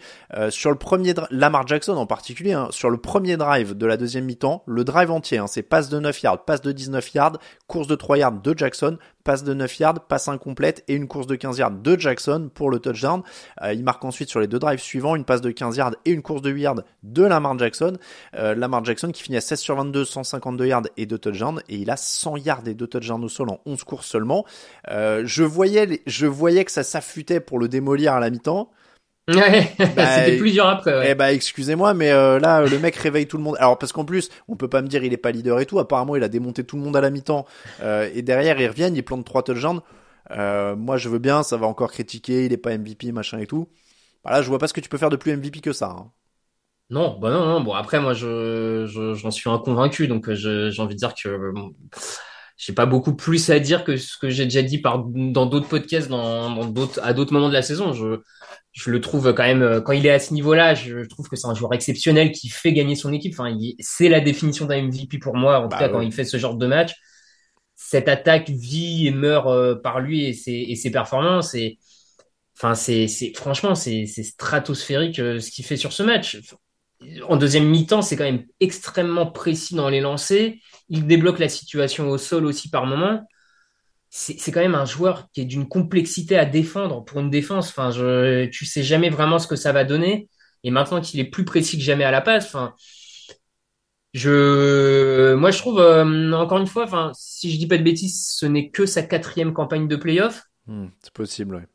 sur 0.50 0.70
le 0.70 0.78
premier, 0.78 1.14
Lamar 1.32 1.68
Jackson 1.68 1.94
en 1.94 2.06
particulier, 2.06 2.54
hein, 2.54 2.68
sur 2.70 2.90
le 2.90 2.98
premier 2.98 3.38
drive 3.38 3.76
de 3.76 3.86
la 3.86 3.98
deuxième 3.98 4.26
mi-temps, 4.26 4.64
le 4.68 4.84
drive 4.84 5.12
entier, 5.12 5.38
hein, 5.38 5.48
c'est 5.48 5.64
passe 5.64 5.90
de 5.90 6.00
9 6.00 6.22
yards, 6.22 6.46
passe 6.46 6.62
de 6.62 6.72
19 6.72 7.14
yards, 7.14 7.38
course 7.68 7.88
de 7.88 7.96
3 7.96 8.18
yards 8.18 8.42
de 8.42 8.58
Jackson, 8.58 8.98
passe 9.24 9.44
de 9.44 9.54
9 9.54 9.80
yards, 9.80 10.08
passe 10.08 10.28
incomplète 10.28 10.84
et 10.88 10.96
une 10.96 11.08
course 11.08 11.28
de 11.28 11.36
15 11.36 11.58
yards 11.58 11.72
de 11.72 12.00
Jackson 12.00 12.50
pour 12.54 12.70
le 12.70 12.80
touchdown. 12.80 13.22
Euh, 13.62 13.74
il 13.74 13.84
marque 13.84 14.04
ensuite 14.04 14.30
sur 14.30 14.40
les 14.40 14.48
deux 14.48 14.60
drives 14.60 14.80
suivants 14.80 15.16
une 15.16 15.26
passe 15.26 15.42
de 15.42 15.52
15 15.52 15.78
yards 15.78 15.96
et 16.06 16.12
une 16.12 16.22
course 16.22 16.42
de 16.42 16.50
8 16.50 16.62
yards 16.62 16.82
de 17.04 17.24
Lamar 17.24 17.58
Jackson. 17.58 17.98
Euh, 18.36 18.56
Lamar 18.56 18.84
Jackson 18.84 19.12
qui 19.12 19.24
finit 19.24 19.38
à 19.38 19.42
16 19.42 19.60
sur 19.60 19.76
22, 19.76 20.06
152 20.06 20.66
yards 20.66 20.84
et 20.98 21.06
2 21.06 21.18
touchdowns 21.18 21.62
et 21.70 21.76
il 21.76 21.90
a 21.90 21.98
100 22.02 22.38
yards 22.38 22.68
et 22.68 22.74
2 22.74 22.88
touchdowns 22.88 23.24
au 23.24 23.30
sol 23.30 23.50
en 23.50 23.62
11 23.66 23.84
courses 23.84 24.08
seulement. 24.08 24.46
Euh, 24.90 25.24
je 25.26 25.44
voyais 25.44 26.02
je 26.06 26.26
voyais 26.26 26.66
que 26.66 26.72
ça 26.72 26.84
s'affûtait 26.84 27.40
pour 27.40 27.60
le 27.60 27.70
démolir 27.70 28.14
à 28.14 28.20
la 28.20 28.30
mi-temps. 28.30 28.70
Ouais, 29.30 29.72
bah, 29.96 30.18
c'était 30.18 30.38
plus 30.38 30.52
dur 30.52 30.66
après. 30.66 30.98
Ouais. 30.98 31.12
Eh 31.12 31.16
bah 31.16 31.32
excusez-moi, 31.32 31.94
mais 31.94 32.12
euh, 32.12 32.40
là 32.40 32.66
le 32.66 32.80
mec 32.80 32.96
réveille 32.96 33.28
tout 33.28 33.38
le 33.38 33.44
monde. 33.44 33.56
Alors 33.60 33.78
parce 33.78 33.94
qu'en 33.94 34.04
plus, 34.04 34.30
on 34.48 34.56
peut 34.56 34.68
pas 34.68 34.82
me 34.82 34.88
dire 34.88 35.04
il 35.04 35.14
est 35.14 35.18
pas 35.18 35.32
leader 35.32 35.60
et 35.60 35.66
tout. 35.66 35.80
Apparemment, 35.80 36.16
il 36.16 36.24
a 36.24 36.28
démonté 36.28 36.64
tout 36.64 36.76
le 36.76 36.82
monde 36.82 36.98
à 36.98 37.02
la 37.02 37.12
mi-temps 37.12 37.46
euh, 37.82 38.10
et 38.14 38.24
derrière 38.24 38.60
ils 38.60 38.68
reviennent, 38.68 38.96
ils 38.96 39.04
plantent 39.04 39.26
trois 39.26 39.44
touchdowns. 39.44 39.82
Euh, 40.32 40.76
moi 40.76 40.98
je 40.98 41.08
veux 41.08 41.20
bien, 41.20 41.44
ça 41.44 41.56
va 41.58 41.68
encore 41.68 41.92
critiquer, 41.92 42.46
il 42.46 42.54
est 42.54 42.58
pas 42.58 42.76
MVP 42.78 43.12
machin 43.12 43.38
et 43.40 43.48
tout. 43.48 43.68
Voilà, 44.24 44.40
bah, 44.40 44.44
je 44.44 44.50
vois 44.50 44.60
pas 44.60 44.68
ce 44.68 44.74
que 44.74 44.82
tu 44.82 44.90
peux 44.90 44.98
faire 44.98 45.10
de 45.10 45.16
plus 45.16 45.36
MVP 45.36 45.62
que 45.62 45.74
ça. 45.74 45.96
Hein. 45.98 46.12
Non, 46.92 47.18
bah 47.20 47.32
non, 47.32 47.46
non. 47.46 47.62
Bon 47.62 47.74
après 47.74 48.00
moi 48.00 48.14
je 48.14 48.86
j'en 48.86 49.16
je, 49.16 49.36
suis 49.36 49.50
inconvaincu, 49.50 50.08
donc 50.08 50.32
j'ai 50.32 50.72
envie 50.80 50.96
de 50.96 51.00
dire 51.00 51.14
que 51.16 51.52
j'ai 52.58 52.74
pas 52.74 52.86
beaucoup 52.86 53.16
plus 53.16 53.50
à 53.50 53.60
dire 53.60 53.84
que 53.84 53.98
ce 53.98 54.18
que 54.20 54.30
j'ai 54.30 54.44
déjà 54.44 54.62
dit 54.62 54.78
par, 54.78 55.04
dans 55.04 55.48
d'autres 55.48 55.68
podcasts, 55.68 56.10
dans, 56.10 56.54
dans 56.54 56.66
d'autres, 56.66 57.00
à 57.02 57.14
d'autres 57.14 57.34
moments 57.34 57.50
de 57.50 57.54
la 57.54 57.64
saison. 57.64 57.92
Je, 57.92 58.22
je 58.72 58.92
le 58.92 59.02
trouve 59.02 59.34
quand 59.34 59.44
même, 59.44 59.82
quand 59.84 59.94
il 59.94 60.06
est 60.06 60.12
à 60.12 60.20
ce 60.20 60.34
niveau-là, 60.34 60.76
je 60.76 61.06
trouve 61.08 61.28
que 61.28 61.36
c'est 61.36 61.48
un 61.48 61.56
joueur 61.56 61.74
exceptionnel 61.74 62.32
qui 62.32 62.50
fait 62.50 62.72
gagner 62.72 62.96
son 62.96 63.12
équipe. 63.12 63.34
Enfin, 63.38 63.58
c'est 63.80 64.10
la 64.10 64.20
définition 64.20 64.66
d'un 64.66 64.84
MVP 64.84 65.18
pour 65.18 65.36
moi, 65.36 65.60
en 65.60 65.64
tout 65.64 65.70
bah 65.70 65.80
cas, 65.80 65.90
quand 65.90 66.02
il 66.02 66.12
fait 66.12 66.24
ce 66.24 66.38
genre 66.38 66.56
de 66.56 66.68
match. 66.68 66.94
Cette 67.76 68.08
attaque 68.08 68.50
vit 68.50 69.08
et 69.08 69.12
meurt 69.12 69.48
euh, 69.48 69.76
par 69.76 70.00
lui 70.00 70.26
et 70.26 70.34
ses, 70.34 70.52
et 70.52 70.76
ses 70.76 70.92
performances. 70.92 71.56
Et, 71.56 71.80
enfin, 72.56 72.76
c'est, 72.76 73.08
c'est, 73.08 73.34
franchement, 73.36 73.74
c'est, 73.74 74.06
c'est 74.06 74.24
stratosphérique 74.24 75.18
euh, 75.20 75.40
ce 75.40 75.50
qu'il 75.50 75.66
fait 75.66 75.78
sur 75.78 75.92
ce 75.92 76.04
match. 76.04 76.40
En 77.28 77.36
deuxième 77.36 77.68
mi-temps, 77.68 78.02
c'est 78.02 78.16
quand 78.16 78.24
même 78.24 78.46
extrêmement 78.60 79.26
précis 79.26 79.76
dans 79.76 79.90
les 79.90 80.02
lancers 80.02 80.54
il 80.92 81.08
débloque 81.08 81.40
la 81.40 81.50
situation 81.50 82.10
au 82.10 82.18
sol 82.18 82.46
aussi 82.46 82.70
par 82.70 82.86
moment. 82.86 83.26
C'est 84.10 84.52
quand 84.52 84.60
même 84.60 84.76
un 84.76 84.84
joueur 84.84 85.30
qui 85.32 85.40
est 85.42 85.46
d'une 85.46 85.70
complexité 85.70 86.38
à 86.38 86.44
défendre 86.44 87.06
pour 87.06 87.22
une 87.22 87.30
défense. 87.30 87.70
Enfin, 87.70 87.92
je, 87.92 88.46
tu 88.48 88.66
sais 88.66 88.84
jamais 88.84 89.10
vraiment 89.10 89.40
ce 89.40 89.48
que 89.48 89.56
ça 89.56 89.72
va 89.72 89.86
donner. 89.86 90.28
Et 90.66 90.70
maintenant 90.70 91.00
qu'il 91.00 91.22
est 91.22 91.30
plus 91.30 91.46
précis 91.46 91.78
que 91.78 91.84
jamais 91.84 92.04
à 92.04 92.12
la 92.12 92.20
passe, 92.20 92.46
enfin, 92.46 92.76
je, 94.14 95.34
moi 95.36 95.52
je 95.52 95.58
trouve 95.60 95.80
euh, 95.80 96.34
encore 96.34 96.58
une 96.58 96.68
fois, 96.68 96.84
enfin, 96.84 97.14
si 97.16 97.50
je 97.50 97.58
dis 97.58 97.68
pas 97.68 97.78
de 97.78 97.84
bêtises, 97.84 98.28
ce 98.28 98.46
n'est 98.46 98.70
que 98.70 98.86
sa 98.86 99.02
quatrième 99.02 99.54
campagne 99.54 99.88
de 99.88 99.96
playoff. 99.96 100.44
Hmm, 100.68 100.88
c'est 101.02 101.14
possible, 101.14 101.56
ouais. 101.56 101.68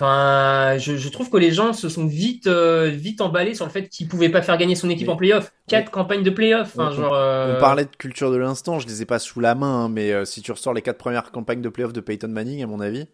Enfin, 0.00 0.78
je, 0.78 1.08
trouve 1.10 1.28
que 1.28 1.36
les 1.36 1.50
gens 1.50 1.74
se 1.74 1.90
sont 1.90 2.06
vite, 2.06 2.46
euh, 2.46 2.88
vite 2.88 3.20
emballés 3.20 3.54
sur 3.54 3.66
le 3.66 3.70
fait 3.70 3.86
qu'il 3.86 4.08
pouvait 4.08 4.30
pas 4.30 4.40
faire 4.40 4.56
gagner 4.56 4.74
son 4.74 4.88
équipe 4.88 5.10
en 5.10 5.16
playoff. 5.16 5.52
Quatre 5.68 5.90
campagnes 5.90 6.22
de 6.22 6.30
playoff. 6.30 6.72
Enfin, 6.74 6.90
on, 6.96 7.14
euh, 7.14 7.58
on, 7.58 7.60
parlait 7.60 7.84
de 7.84 7.94
culture 7.98 8.30
de 8.30 8.38
l'instant, 8.38 8.78
je 8.78 8.86
les 8.86 9.02
ai 9.02 9.04
pas 9.04 9.18
sous 9.18 9.40
la 9.40 9.54
main, 9.54 9.84
hein, 9.84 9.88
mais 9.90 10.12
euh, 10.12 10.24
si 10.24 10.40
tu 10.40 10.52
ressors 10.52 10.72
les 10.72 10.80
quatre 10.80 10.96
premières 10.96 11.30
campagnes 11.32 11.60
de 11.60 11.68
playoff 11.68 11.92
de 11.92 12.00
Peyton 12.00 12.28
Manning, 12.28 12.62
à 12.62 12.66
mon 12.66 12.80
avis. 12.80 13.08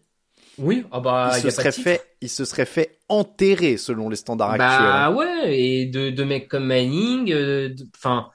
Oui, 0.59 0.85
ah 0.93 1.01
bah, 1.01 1.31
il, 1.35 1.41
se 1.41 1.49
serait 1.49 1.73
fait, 1.73 2.01
il 2.21 2.29
se 2.29 2.45
serait 2.45 2.65
fait 2.65 2.99
enterrer 3.09 3.75
selon 3.75 4.07
les 4.07 4.15
standards 4.15 4.57
bah, 4.57 4.69
actuels. 4.69 4.89
Ah 4.89 5.11
ouais, 5.11 5.59
et 5.59 5.85
de, 5.87 6.09
de 6.09 6.23
mecs 6.23 6.47
comme 6.47 6.67
Manning, 6.67 7.35
enfin 7.97 8.29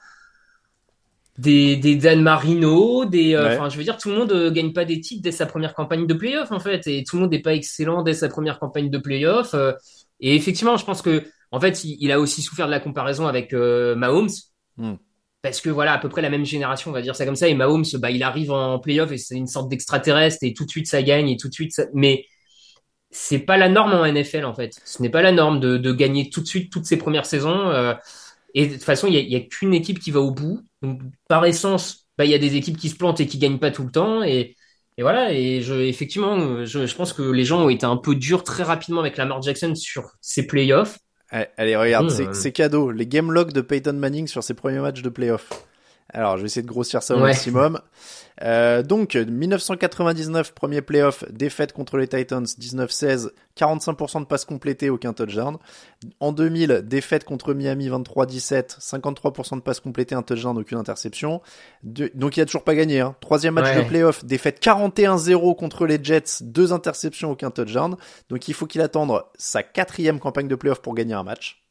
des, 1.37 1.77
des 1.77 1.95
Dan 1.95 2.21
Marino, 2.21 3.05
des, 3.05 3.33
euh, 3.33 3.55
enfin, 3.55 3.69
je 3.69 3.77
veux 3.77 3.83
dire, 3.83 3.97
tout 3.97 4.09
le 4.09 4.15
monde 4.15 4.31
euh, 4.31 4.51
gagne 4.51 4.71
pas 4.71 4.85
des 4.85 4.99
titres 4.99 5.23
dès 5.23 5.31
sa 5.31 5.45
première 5.45 5.73
campagne 5.73 6.05
de 6.05 6.13
playoff, 6.13 6.51
en 6.51 6.59
fait, 6.59 6.85
et 6.87 7.03
tout 7.03 7.15
le 7.15 7.23
monde 7.23 7.31
n'est 7.31 7.41
pas 7.41 7.53
excellent 7.53 8.03
dès 8.03 8.13
sa 8.13 8.29
première 8.29 8.59
campagne 8.59 8.89
de 8.89 8.97
playoff. 8.99 9.53
Euh, 9.53 9.73
et 10.19 10.35
effectivement, 10.35 10.77
je 10.77 10.85
pense 10.85 11.01
que, 11.01 11.23
en 11.51 11.59
fait, 11.59 11.83
il, 11.83 12.11
a 12.11 12.19
aussi 12.19 12.41
souffert 12.41 12.67
de 12.67 12.71
la 12.71 12.79
comparaison 12.79 13.27
avec 13.27 13.53
Mahomes. 13.53 14.29
Hmm. 14.77 14.95
Parce 15.41 15.59
que 15.59 15.69
voilà, 15.69 15.93
à 15.93 15.97
peu 15.97 16.07
près 16.07 16.21
la 16.21 16.29
même 16.29 16.45
génération, 16.45 16.89
on 16.89 16.93
va 16.93 17.01
dire 17.01 17.15
ça 17.15 17.25
comme 17.25 17.35
ça. 17.35 17.47
Et 17.47 17.53
Mahomes, 17.53 17.83
bah, 17.95 18.11
il 18.11 18.23
arrive 18.23 18.51
en 18.51 18.79
playoff 18.79 19.11
et 19.11 19.17
c'est 19.17 19.35
une 19.35 19.47
sorte 19.47 19.69
d'extraterrestre 19.69 20.37
et 20.41 20.53
tout 20.53 20.65
de 20.65 20.69
suite 20.69 20.87
ça 20.87 21.03
gagne 21.03 21.29
et 21.29 21.37
tout 21.37 21.49
de 21.49 21.53
suite 21.53 21.73
ça... 21.73 21.83
Mais 21.93 22.25
c'est 23.11 23.39
pas 23.39 23.57
la 23.57 23.67
norme 23.67 23.93
en 23.93 24.07
NFL 24.07 24.45
en 24.45 24.55
fait. 24.55 24.71
Ce 24.85 25.01
n'est 25.01 25.09
pas 25.09 25.21
la 25.21 25.33
norme 25.33 25.59
de, 25.59 25.77
de, 25.77 25.91
gagner 25.91 26.29
tout 26.29 26.41
de 26.41 26.47
suite 26.47 26.71
toutes 26.71 26.85
ses 26.85 26.97
premières 26.97 27.25
saisons. 27.25 27.71
Et 28.53 28.67
de 28.67 28.73
toute 28.73 28.83
façon, 28.83 29.07
il 29.07 29.15
y 29.15 29.35
a, 29.35 29.37
a 29.37 29.41
qu'une 29.41 29.73
équipe 29.73 29.99
qui 29.99 30.11
va 30.11 30.19
au 30.19 30.31
bout. 30.31 30.61
Donc, 30.81 31.01
par 31.27 31.45
essence, 31.45 32.07
bah, 32.17 32.25
il 32.25 32.31
y 32.31 32.35
a 32.35 32.39
des 32.39 32.55
équipes 32.55 32.77
qui 32.77 32.89
se 32.89 32.95
plantent 32.95 33.19
et 33.19 33.27
qui 33.27 33.37
gagnent 33.37 33.59
pas 33.59 33.71
tout 33.71 33.83
le 33.83 33.91
temps. 33.91 34.23
Et, 34.23 34.55
et 34.97 35.01
voilà. 35.01 35.33
Et 35.33 35.61
je, 35.61 35.73
effectivement, 35.73 36.65
je, 36.65 36.85
je, 36.85 36.95
pense 36.95 37.13
que 37.13 37.23
les 37.23 37.45
gens 37.45 37.63
ont 37.63 37.69
été 37.69 37.85
un 37.85 37.97
peu 37.97 38.15
durs 38.15 38.43
très 38.43 38.63
rapidement 38.63 38.99
avec 38.99 39.17
Lamar 39.17 39.41
Jackson 39.41 39.73
sur 39.75 40.11
ses 40.21 40.45
playoffs. 40.45 40.99
Allez, 41.57 41.75
regarde, 41.75 42.11
euh, 42.11 42.33
c'est 42.33 42.51
cadeau. 42.51 42.91
Les 42.91 43.07
game 43.07 43.31
logs 43.31 43.53
de 43.53 43.61
Peyton 43.61 43.93
Manning 43.93 44.27
sur 44.27 44.43
ses 44.43 44.53
premiers 44.53 44.79
matchs 44.79 45.01
de 45.01 45.09
playoffs. 45.09 45.49
Alors, 46.13 46.37
je 46.37 46.43
vais 46.43 46.45
essayer 46.45 46.61
de 46.61 46.67
grossir 46.67 47.01
ça 47.01 47.15
au 47.15 47.19
maximum. 47.19 47.79
Euh, 48.43 48.83
donc, 48.83 49.15
1999, 49.15 50.53
premier 50.53 50.81
playoff, 50.81 51.23
défaite 51.31 51.73
contre 51.73 51.97
les 51.97 52.07
Titans, 52.07 52.43
19-16, 52.45 53.31
45% 53.57 54.21
de 54.21 54.25
passes 54.25 54.45
complétées, 54.45 54.91
aucun 54.91 55.13
touchdown. 55.13 55.57
En 56.19 56.31
2000, 56.31 56.83
défaite 56.85 57.23
contre 57.23 57.53
Miami, 57.55 57.89
23-17, 57.89 58.79
53% 58.79 59.55
de 59.55 59.61
passes 59.61 59.79
complétées, 59.79 60.13
un 60.13 60.21
touchdown, 60.21 60.57
aucune 60.57 60.77
interception. 60.77 61.41
donc, 61.83 62.37
il 62.37 62.41
a 62.41 62.45
toujours 62.45 62.63
pas 62.63 62.75
gagné. 62.75 62.99
Hein. 62.99 63.15
Troisième 63.19 63.55
match 63.55 63.75
de 63.75 63.81
playoff, 63.81 64.23
défaite 64.23 64.63
41-0 64.63 65.55
contre 65.55 65.87
les 65.87 65.99
Jets, 66.03 66.41
deux 66.41 66.73
interceptions, 66.73 67.31
aucun 67.31 67.49
touchdown. 67.49 67.95
Donc, 68.29 68.47
il 68.47 68.53
faut 68.53 68.67
qu'il 68.67 68.81
attende 68.81 69.23
sa 69.35 69.63
quatrième 69.63 70.19
campagne 70.19 70.47
de 70.47 70.55
playoff 70.55 70.81
pour 70.81 70.93
gagner 70.93 71.15
un 71.15 71.23
match. 71.23 71.62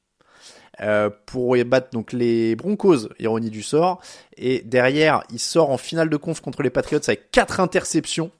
Euh, 0.81 1.11
pour 1.27 1.55
battre 1.67 1.91
donc 1.93 2.13
les 2.13 2.57
Broncos, 2.57 3.09
ironie 3.19 3.51
du 3.51 3.63
sort. 3.63 4.01
Et 4.37 4.63
derrière, 4.65 5.23
il 5.31 5.39
sort 5.39 5.71
en 5.71 5.77
finale 5.77 6.09
de 6.09 6.17
conf 6.17 6.41
contre 6.41 6.63
les 6.63 6.71
Patriots 6.71 7.01
avec 7.07 7.31
quatre 7.31 7.61
interceptions. 7.61 8.31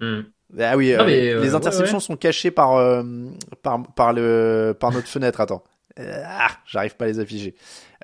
Hmm. 0.00 0.20
Ah 0.58 0.76
oui, 0.76 0.92
euh, 0.92 1.04
les 1.04 1.52
euh, 1.52 1.54
interceptions 1.54 2.00
sont 2.00 2.16
cachées 2.16 2.50
par, 2.50 3.04
par, 3.62 3.82
par, 3.94 4.12
le, 4.12 4.74
par 4.78 4.90
notre 4.90 5.06
fenêtre. 5.06 5.40
Attends. 5.40 5.62
ah, 5.98 6.48
j'arrive 6.66 6.96
pas 6.96 7.04
à 7.04 7.08
les 7.08 7.20
afficher. 7.20 7.54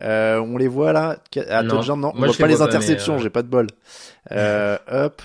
on 0.01 0.57
les 0.59 0.69
voit 0.69 0.92
là. 0.92 1.16
À 1.49 1.62
non, 1.62 1.83
non, 1.97 2.12
on 2.14 2.27
voit 2.27 2.35
pas 2.38 2.47
les 2.47 2.61
interceptions, 2.62 3.19
j'ai 3.19 3.31
pas 3.31 3.42
de 3.42 3.49
bol. 3.49 3.66
hop. 4.31 5.23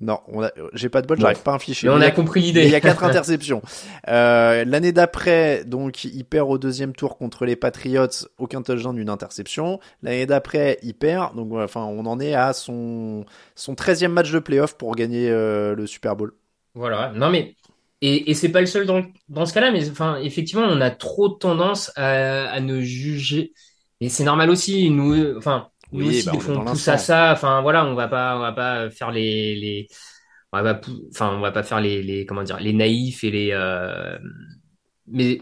Non, 0.00 0.20
j'ai 0.72 0.88
pas 0.88 1.02
de 1.02 1.06
bol, 1.06 1.18
j'arrive 1.20 1.42
pas 1.42 1.52
à 1.52 1.54
afficher. 1.54 1.86
Mais 1.86 1.94
on 1.94 2.00
a, 2.00 2.10
compris 2.10 2.40
l'idée. 2.40 2.64
Il 2.64 2.70
y 2.70 2.74
a 2.74 2.80
quatre 2.80 3.04
interceptions. 3.04 3.62
Euh, 4.08 4.64
L'année 4.66 4.92
d'après, 4.92 5.64
donc, 5.64 6.04
il 6.04 6.24
perd 6.24 6.50
au 6.50 6.58
deuxième 6.58 6.94
tour 6.94 7.16
contre 7.16 7.46
les 7.46 7.56
Patriots, 7.56 8.08
aucun 8.38 8.62
touchdown, 8.62 8.98
une 8.98 9.08
interception. 9.08 9.78
L'année 10.02 10.26
d'après, 10.26 10.78
il 10.82 10.94
perd. 10.94 11.36
Donc, 11.36 11.52
enfin, 11.54 11.84
on 11.84 12.06
en 12.06 12.20
est 12.20 12.34
à 12.34 12.52
son 12.52 13.24
son 13.54 13.74
treizième 13.74 14.12
match 14.12 14.32
de 14.32 14.40
playoff 14.40 14.76
pour 14.76 14.94
gagner 14.96 15.30
euh, 15.30 15.74
le 15.74 15.86
Super 15.86 16.16
Bowl. 16.16 16.34
Voilà. 16.74 17.12
Non 17.14 17.30
mais 17.30 17.54
et, 18.00 18.30
et 18.30 18.34
c'est 18.34 18.50
pas 18.50 18.60
le 18.60 18.66
seul 18.66 18.84
dans, 18.84 19.02
dans 19.30 19.46
ce 19.46 19.54
cas-là, 19.54 19.70
mais 19.70 19.88
enfin, 19.88 20.18
effectivement, 20.20 20.66
on 20.68 20.80
a 20.82 20.90
trop 20.90 21.30
tendance 21.30 21.90
à, 21.96 22.50
à 22.50 22.60
ne 22.60 22.80
juger. 22.82 23.54
Et 24.00 24.10
c'est 24.10 24.24
normal 24.24 24.50
aussi. 24.50 24.90
Nous, 24.90 25.38
enfin, 25.38 25.68
nous 25.94 26.08
aussi, 26.08 26.26
bah, 26.26 26.32
on, 26.48 26.64
pousse 26.64 26.88
à 26.88 26.98
ça. 26.98 27.32
Enfin, 27.32 27.62
voilà, 27.62 27.84
on 27.86 27.94
va 27.94 28.08
pas, 28.08 28.36
on 28.36 28.40
va 28.40 28.52
pas 28.52 28.90
faire 28.90 29.10
les, 29.10 29.54
les, 29.56 29.88
on 30.52 30.62
va 30.62 30.74
pas, 30.74 30.88
enfin, 31.10 31.34
on 31.34 31.40
va 31.40 31.52
pas 31.52 31.62
faire 31.62 31.80
les, 31.80 32.02
les, 32.02 32.26
comment 32.26 32.42
dire, 32.42 32.58
les 32.60 32.72
naïfs 32.72 33.24
et 33.24 33.30
les, 33.30 33.50
euh... 33.52 34.18
mais 35.06 35.40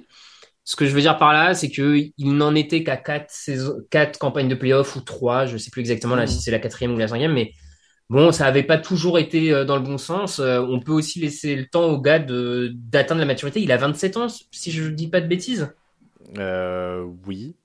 ce 0.64 0.76
que 0.76 0.86
je 0.86 0.94
veux 0.94 1.00
dire 1.00 1.18
par 1.18 1.32
là, 1.32 1.54
c'est 1.54 1.70
que 1.70 1.96
il 2.16 2.32
n'en 2.36 2.54
était 2.54 2.84
qu'à 2.84 2.96
quatre 2.96 3.30
saisons, 3.30 3.78
quatre 3.90 4.18
campagnes 4.18 4.48
de 4.48 4.54
playoff 4.54 4.94
ou 4.96 5.00
trois, 5.00 5.46
je 5.46 5.56
sais 5.56 5.70
plus 5.70 5.80
exactement 5.80 6.14
là 6.14 6.26
si 6.26 6.36
mmh. 6.36 6.40
c'est 6.40 6.50
la 6.50 6.58
quatrième 6.58 6.94
ou 6.94 6.98
la 6.98 7.08
cinquième, 7.08 7.32
mais 7.32 7.52
bon, 8.08 8.30
ça 8.30 8.46
avait 8.46 8.62
pas 8.62 8.78
toujours 8.78 9.18
été 9.18 9.52
euh, 9.52 9.64
dans 9.64 9.76
le 9.76 9.82
bon 9.82 9.98
sens. 9.98 10.38
Euh, 10.38 10.60
on 10.60 10.80
peut 10.80 10.92
aussi 10.92 11.18
laisser 11.20 11.56
le 11.56 11.66
temps 11.66 11.86
au 11.86 12.00
gars 12.00 12.18
de 12.18 12.70
d'atteindre 12.74 13.20
la 13.20 13.26
maturité. 13.26 13.60
Il 13.60 13.72
a 13.72 13.76
27 13.76 14.16
ans, 14.18 14.26
si 14.28 14.70
je 14.70 14.88
dis 14.88 15.08
pas 15.08 15.20
de 15.20 15.26
bêtises. 15.26 15.74
Euh, 16.38 17.04
oui 17.26 17.56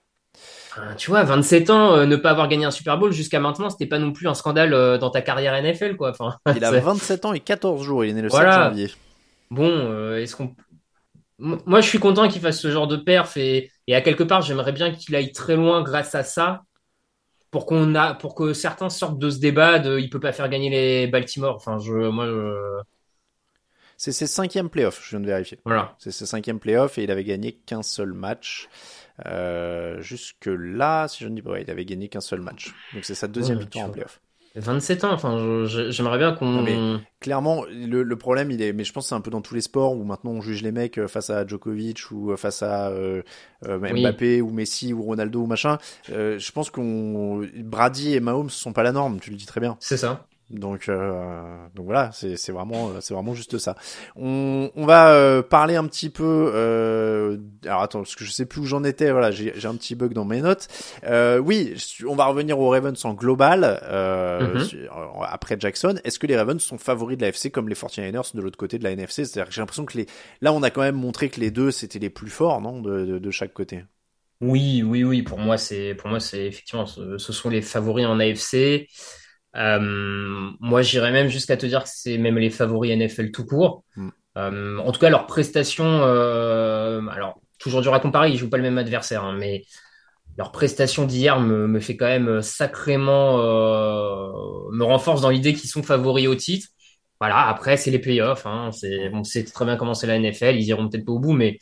tu 0.98 1.12
vois, 1.12 1.24
27 1.24 1.70
ans, 1.70 1.96
euh, 1.96 2.06
ne 2.06 2.16
pas 2.16 2.32
avoir 2.32 2.48
gagné 2.48 2.66
un 2.66 2.72
Super 2.72 2.98
Bowl 2.98 3.12
jusqu'à 3.12 3.40
maintenant, 3.40 3.70
c'était 3.70 3.86
pas 3.86 4.00
non 4.00 4.12
plus 4.12 4.28
un 4.28 4.34
scandale 4.34 4.74
euh, 4.74 4.98
dans 4.98 5.10
ta 5.10 5.22
carrière 5.22 5.62
NFL, 5.62 5.96
quoi. 5.96 6.12
Enfin, 6.12 6.36
il 6.56 6.64
a 6.64 6.72
27 6.72 7.26
ans 7.26 7.34
et 7.34 7.40
14 7.40 7.82
jours, 7.84 8.06
il 8.06 8.12
est 8.12 8.14
né 8.14 8.22
le 8.22 8.30
7 8.30 8.52
janvier. 8.52 8.92
Bon, 9.50 9.70
euh, 9.70 10.18
est-ce 10.22 10.36
qu'on. 10.36 10.56
Moi, 11.40 11.82
je 11.82 11.88
suis 11.88 12.00
content 12.00 12.28
qu'il 12.28 12.42
fasse 12.42 12.60
ce 12.60 12.72
genre 12.72 12.88
de 12.88 12.96
perf 12.96 13.38
et, 13.38 13.72
et 13.86 13.96
à 13.96 14.02
quelque 14.02 14.24
part, 14.24 14.42
j'aimerais 14.42 14.72
bien 14.72 14.92
qu'il 14.92 15.16
aille 15.16 15.32
très 15.32 15.56
loin 15.56 15.84
grâce 15.84 16.16
à 16.16 16.24
ça 16.24 16.64
pour 17.52 17.68
qu'on 17.68 17.94
a 17.94 18.16
pour 18.16 18.34
que 18.34 18.54
certains 18.54 18.90
sortent 18.90 19.20
de 19.20 19.30
ce 19.30 19.38
débat 19.38 19.78
de 19.78 20.00
il 20.00 20.10
peut 20.10 20.20
pas 20.20 20.32
faire 20.32 20.50
gagner 20.50 20.70
les 20.72 21.08
Baltimore. 21.08 21.56
Enfin, 21.56 21.78
je, 21.78 21.94
moi, 22.10 22.26
C'est 23.98 24.12
ses 24.12 24.26
cinquièmes 24.26 24.70
playoffs, 24.70 25.00
je 25.04 25.12
viens 25.12 25.20
de 25.20 25.28
vérifier. 25.28 25.60
Voilà. 25.64 25.96
C'est 26.00 26.12
ses 26.12 26.26
cinquièmes 26.26 26.60
playoffs 26.60 26.98
et 26.98 27.04
il 27.04 27.12
avait 27.12 27.24
gagné 27.24 27.54
qu'un 27.54 27.84
seul 27.84 28.14
match. 28.14 28.68
Euh, 29.26 30.02
jusque 30.02 30.48
là, 30.48 31.08
si 31.08 31.24
je 31.24 31.30
ne 31.30 31.36
dis 31.36 31.42
pas, 31.42 31.60
il 31.60 31.70
avait 31.72 31.86
gagné 31.86 32.10
qu'un 32.10 32.22
seul 32.22 32.42
match. 32.42 32.74
Donc 32.94 33.06
c'est 33.06 33.16
sa 33.16 33.28
deuxième 33.28 33.60
victoire 33.60 33.88
en 33.88 33.90
playoff. 33.90 34.22
27 34.56 35.04
ans, 35.04 35.12
enfin, 35.12 35.66
j'aimerais 35.66 36.18
bien 36.18 36.32
qu'on. 36.34 37.00
Clairement, 37.20 37.64
le, 37.70 38.16
problème, 38.16 38.50
il 38.50 38.62
est, 38.62 38.74
mais 38.74 38.84
je 38.84 38.92
pense 38.92 39.06
que 39.06 39.10
c'est 39.10 39.16
un 39.16 39.22
peu 39.22 39.30
dans 39.30 39.42
tous 39.42 39.54
les 39.54 39.62
sports 39.62 39.96
où 39.96 40.04
maintenant 40.04 40.32
on 40.32 40.42
juge 40.42 40.64
les 40.64 40.72
mecs 40.72 40.98
euh, 40.98 41.08
face 41.08 41.30
à 41.30 41.46
Djokovic 41.46 42.10
ou 42.10 42.32
euh, 42.32 42.38
face 42.38 42.64
à 42.64 42.92
Mbappé 43.64 44.42
ou 44.42 44.50
Messi 44.50 44.94
ou 44.94 45.04
Ronaldo 45.04 45.42
ou 45.42 45.46
machin. 45.46 45.78
je 46.08 46.52
pense 46.52 46.72
qu'on 46.72 47.48
Brady 47.58 48.16
et 48.16 48.20
Mahomes 48.20 48.50
sont 48.50 48.74
pas 48.74 48.84
la 48.84 48.94
norme, 48.94 49.20
tu 49.20 49.30
le 49.30 49.36
dis 49.36 49.46
très 49.46 49.62
bien. 49.62 49.78
C'est 49.80 49.98
ça. 49.98 50.26
Donc, 50.50 50.88
euh, 50.88 51.58
donc 51.76 51.86
voilà, 51.88 52.12
c'est 52.14 52.52
vraiment, 52.52 52.92
c'est 53.02 53.14
vraiment 53.14 53.34
juste 53.34 53.58
ça. 53.58 53.76
On, 54.16 54.72
on 54.76 54.86
va 54.86 55.10
euh, 55.10 55.42
parler 55.42 55.76
un 55.76 55.86
petit 55.86 56.10
peu. 56.10 56.52
Euh, 56.54 57.38
alors 57.66 57.82
attends, 57.82 58.00
parce 58.00 58.16
que 58.16 58.24
je 58.24 58.32
sais 58.32 58.46
plus 58.46 58.62
où 58.62 58.66
j'en 58.66 58.86
étais. 58.86 59.12
Voilà, 59.12 59.32
j'ai 59.32 59.52
un 59.66 59.76
petit 59.76 59.96
bug 59.96 60.14
dans 60.14 60.24
mes 60.24 60.40
notes. 60.40 60.70
Euh, 61.04 61.38
oui, 61.38 61.74
on 62.08 62.16
va 62.16 62.26
revenir 62.28 62.58
aux 62.60 62.70
Ravens 62.70 63.04
en 63.04 63.14
global 63.14 63.82
euh, 63.84 64.56
mhm. 64.56 64.90
après 65.28 65.58
Jackson. 65.60 66.00
Est-ce 66.06 66.18
que 66.18 66.28
les 66.28 66.38
Ravens 66.38 66.62
sont 66.62 66.78
favoris 66.78 67.18
de 67.18 67.24
la 67.24 67.30
FC 67.30 67.52
comme 67.52 67.68
les 67.68 67.76
49ers 67.76 68.34
de 68.34 68.42
l'autre 68.42 68.58
côté 68.58 68.80
de 68.80 68.86
la 68.86 68.92
NFC 68.92 69.26
C'est-à-dire 69.26 69.50
que 69.50 69.54
j'ai 69.54 69.62
l'impression 69.62 69.86
que 69.86 69.98
les, 69.98 70.06
là, 70.40 70.54
on 70.54 70.64
a 70.64 70.70
quand 70.70 70.82
même 70.82 70.96
montré 70.96 71.28
que 71.28 71.42
les 71.42 71.52
deux 71.52 71.72
c'était 71.72 72.00
les 72.00 72.10
plus 72.10 72.30
forts, 72.30 72.62
non, 72.62 72.82
de, 72.82 73.06
de, 73.06 73.20
de 73.20 73.32
chaque 73.32 73.54
côté. 73.54 73.84
Oui, 74.40 74.82
oui, 74.84 75.04
oui. 75.04 75.24
Pour 75.24 75.40
moi, 75.40 75.58
c'est, 75.58 75.94
pour 75.96 76.10
moi, 76.10 76.20
c'est 76.22 76.46
effectivement, 76.46 76.86
ce, 76.86 77.18
ce 77.18 77.34
sont 77.34 77.50
les 77.50 77.62
favoris 77.62 78.06
en 78.06 78.20
AFC. 78.20 78.88
Euh, 79.58 80.52
moi, 80.60 80.82
j'irais 80.82 81.12
même 81.12 81.30
jusqu'à 81.30 81.58
te 81.58 81.66
dire 81.66 81.84
que 81.84 81.90
c'est 81.92 82.18
même 82.18 82.38
les 82.38 82.50
favoris 82.50 82.96
NFL 82.96 83.32
tout 83.32 83.46
court. 83.46 83.84
Mm. 83.96 84.10
Euh, 84.38 84.78
en 84.80 84.92
tout 84.92 85.00
cas, 85.00 85.10
leur 85.10 85.26
prestation, 85.26 85.86
euh, 85.86 87.02
alors 87.08 87.42
toujours 87.60 87.82
dur 87.82 87.94
à 87.94 88.00
comparer, 88.00 88.30
ils 88.30 88.38
jouent 88.38 88.50
pas 88.50 88.58
le 88.58 88.64
même 88.64 88.78
adversaire, 88.78 89.24
hein, 89.24 89.36
mais 89.38 89.64
leur 90.38 90.52
prestation 90.52 91.06
d'hier 91.06 91.40
me, 91.40 91.68
me, 91.68 91.80
fait 91.80 91.98
quand 91.98 92.06
même 92.06 92.42
sacrément 92.44 93.40
euh, 93.40 94.32
me 94.72 94.84
renforce 94.84 95.22
dans 95.22 95.30
l'idée 95.32 95.54
qu'ils 95.54 95.70
sont 95.70 95.82
favoris 95.82 96.28
au 96.28 96.36
titre. 96.36 96.68
Voilà, 97.20 97.48
après 97.48 97.78
c'est 97.78 97.90
les 97.90 98.00
playoffs, 98.00 98.46
hein, 98.46 98.70
c'est 98.72 99.10
on 99.12 99.24
sait 99.24 99.44
très 99.44 99.66
bien 99.66 99.76
comment 99.76 99.96
c'est 99.96 100.06
la 100.06 100.20
NFL, 100.20 100.56
ils 100.56 100.68
iront 100.68 100.88
peut-être 100.88 101.06
pas 101.06 101.14
au 101.14 101.20
bout, 101.20 101.34
mais 101.34 101.58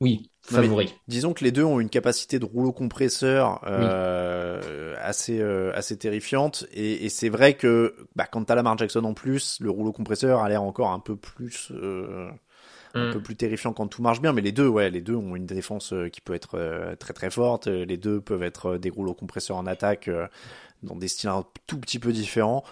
oui, 0.00 0.30
favori. 0.54 0.94
disons 1.08 1.32
que 1.34 1.44
les 1.44 1.52
deux 1.52 1.64
ont 1.64 1.80
une 1.80 1.90
capacité 1.90 2.38
de 2.38 2.44
rouleau 2.44 2.72
compresseur 2.72 3.60
euh, 3.66 4.60
oui. 4.94 4.98
assez 5.02 5.40
euh, 5.40 5.72
assez 5.74 5.96
terrifiante 5.96 6.66
et, 6.72 7.04
et 7.04 7.08
c'est 7.08 7.28
vrai 7.28 7.54
que 7.54 7.94
bah, 8.16 8.26
quand 8.30 8.44
t'as 8.44 8.54
Lamar 8.54 8.76
Jackson 8.78 9.04
en 9.04 9.14
plus, 9.14 9.58
le 9.60 9.70
rouleau 9.70 9.92
compresseur 9.92 10.40
a 10.40 10.48
l'air 10.48 10.62
encore 10.62 10.90
un 10.92 11.00
peu 11.00 11.16
plus 11.16 11.70
euh, 11.72 12.28
un 12.94 13.10
Mm. 13.10 13.12
peu 13.12 13.20
plus 13.20 13.36
terrifiant 13.36 13.74
quand 13.74 13.86
tout 13.86 14.00
marche 14.00 14.22
bien, 14.22 14.32
mais 14.32 14.40
les 14.40 14.50
deux, 14.50 14.66
ouais, 14.66 14.88
les 14.88 15.02
deux 15.02 15.14
ont 15.14 15.36
une 15.36 15.44
défense 15.44 15.92
euh, 15.92 16.08
qui 16.08 16.22
peut 16.22 16.32
être 16.32 16.54
euh, 16.54 16.96
très 16.96 17.12
très 17.12 17.28
forte. 17.30 17.66
Les 17.66 17.98
deux 17.98 18.18
peuvent 18.18 18.42
être 18.42 18.70
euh, 18.70 18.78
des 18.78 18.88
rouleaux 18.88 19.12
compresseurs 19.12 19.58
en 19.58 19.66
attaque 19.66 20.08
dans 20.82 20.96
des 20.96 21.06
styles 21.08 21.28
un 21.28 21.44
tout 21.66 21.78
petit 21.78 21.98
peu 21.98 22.12
différents. 22.12 22.64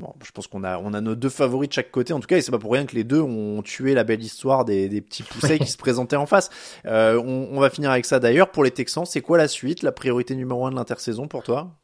Bon, 0.00 0.14
je 0.24 0.30
pense 0.30 0.46
qu'on 0.46 0.64
a 0.64 0.78
on 0.78 0.94
a 0.94 1.02
nos 1.02 1.14
deux 1.14 1.28
favoris 1.28 1.68
de 1.68 1.74
chaque 1.74 1.90
côté 1.90 2.14
en 2.14 2.20
tout 2.20 2.26
cas, 2.26 2.38
et 2.38 2.40
c'est 2.40 2.50
pas 2.50 2.58
pour 2.58 2.72
rien 2.72 2.86
que 2.86 2.94
les 2.94 3.04
deux 3.04 3.20
ont 3.20 3.60
tué 3.60 3.92
la 3.92 4.02
belle 4.02 4.22
histoire 4.22 4.64
des, 4.64 4.88
des 4.88 5.02
petits 5.02 5.22
poussets 5.22 5.58
qui 5.60 5.70
se 5.70 5.76
présentaient 5.76 6.16
en 6.16 6.24
face. 6.24 6.48
Euh, 6.86 7.20
on, 7.22 7.48
on 7.52 7.60
va 7.60 7.68
finir 7.68 7.90
avec 7.90 8.06
ça 8.06 8.18
d'ailleurs. 8.18 8.50
Pour 8.50 8.64
les 8.64 8.70
Texans, 8.70 9.04
c'est 9.04 9.20
quoi 9.20 9.36
la 9.36 9.46
suite, 9.46 9.82
la 9.82 9.92
priorité 9.92 10.34
numéro 10.34 10.66
un 10.66 10.70
de 10.70 10.76
l'intersaison 10.76 11.28
pour 11.28 11.42
toi? 11.42 11.76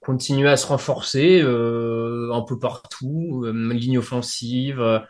Continuer 0.00 0.48
à 0.48 0.56
se 0.56 0.66
renforcer 0.66 1.40
euh, 1.42 2.30
un 2.32 2.42
peu 2.42 2.58
partout, 2.58 3.42
euh, 3.44 3.72
ligne 3.74 3.98
offensive, 3.98 4.80
euh, 4.80 5.00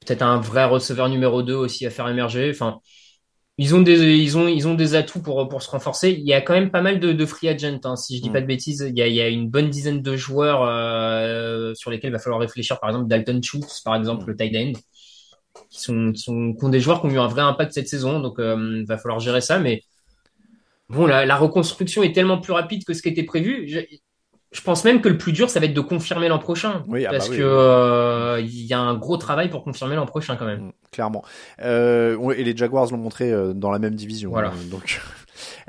peut-être 0.00 0.22
un 0.22 0.40
vrai 0.40 0.64
receveur 0.64 1.08
numéro 1.08 1.42
2 1.42 1.54
aussi 1.54 1.86
à 1.86 1.90
faire 1.90 2.08
émerger. 2.08 2.50
Enfin, 2.50 2.80
ils 3.58 3.74
ont 3.74 3.82
des 3.82 4.16
ils 4.18 4.36
ont 4.38 4.48
ils 4.48 4.66
ont 4.66 4.74
des 4.74 4.94
atouts 4.94 5.22
pour 5.22 5.48
pour 5.48 5.62
se 5.62 5.70
renforcer. 5.70 6.10
Il 6.12 6.26
y 6.26 6.32
a 6.34 6.40
quand 6.40 6.54
même 6.54 6.70
pas 6.70 6.82
mal 6.82 7.00
de, 7.00 7.12
de 7.12 7.26
free 7.26 7.48
agents, 7.48 7.80
hein, 7.84 7.96
si 7.96 8.16
je 8.16 8.22
dis 8.22 8.30
Mm. 8.30 8.32
pas 8.32 8.40
de 8.40 8.46
bêtises. 8.46 8.86
Il 8.88 8.98
y 8.98 9.02
a 9.02 9.06
il 9.08 9.14
y 9.14 9.20
a 9.20 9.28
une 9.28 9.48
bonne 9.50 9.70
dizaine 9.70 10.02
de 10.02 10.16
joueurs 10.16 10.62
euh, 10.64 11.74
sur 11.74 11.90
lesquels 11.90 12.10
il 12.10 12.12
va 12.14 12.18
falloir 12.18 12.40
réfléchir. 12.40 12.80
Par 12.80 12.90
exemple, 12.90 13.08
Dalton 13.08 13.42
Schultz, 13.42 13.80
par 13.82 13.94
exemple, 13.96 14.24
Mm. 14.24 14.26
le 14.26 14.36
tight 14.36 14.56
end, 14.56 14.72
qui 15.70 15.80
sont 15.80 16.12
qui 16.12 16.22
sont 16.22 16.54
qui 16.54 16.64
ont 16.64 16.68
des 16.70 16.80
joueurs 16.80 17.00
qui 17.00 17.08
ont 17.08 17.10
eu 17.10 17.18
un 17.18 17.28
vrai 17.28 17.42
impact 17.42 17.72
cette 17.72 17.88
saison. 17.88 18.20
Donc, 18.20 18.38
euh, 18.40 18.78
il 18.80 18.86
va 18.86 18.98
falloir 18.98 19.20
gérer 19.20 19.40
ça. 19.42 19.58
Mais 19.58 19.82
bon, 20.88 21.06
la, 21.06 21.26
la 21.26 21.36
reconstruction 21.36 22.02
est 22.02 22.12
tellement 22.12 22.40
plus 22.40 22.52
rapide 22.52 22.84
que 22.84 22.94
ce 22.94 23.02
qui 23.02 23.08
était 23.08 23.22
prévu. 23.24 23.68
Je, 24.52 24.60
pense 24.60 24.84
même 24.84 25.00
que 25.00 25.08
le 25.08 25.18
plus 25.18 25.32
dur, 25.32 25.50
ça 25.50 25.60
va 25.60 25.66
être 25.66 25.74
de 25.74 25.80
confirmer 25.80 26.28
l'an 26.28 26.38
prochain. 26.38 26.84
Oui, 26.88 27.04
ah 27.06 27.10
bah 27.10 27.18
parce 27.18 27.30
oui, 27.30 27.38
que 27.38 27.42
euh, 27.42 28.40
il 28.40 28.66
y 28.66 28.72
a 28.72 28.78
un 28.78 28.94
gros 28.94 29.16
travail 29.16 29.48
pour 29.50 29.64
confirmer 29.64 29.96
l'an 29.96 30.06
prochain 30.06 30.36
quand 30.36 30.46
même. 30.46 30.66
Mm, 30.66 30.72
Clairement. 30.92 31.24
Euh, 31.62 32.30
et 32.32 32.44
les 32.44 32.56
Jaguars 32.56 32.90
l'ont 32.90 32.98
montré 32.98 33.32
euh, 33.32 33.54
dans 33.54 33.70
la 33.70 33.78
même 33.78 33.94
division. 33.94 34.30
Voilà. 34.30 34.48
hein, 34.48 34.70
donc. 34.70 35.00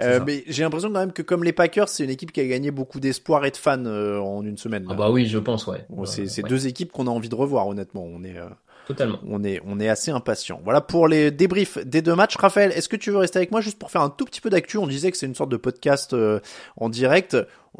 Euh, 0.01 0.19
mais 0.25 0.43
j'ai 0.47 0.63
l'impression 0.63 0.89
quand 0.91 0.99
même 0.99 1.13
que 1.13 1.21
comme 1.21 1.43
les 1.43 1.53
Packers, 1.53 1.87
c'est 1.89 2.03
une 2.03 2.09
équipe 2.09 2.31
qui 2.31 2.41
a 2.41 2.45
gagné 2.45 2.71
beaucoup 2.71 2.99
d'espoir 2.99 3.45
et 3.45 3.51
de 3.51 3.57
fans 3.57 3.85
euh, 3.85 4.19
en 4.19 4.43
une 4.45 4.57
semaine. 4.57 4.85
Ah 4.89 4.93
bah 4.93 5.09
oui, 5.09 5.25
je 5.27 5.39
pense, 5.39 5.67
ouais. 5.67 5.85
C'est 6.05 6.43
ouais, 6.43 6.49
deux 6.49 6.67
équipes 6.67 6.91
qu'on 6.91 7.07
a 7.07 7.11
envie 7.11 7.29
de 7.29 7.35
revoir, 7.35 7.67
honnêtement. 7.67 8.03
On 8.03 8.23
est, 8.23 8.37
euh, 8.37 8.49
Totalement. 8.87 9.19
on 9.25 9.43
est, 9.43 9.61
on 9.65 9.79
est 9.79 9.87
assez 9.87 10.11
impatient. 10.11 10.59
Voilà 10.63 10.81
pour 10.81 11.07
les 11.07 11.31
débriefs 11.31 11.77
des 11.85 12.01
deux 12.01 12.15
matchs. 12.15 12.35
Raphaël, 12.35 12.71
est-ce 12.75 12.89
que 12.89 12.97
tu 12.97 13.11
veux 13.11 13.17
rester 13.17 13.37
avec 13.37 13.51
moi 13.51 13.61
juste 13.61 13.79
pour 13.79 13.91
faire 13.91 14.01
un 14.01 14.09
tout 14.09 14.25
petit 14.25 14.41
peu 14.41 14.49
d'actu? 14.49 14.77
On 14.77 14.87
disait 14.87 15.11
que 15.11 15.17
c'est 15.17 15.25
une 15.25 15.35
sorte 15.35 15.51
de 15.51 15.57
podcast 15.57 16.13
euh, 16.13 16.39
en 16.77 16.89
direct. 16.89 17.37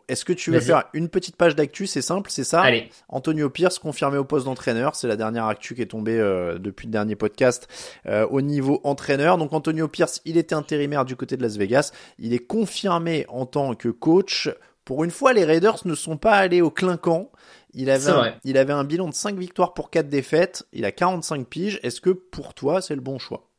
Est-ce 0.08 0.25
que 0.25 0.34
tu 0.34 0.51
veux 0.51 0.60
faire 0.60 0.86
une 0.93 1.08
petite 1.08 1.36
page 1.36 1.56
d'actu 1.56 1.88
C'est 1.88 2.01
simple, 2.01 2.29
c'est 2.32 2.43
ça 2.43 2.62
Allez, 2.62 2.89
Antonio 3.10 3.49
Pierce 3.49 3.79
confirmé 3.79 4.17
au 4.17 4.23
poste 4.23 4.45
d'entraîneur, 4.45 4.95
c'est 4.95 5.08
la 5.08 5.15
dernière 5.15 5.45
actu 5.45 5.75
qui 5.75 5.82
est 5.82 5.88
tombée 5.88 6.19
euh, 6.19 6.58
depuis 6.58 6.88
le 6.88 6.91
dernier 6.91 7.15
podcast 7.15 7.67
euh, 8.08 8.27
au 8.27 8.41
niveau 8.41 8.82
entraîneur. 8.84 9.38
Donc 9.38 9.53
Antonio 9.53 9.88
Pierce, 9.88 10.21
il 10.25 10.38
était 10.38 10.56
intérimaire 10.56 11.06
du 11.06 11.15
côté 11.15 11.38
de 11.38 11.43
Las 11.43 11.58
Vegas, 11.58 11.91
il 12.17 12.34
est 12.34 12.45
confirmé 12.45 13.25
en 13.29 13.45
tant 13.45 13.75
que 13.75 13.89
coach. 13.89 14.49
Pour 14.86 15.03
une 15.03 15.12
fois, 15.12 15.32
les 15.32 15.45
Raiders 15.45 15.79
ne 15.86 15.95
sont 15.95 16.17
pas 16.17 16.34
allés 16.34 16.62
au 16.62 16.69
clinquant. 16.69 17.32
Il 17.73 17.89
avait, 17.89 18.12
un, 18.12 18.34
il 18.43 18.58
avait 18.58 18.73
un 18.73 18.84
bilan 18.84 19.08
de 19.08 19.13
5 19.13 19.38
victoires 19.38 19.73
pour 19.73 19.89
4 19.89 20.10
défaites. 20.10 20.65
Il 20.73 20.84
a 20.86 20.91
45 20.91 21.47
piges. 21.47 21.79
Est-ce 21.84 22.01
que 22.01 22.10
pour 22.10 22.53
toi, 22.53 22.82
c'est 22.82 22.95
le 22.95 23.01
bon 23.01 23.17
choix? 23.17 23.49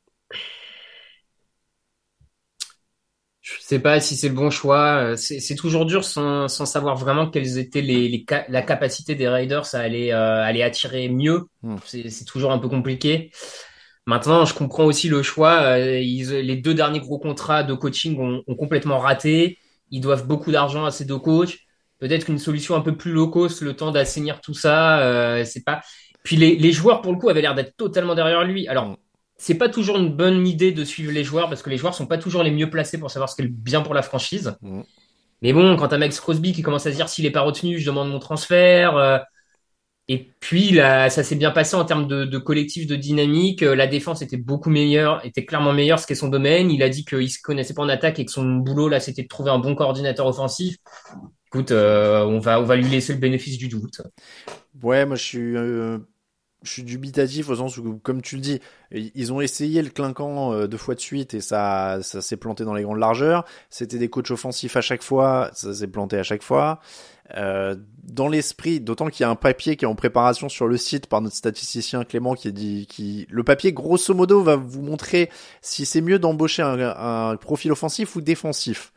Je 3.45 3.53
sais 3.61 3.79
pas 3.79 4.01
si 4.01 4.17
c'est 4.17 4.29
le 4.29 4.35
bon 4.35 4.51
choix. 4.51 5.13
Euh, 5.13 5.17
C'est 5.17 5.55
toujours 5.57 5.85
dur 5.87 6.05
sans, 6.05 6.49
sans 6.49 6.67
savoir 6.67 6.97
vraiment 6.97 7.29
quelles 7.31 7.59
étaient 7.59 7.83
les, 7.83 8.09
les 8.09 8.25
la 8.49 8.63
capacité 8.63 9.15
des 9.15 9.29
Raiders 9.29 9.75
à 9.75 9.79
aller, 9.79 10.13
euh, 10.13 10.43
aller 10.43 10.63
attirer 10.63 11.09
mieux. 11.11 11.43
Hmm. 11.63 11.77
C'est 11.85 12.09
c'est 12.11 12.25
toujours 12.25 12.53
un 12.53 12.59
peu 12.59 12.69
compliqué. 12.69 13.31
Maintenant, 14.07 14.45
je 14.45 14.55
comprends 14.55 14.85
aussi 14.85 15.09
le 15.09 15.23
choix. 15.23 15.63
Euh, 15.63 16.01
ils- 16.01 16.31
les 16.31 16.57
deux 16.57 16.75
derniers 16.75 17.01
gros 17.01 17.19
contrats 17.19 17.63
de 17.63 17.75
coaching 17.75 18.19
ont, 18.21 18.43
ont 18.47 18.57
complètement 18.57 18.99
raté. 18.99 19.59
Ils 19.91 20.01
doivent 20.01 20.27
beaucoup 20.27 20.53
d'argent 20.53 20.85
à 20.85 20.91
ces 20.91 21.05
deux 21.05 21.19
coachs. 21.19 21.59
Peut-être 21.99 22.27
qu'une 22.27 22.39
solution 22.39 22.77
un 22.77 22.81
peu 22.83 22.97
plus 22.97 23.13
low 23.13 23.29
cost, 23.29 23.63
le 23.63 23.75
temps 23.77 23.91
d'assainir 23.93 24.41
tout 24.41 24.55
ça, 24.55 25.01
euh, 25.01 25.45
c'est 25.45 25.65
pas. 25.65 25.81
Puis 26.25 26.37
les, 26.37 26.57
les 26.57 26.73
joueurs, 26.73 27.03
pour 27.03 27.13
le 27.13 27.19
coup, 27.19 27.29
avaient 27.31 27.43
l'air 27.43 27.55
d'être 27.55 27.77
totalement 27.77 28.15
derrière 28.15 28.45
lui. 28.45 28.69
Alors, 28.69 28.87
Mm. 28.89 28.97
C'est 29.37 29.57
pas 29.57 29.69
toujours 29.69 29.97
une 29.99 30.15
bonne 30.15 30.47
idée 30.47 30.73
de 30.73 30.85
suivre 30.85 31.13
les 31.13 31.25
joueurs 31.25 31.49
parce 31.49 31.63
que 31.63 31.71
les 31.71 31.77
joueurs 31.77 31.95
sont 31.95 32.07
pas 32.07 32.19
toujours 32.19 32.43
les 32.43 32.51
mieux 32.51 32.71
placés 32.71 32.99
pour 32.99 33.11
savoir 33.11 33.29
ce 33.29 33.37
qui 33.37 33.43
est 33.43 33.49
bien 33.49 33.83
pour 33.83 33.95
la 33.95 34.03
franchise. 34.03 34.57
Mm. 34.63 34.83
Mais 35.43 35.53
bon, 35.53 35.77
quand 35.77 35.89
t'as 35.89 35.99
Max 35.99 36.21
Crosby 36.21 36.53
qui 36.53 36.63
commence 36.63 36.87
à 36.87 36.91
se 36.91 36.97
dire 36.97 37.09
s'il 37.09 37.27
est 37.27 37.31
pas 37.31 37.43
retenu, 37.43 37.79
je 37.79 37.87
demande 37.87 38.11
mon 38.11 38.19
transfert. 38.19 38.97
euh, 38.97 39.19
et 40.07 40.31
puis 40.41 40.71
là, 40.71 41.09
ça 41.09 41.23
s'est 41.23 41.37
bien 41.37 41.51
passé 41.51 41.77
en 41.77 41.85
termes 41.87 42.07
de, 42.07 42.27
de 42.27 42.39
collectif, 42.39 42.87
de 42.87 42.95
dynamique. 42.95 43.63
Euh, 43.63 43.75
La 43.75 43.87
défense 43.87 44.21
était 44.21 44.37
beaucoup 44.37 44.69
meilleure, 44.69 45.25
était 45.25 45.47
clairement 45.47 45.73
meilleure, 45.73 45.99
ce 45.99 46.07
qui 46.07 46.13
est 46.13 46.17
son 46.17 46.29
domaine. 46.29 46.71
Il 46.71 46.83
a 46.83 46.91
dit 46.91 47.05
qu'il 47.07 47.31
se 47.31 47.41
connaissait 47.43 47.73
pas 47.75 47.83
en 47.83 47.89
attaque 47.89 48.19
et 48.19 48.25
que 48.27 48.31
son 48.31 48.45
boulot 48.57 48.89
là, 48.89 49.01
c'était 49.01 49.23
de 49.23 49.29
trouver 49.29 49.51
un 49.51 49.59
bon 49.59 49.75
coordinateur 49.75 50.27
offensif. 50.27 50.77
Écoute, 51.47 51.71
euh, 51.71 52.23
on 52.25 52.39
va 52.39 52.61
on 52.61 52.65
va 52.65 52.77
lui 52.77 52.89
laisser 52.89 53.15
le 53.15 53.19
bénéfice 53.19 53.57
du 53.59 53.69
doute. 53.69 54.03
Ouais, 54.83 55.07
moi 55.07 55.17
je 55.17 55.23
suis, 55.23 55.57
euh, 55.57 55.99
je 56.65 56.71
suis 56.71 56.83
dubitatif 56.83 57.49
au 57.51 57.57
sens 57.57 57.77
où, 57.77 58.01
comme 58.03 58.23
tu 58.23 58.37
le 58.37 58.41
dis, 58.41 58.61
ils 58.91 59.33
ont 59.33 59.41
essayé 59.41 59.83
le 59.83 59.91
clinquant 59.91 60.53
euh, 60.53 60.67
deux 60.67 60.79
fois 60.79 60.95
de 60.95 61.01
suite 61.01 61.35
et 61.35 61.41
ça, 61.41 61.99
ça 62.03 62.21
s'est 62.21 62.37
planté 62.37 62.65
dans 62.65 62.75
les 62.75 62.83
grandes 62.83 62.99
largeurs. 62.99 63.45
C'était 63.71 63.99
des 63.99 64.09
coachs 64.09 64.31
offensifs 64.31 64.77
à 64.77 64.81
chaque 64.81 65.03
fois, 65.03 65.51
ça 65.55 65.75
s'est 65.75 65.87
planté 65.87 66.19
à 66.19 66.23
chaque 66.23 66.43
fois. 66.43 66.81
Euh, 67.37 67.75
dans 68.03 68.29
l'esprit, 68.29 68.81
d'autant 68.81 69.09
qu'il 69.09 69.25
y 69.25 69.25
a 69.25 69.31
un 69.31 69.37
papier 69.37 69.77
qui 69.77 69.85
est 69.85 69.89
en 69.89 69.95
préparation 69.95 70.49
sur 70.49 70.67
le 70.67 70.77
site 70.77 71.07
par 71.07 71.21
notre 71.21 71.37
statisticien 71.37 72.05
Clément 72.05 72.35
qui 72.35 72.53
dit, 72.53 72.87
qui, 72.87 73.27
le 73.31 73.45
papier 73.45 73.73
grosso 73.73 74.13
modo 74.13 74.43
va 74.43 74.57
vous 74.57 74.83
montrer 74.83 75.31
si 75.63 75.87
c'est 75.87 76.01
mieux 76.01 76.19
d'embaucher 76.19 76.63
un, 76.63 76.79
un 76.81 77.37
profil 77.37 77.73
offensif 77.73 78.17
ou 78.17 78.21
défensif. 78.21 78.93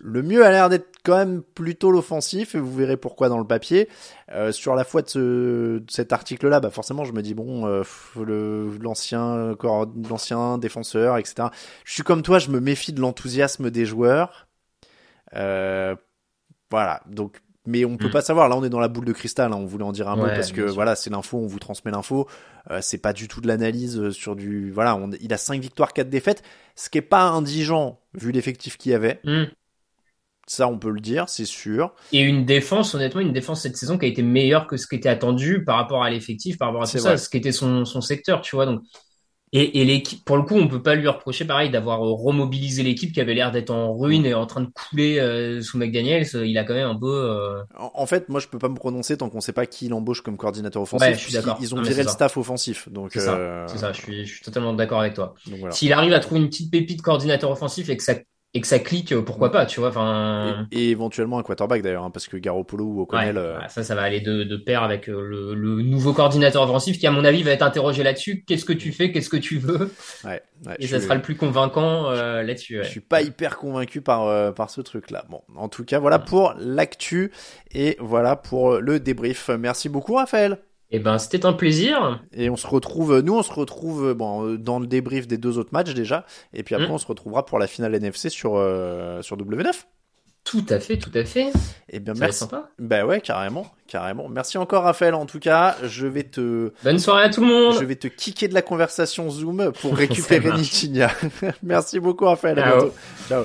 Le 0.00 0.22
mieux 0.22 0.44
a 0.44 0.50
l'air 0.50 0.68
d'être 0.68 0.88
quand 1.04 1.16
même 1.16 1.42
plutôt 1.42 1.90
l'offensif 1.90 2.54
et 2.54 2.58
vous 2.58 2.74
verrez 2.74 2.96
pourquoi 2.96 3.28
dans 3.28 3.38
le 3.38 3.46
papier. 3.46 3.88
Euh, 4.32 4.52
sur 4.52 4.74
la 4.74 4.84
foi 4.84 5.02
de, 5.02 5.08
ce, 5.08 5.82
cet 5.88 6.12
article-là, 6.12 6.60
bah 6.60 6.70
forcément, 6.70 7.04
je 7.04 7.12
me 7.12 7.22
dis 7.22 7.34
bon, 7.34 7.66
euh, 7.66 7.82
l'ancien 8.80 9.56
l'ancien 10.08 10.58
défenseur, 10.58 11.18
etc. 11.18 11.48
Je 11.84 11.94
suis 11.94 12.02
comme 12.02 12.22
toi, 12.22 12.38
je 12.38 12.50
me 12.50 12.60
méfie 12.60 12.92
de 12.92 13.00
l'enthousiasme 13.00 13.70
des 13.70 13.86
joueurs. 13.86 14.48
Euh, 15.34 15.96
voilà, 16.70 17.02
donc. 17.06 17.40
Mais 17.70 17.84
on 17.84 17.98
peut 17.98 18.08
Mm. 18.08 18.12
pas 18.12 18.22
savoir. 18.22 18.48
Là, 18.48 18.56
on 18.56 18.64
est 18.64 18.70
dans 18.70 18.80
la 18.80 18.88
boule 18.88 19.04
de 19.04 19.12
cristal. 19.12 19.52
hein, 19.52 19.56
on 19.56 19.66
voulait 19.66 19.84
en 19.84 19.92
dire 19.92 20.08
un 20.08 20.16
mot 20.16 20.26
parce 20.26 20.52
que 20.52 20.62
voilà, 20.62 20.96
c'est 20.96 21.10
l'info. 21.10 21.36
On 21.38 21.46
vous 21.46 21.58
transmet 21.58 21.90
l'info. 21.90 22.26
Euh, 22.70 22.78
c'est 22.80 22.96
pas 22.98 23.12
du 23.12 23.28
tout 23.28 23.40
de 23.42 23.46
l'analyse 23.46 23.98
euh, 23.98 24.10
sur 24.10 24.36
du. 24.36 24.70
Voilà, 24.72 24.96
on, 24.96 25.10
il 25.20 25.32
a 25.34 25.36
5 25.36 25.60
victoires, 25.60 25.92
4 25.92 26.08
défaites, 26.08 26.42
ce 26.76 26.88
qui 26.88 26.96
est 26.98 27.02
pas 27.02 27.24
indigent 27.24 28.00
vu 28.14 28.32
l'effectif 28.32 28.78
qu'il 28.78 28.92
y 28.92 28.94
avait. 28.94 29.20
Hmm. 29.24 29.44
Ça, 30.46 30.66
on 30.66 30.78
peut 30.78 30.90
le 30.90 31.00
dire, 31.00 31.28
c'est 31.28 31.44
sûr. 31.44 31.94
Et 32.10 32.20
une 32.22 32.46
défense, 32.46 32.94
honnêtement, 32.94 33.20
une 33.20 33.34
défense 33.34 33.60
cette 33.62 33.76
saison 33.76 33.98
qui 33.98 34.06
a 34.06 34.08
été 34.08 34.22
meilleure 34.22 34.66
que 34.66 34.78
ce 34.78 34.86
qui 34.86 34.96
était 34.96 35.10
attendu 35.10 35.62
par 35.62 35.76
rapport 35.76 36.02
à 36.02 36.08
l'effectif, 36.08 36.56
par 36.56 36.68
rapport 36.68 36.84
à 36.84 36.86
tout 36.86 36.96
ça, 36.98 37.10
vrai. 37.10 37.18
ce 37.18 37.28
qui 37.28 37.36
était 37.36 37.52
son, 37.52 37.84
son 37.84 38.00
secteur, 38.00 38.40
tu 38.40 38.56
vois. 38.56 38.64
Donc, 38.64 38.80
et, 39.52 39.80
et 39.80 39.84
l'équipe, 39.84 40.24
pour 40.24 40.36
le 40.36 40.42
coup, 40.42 40.54
on 40.56 40.68
peut 40.68 40.82
pas 40.82 40.94
lui 40.94 41.08
reprocher 41.08 41.44
pareil 41.44 41.70
d'avoir 41.70 42.04
euh, 42.04 42.12
remobilisé 42.12 42.82
l'équipe 42.82 43.12
qui 43.12 43.20
avait 43.20 43.34
l'air 43.34 43.50
d'être 43.50 43.70
en 43.70 43.96
ruine 43.96 44.26
et 44.26 44.34
en 44.34 44.46
train 44.46 44.60
de 44.60 44.68
couler 44.68 45.18
euh, 45.18 45.62
sous 45.62 45.78
McDaniels. 45.78 46.26
Il 46.34 46.56
a 46.58 46.64
quand 46.64 46.74
même 46.74 46.88
un 46.88 46.98
peu. 46.98 47.06
euh, 47.06 47.62
En, 47.78 47.90
en 47.94 48.06
fait, 48.06 48.28
moi, 48.28 48.40
je 48.40 48.48
peux 48.48 48.58
pas 48.58 48.68
me 48.68 48.74
prononcer 48.74 49.16
tant 49.16 49.30
qu'on 49.30 49.40
sait 49.40 49.52
pas 49.52 49.66
qui 49.66 49.88
l'embauche 49.88 50.20
comme 50.22 50.36
coordinateur 50.36 50.82
offensif. 50.82 51.08
Ouais, 51.08 51.14
je 51.14 51.18
suis 51.20 51.32
d'accord. 51.32 51.58
Ils 51.60 51.74
ont 51.74 51.78
Non, 51.78 51.82
viré 51.82 52.02
le 52.02 52.08
ça. 52.08 52.14
staff 52.14 52.36
offensif, 52.36 52.88
donc. 52.90 53.10
C'est 53.12 53.20
ça, 53.20 53.36
euh, 53.36 53.66
c'est 53.68 53.78
ça. 53.78 53.92
Je 53.92 54.00
suis, 54.00 54.26
je 54.26 54.34
suis 54.34 54.44
totalement 54.44 54.72
d'accord 54.74 55.00
avec 55.00 55.14
toi. 55.14 55.34
donc 55.46 55.58
voilà. 55.60 55.74
S'il 55.74 55.92
arrive 55.92 56.12
à 56.12 56.20
trouver 56.20 56.40
une 56.40 56.48
petite 56.48 56.70
pépite 56.70 57.02
coordinateur 57.02 57.50
offensif 57.50 57.88
et 57.88 57.96
que 57.96 58.02
ça 58.02 58.14
et 58.54 58.60
que 58.62 58.66
ça 58.66 58.78
clique, 58.78 59.12
euh, 59.12 59.22
pourquoi 59.22 59.52
pas, 59.52 59.66
tu 59.66 59.78
vois. 59.80 59.90
Enfin, 59.90 60.66
Et, 60.72 60.86
et 60.86 60.90
éventuellement 60.90 61.38
un 61.38 61.42
quarterback 61.42 61.82
d'ailleurs, 61.82 62.04
hein, 62.04 62.10
parce 62.10 62.26
que 62.28 62.36
Garoppolo 62.38 62.84
ou 62.84 63.00
O'Connell. 63.02 63.36
ouais, 63.36 63.42
euh, 63.42 63.68
ça, 63.68 63.82
ça 63.84 63.94
va 63.94 64.02
aller 64.02 64.20
de, 64.20 64.42
de 64.44 64.56
pair 64.56 64.82
avec 64.82 65.08
euh, 65.08 65.20
le, 65.22 65.54
le 65.54 65.82
nouveau 65.82 66.12
coordinateur 66.14 66.62
offensif 66.62 66.98
qui, 66.98 67.06
à 67.06 67.10
mon 67.10 67.24
avis, 67.24 67.42
va 67.42 67.50
être 67.50 67.62
interrogé 67.62 68.02
là-dessus. 68.02 68.44
Qu'est-ce 68.46 68.64
que 68.64 68.72
tu 68.72 68.92
fais? 68.92 69.12
Qu'est-ce 69.12 69.28
que 69.28 69.36
tu 69.36 69.58
veux? 69.58 69.92
Ouais, 70.24 70.42
ouais, 70.66 70.76
Et 70.78 70.86
ça 70.86 70.96
suis- 70.98 71.04
sera 71.04 71.14
le 71.14 71.22
plus 71.22 71.36
convaincant 71.36 72.10
euh, 72.10 72.42
là-dessus. 72.42 72.78
Je 72.82 72.88
suis 72.88 73.00
pas 73.00 73.22
hyper 73.22 73.58
convaincu 73.58 74.00
par 74.00 74.26
euh, 74.26 74.50
par 74.52 74.70
ce 74.70 74.80
truc-là. 74.80 75.24
Bon, 75.28 75.42
en 75.54 75.68
tout 75.68 75.84
cas, 75.84 75.98
voilà 75.98 76.18
pour 76.18 76.54
l'actu 76.58 77.30
et 77.72 77.96
voilà 78.00 78.34
pour 78.36 78.78
le 78.80 78.98
débrief. 78.98 79.50
Merci 79.50 79.88
beaucoup, 79.88 80.14
Raphaël. 80.14 80.58
Eh 80.90 80.98
ben, 81.00 81.18
c'était 81.18 81.44
un 81.44 81.52
plaisir. 81.52 82.22
Et 82.32 82.48
on 82.48 82.56
se 82.56 82.66
retrouve, 82.66 83.20
nous, 83.20 83.36
on 83.36 83.42
se 83.42 83.52
retrouve 83.52 84.14
bon 84.14 84.46
euh, 84.46 84.56
dans 84.58 84.78
le 84.78 84.86
débrief 84.86 85.26
des 85.26 85.36
deux 85.36 85.58
autres 85.58 85.70
matchs 85.72 85.92
déjà, 85.94 86.24
et 86.54 86.62
puis 86.62 86.74
après 86.74 86.88
Mm. 86.88 86.92
on 86.92 86.98
se 86.98 87.06
retrouvera 87.06 87.44
pour 87.44 87.58
la 87.58 87.66
finale 87.66 87.94
NFC 87.94 88.30
sur 88.30 88.52
euh, 88.56 89.20
sur 89.22 89.36
W9. 89.36 89.66
Tout 90.44 90.64
à 90.70 90.80
fait, 90.80 90.96
tout 90.96 91.10
à 91.14 91.24
fait. 91.24 91.52
Et 91.90 92.00
bien 92.00 92.14
Ça 92.14 92.20
merci. 92.20 92.38
sympa. 92.38 92.70
Bah 92.78 93.04
ouais, 93.04 93.20
carrément, 93.20 93.66
carrément. 93.86 94.28
Merci 94.30 94.56
encore, 94.56 94.84
Raphaël. 94.84 95.12
En 95.12 95.26
tout 95.26 95.40
cas, 95.40 95.76
je 95.82 96.06
vais 96.06 96.22
te 96.22 96.72
Bonne 96.82 96.98
soirée 96.98 97.24
à 97.24 97.28
tout 97.28 97.42
le 97.42 97.48
monde. 97.48 97.74
je 97.78 97.84
vais 97.84 97.96
te 97.96 98.08
kicker 98.08 98.48
de 98.48 98.54
la 98.54 98.62
conversation 98.62 99.28
Zoom 99.28 99.72
pour 99.82 99.94
récupérer. 99.96 100.50
Nitinia. 100.56 101.10
merci 101.62 102.00
beaucoup, 102.00 102.24
Raphaël. 102.24 102.58
À 102.60 102.62
Ciao. 102.62 102.78
bientôt. 102.80 102.94
Ciao. 103.28 103.44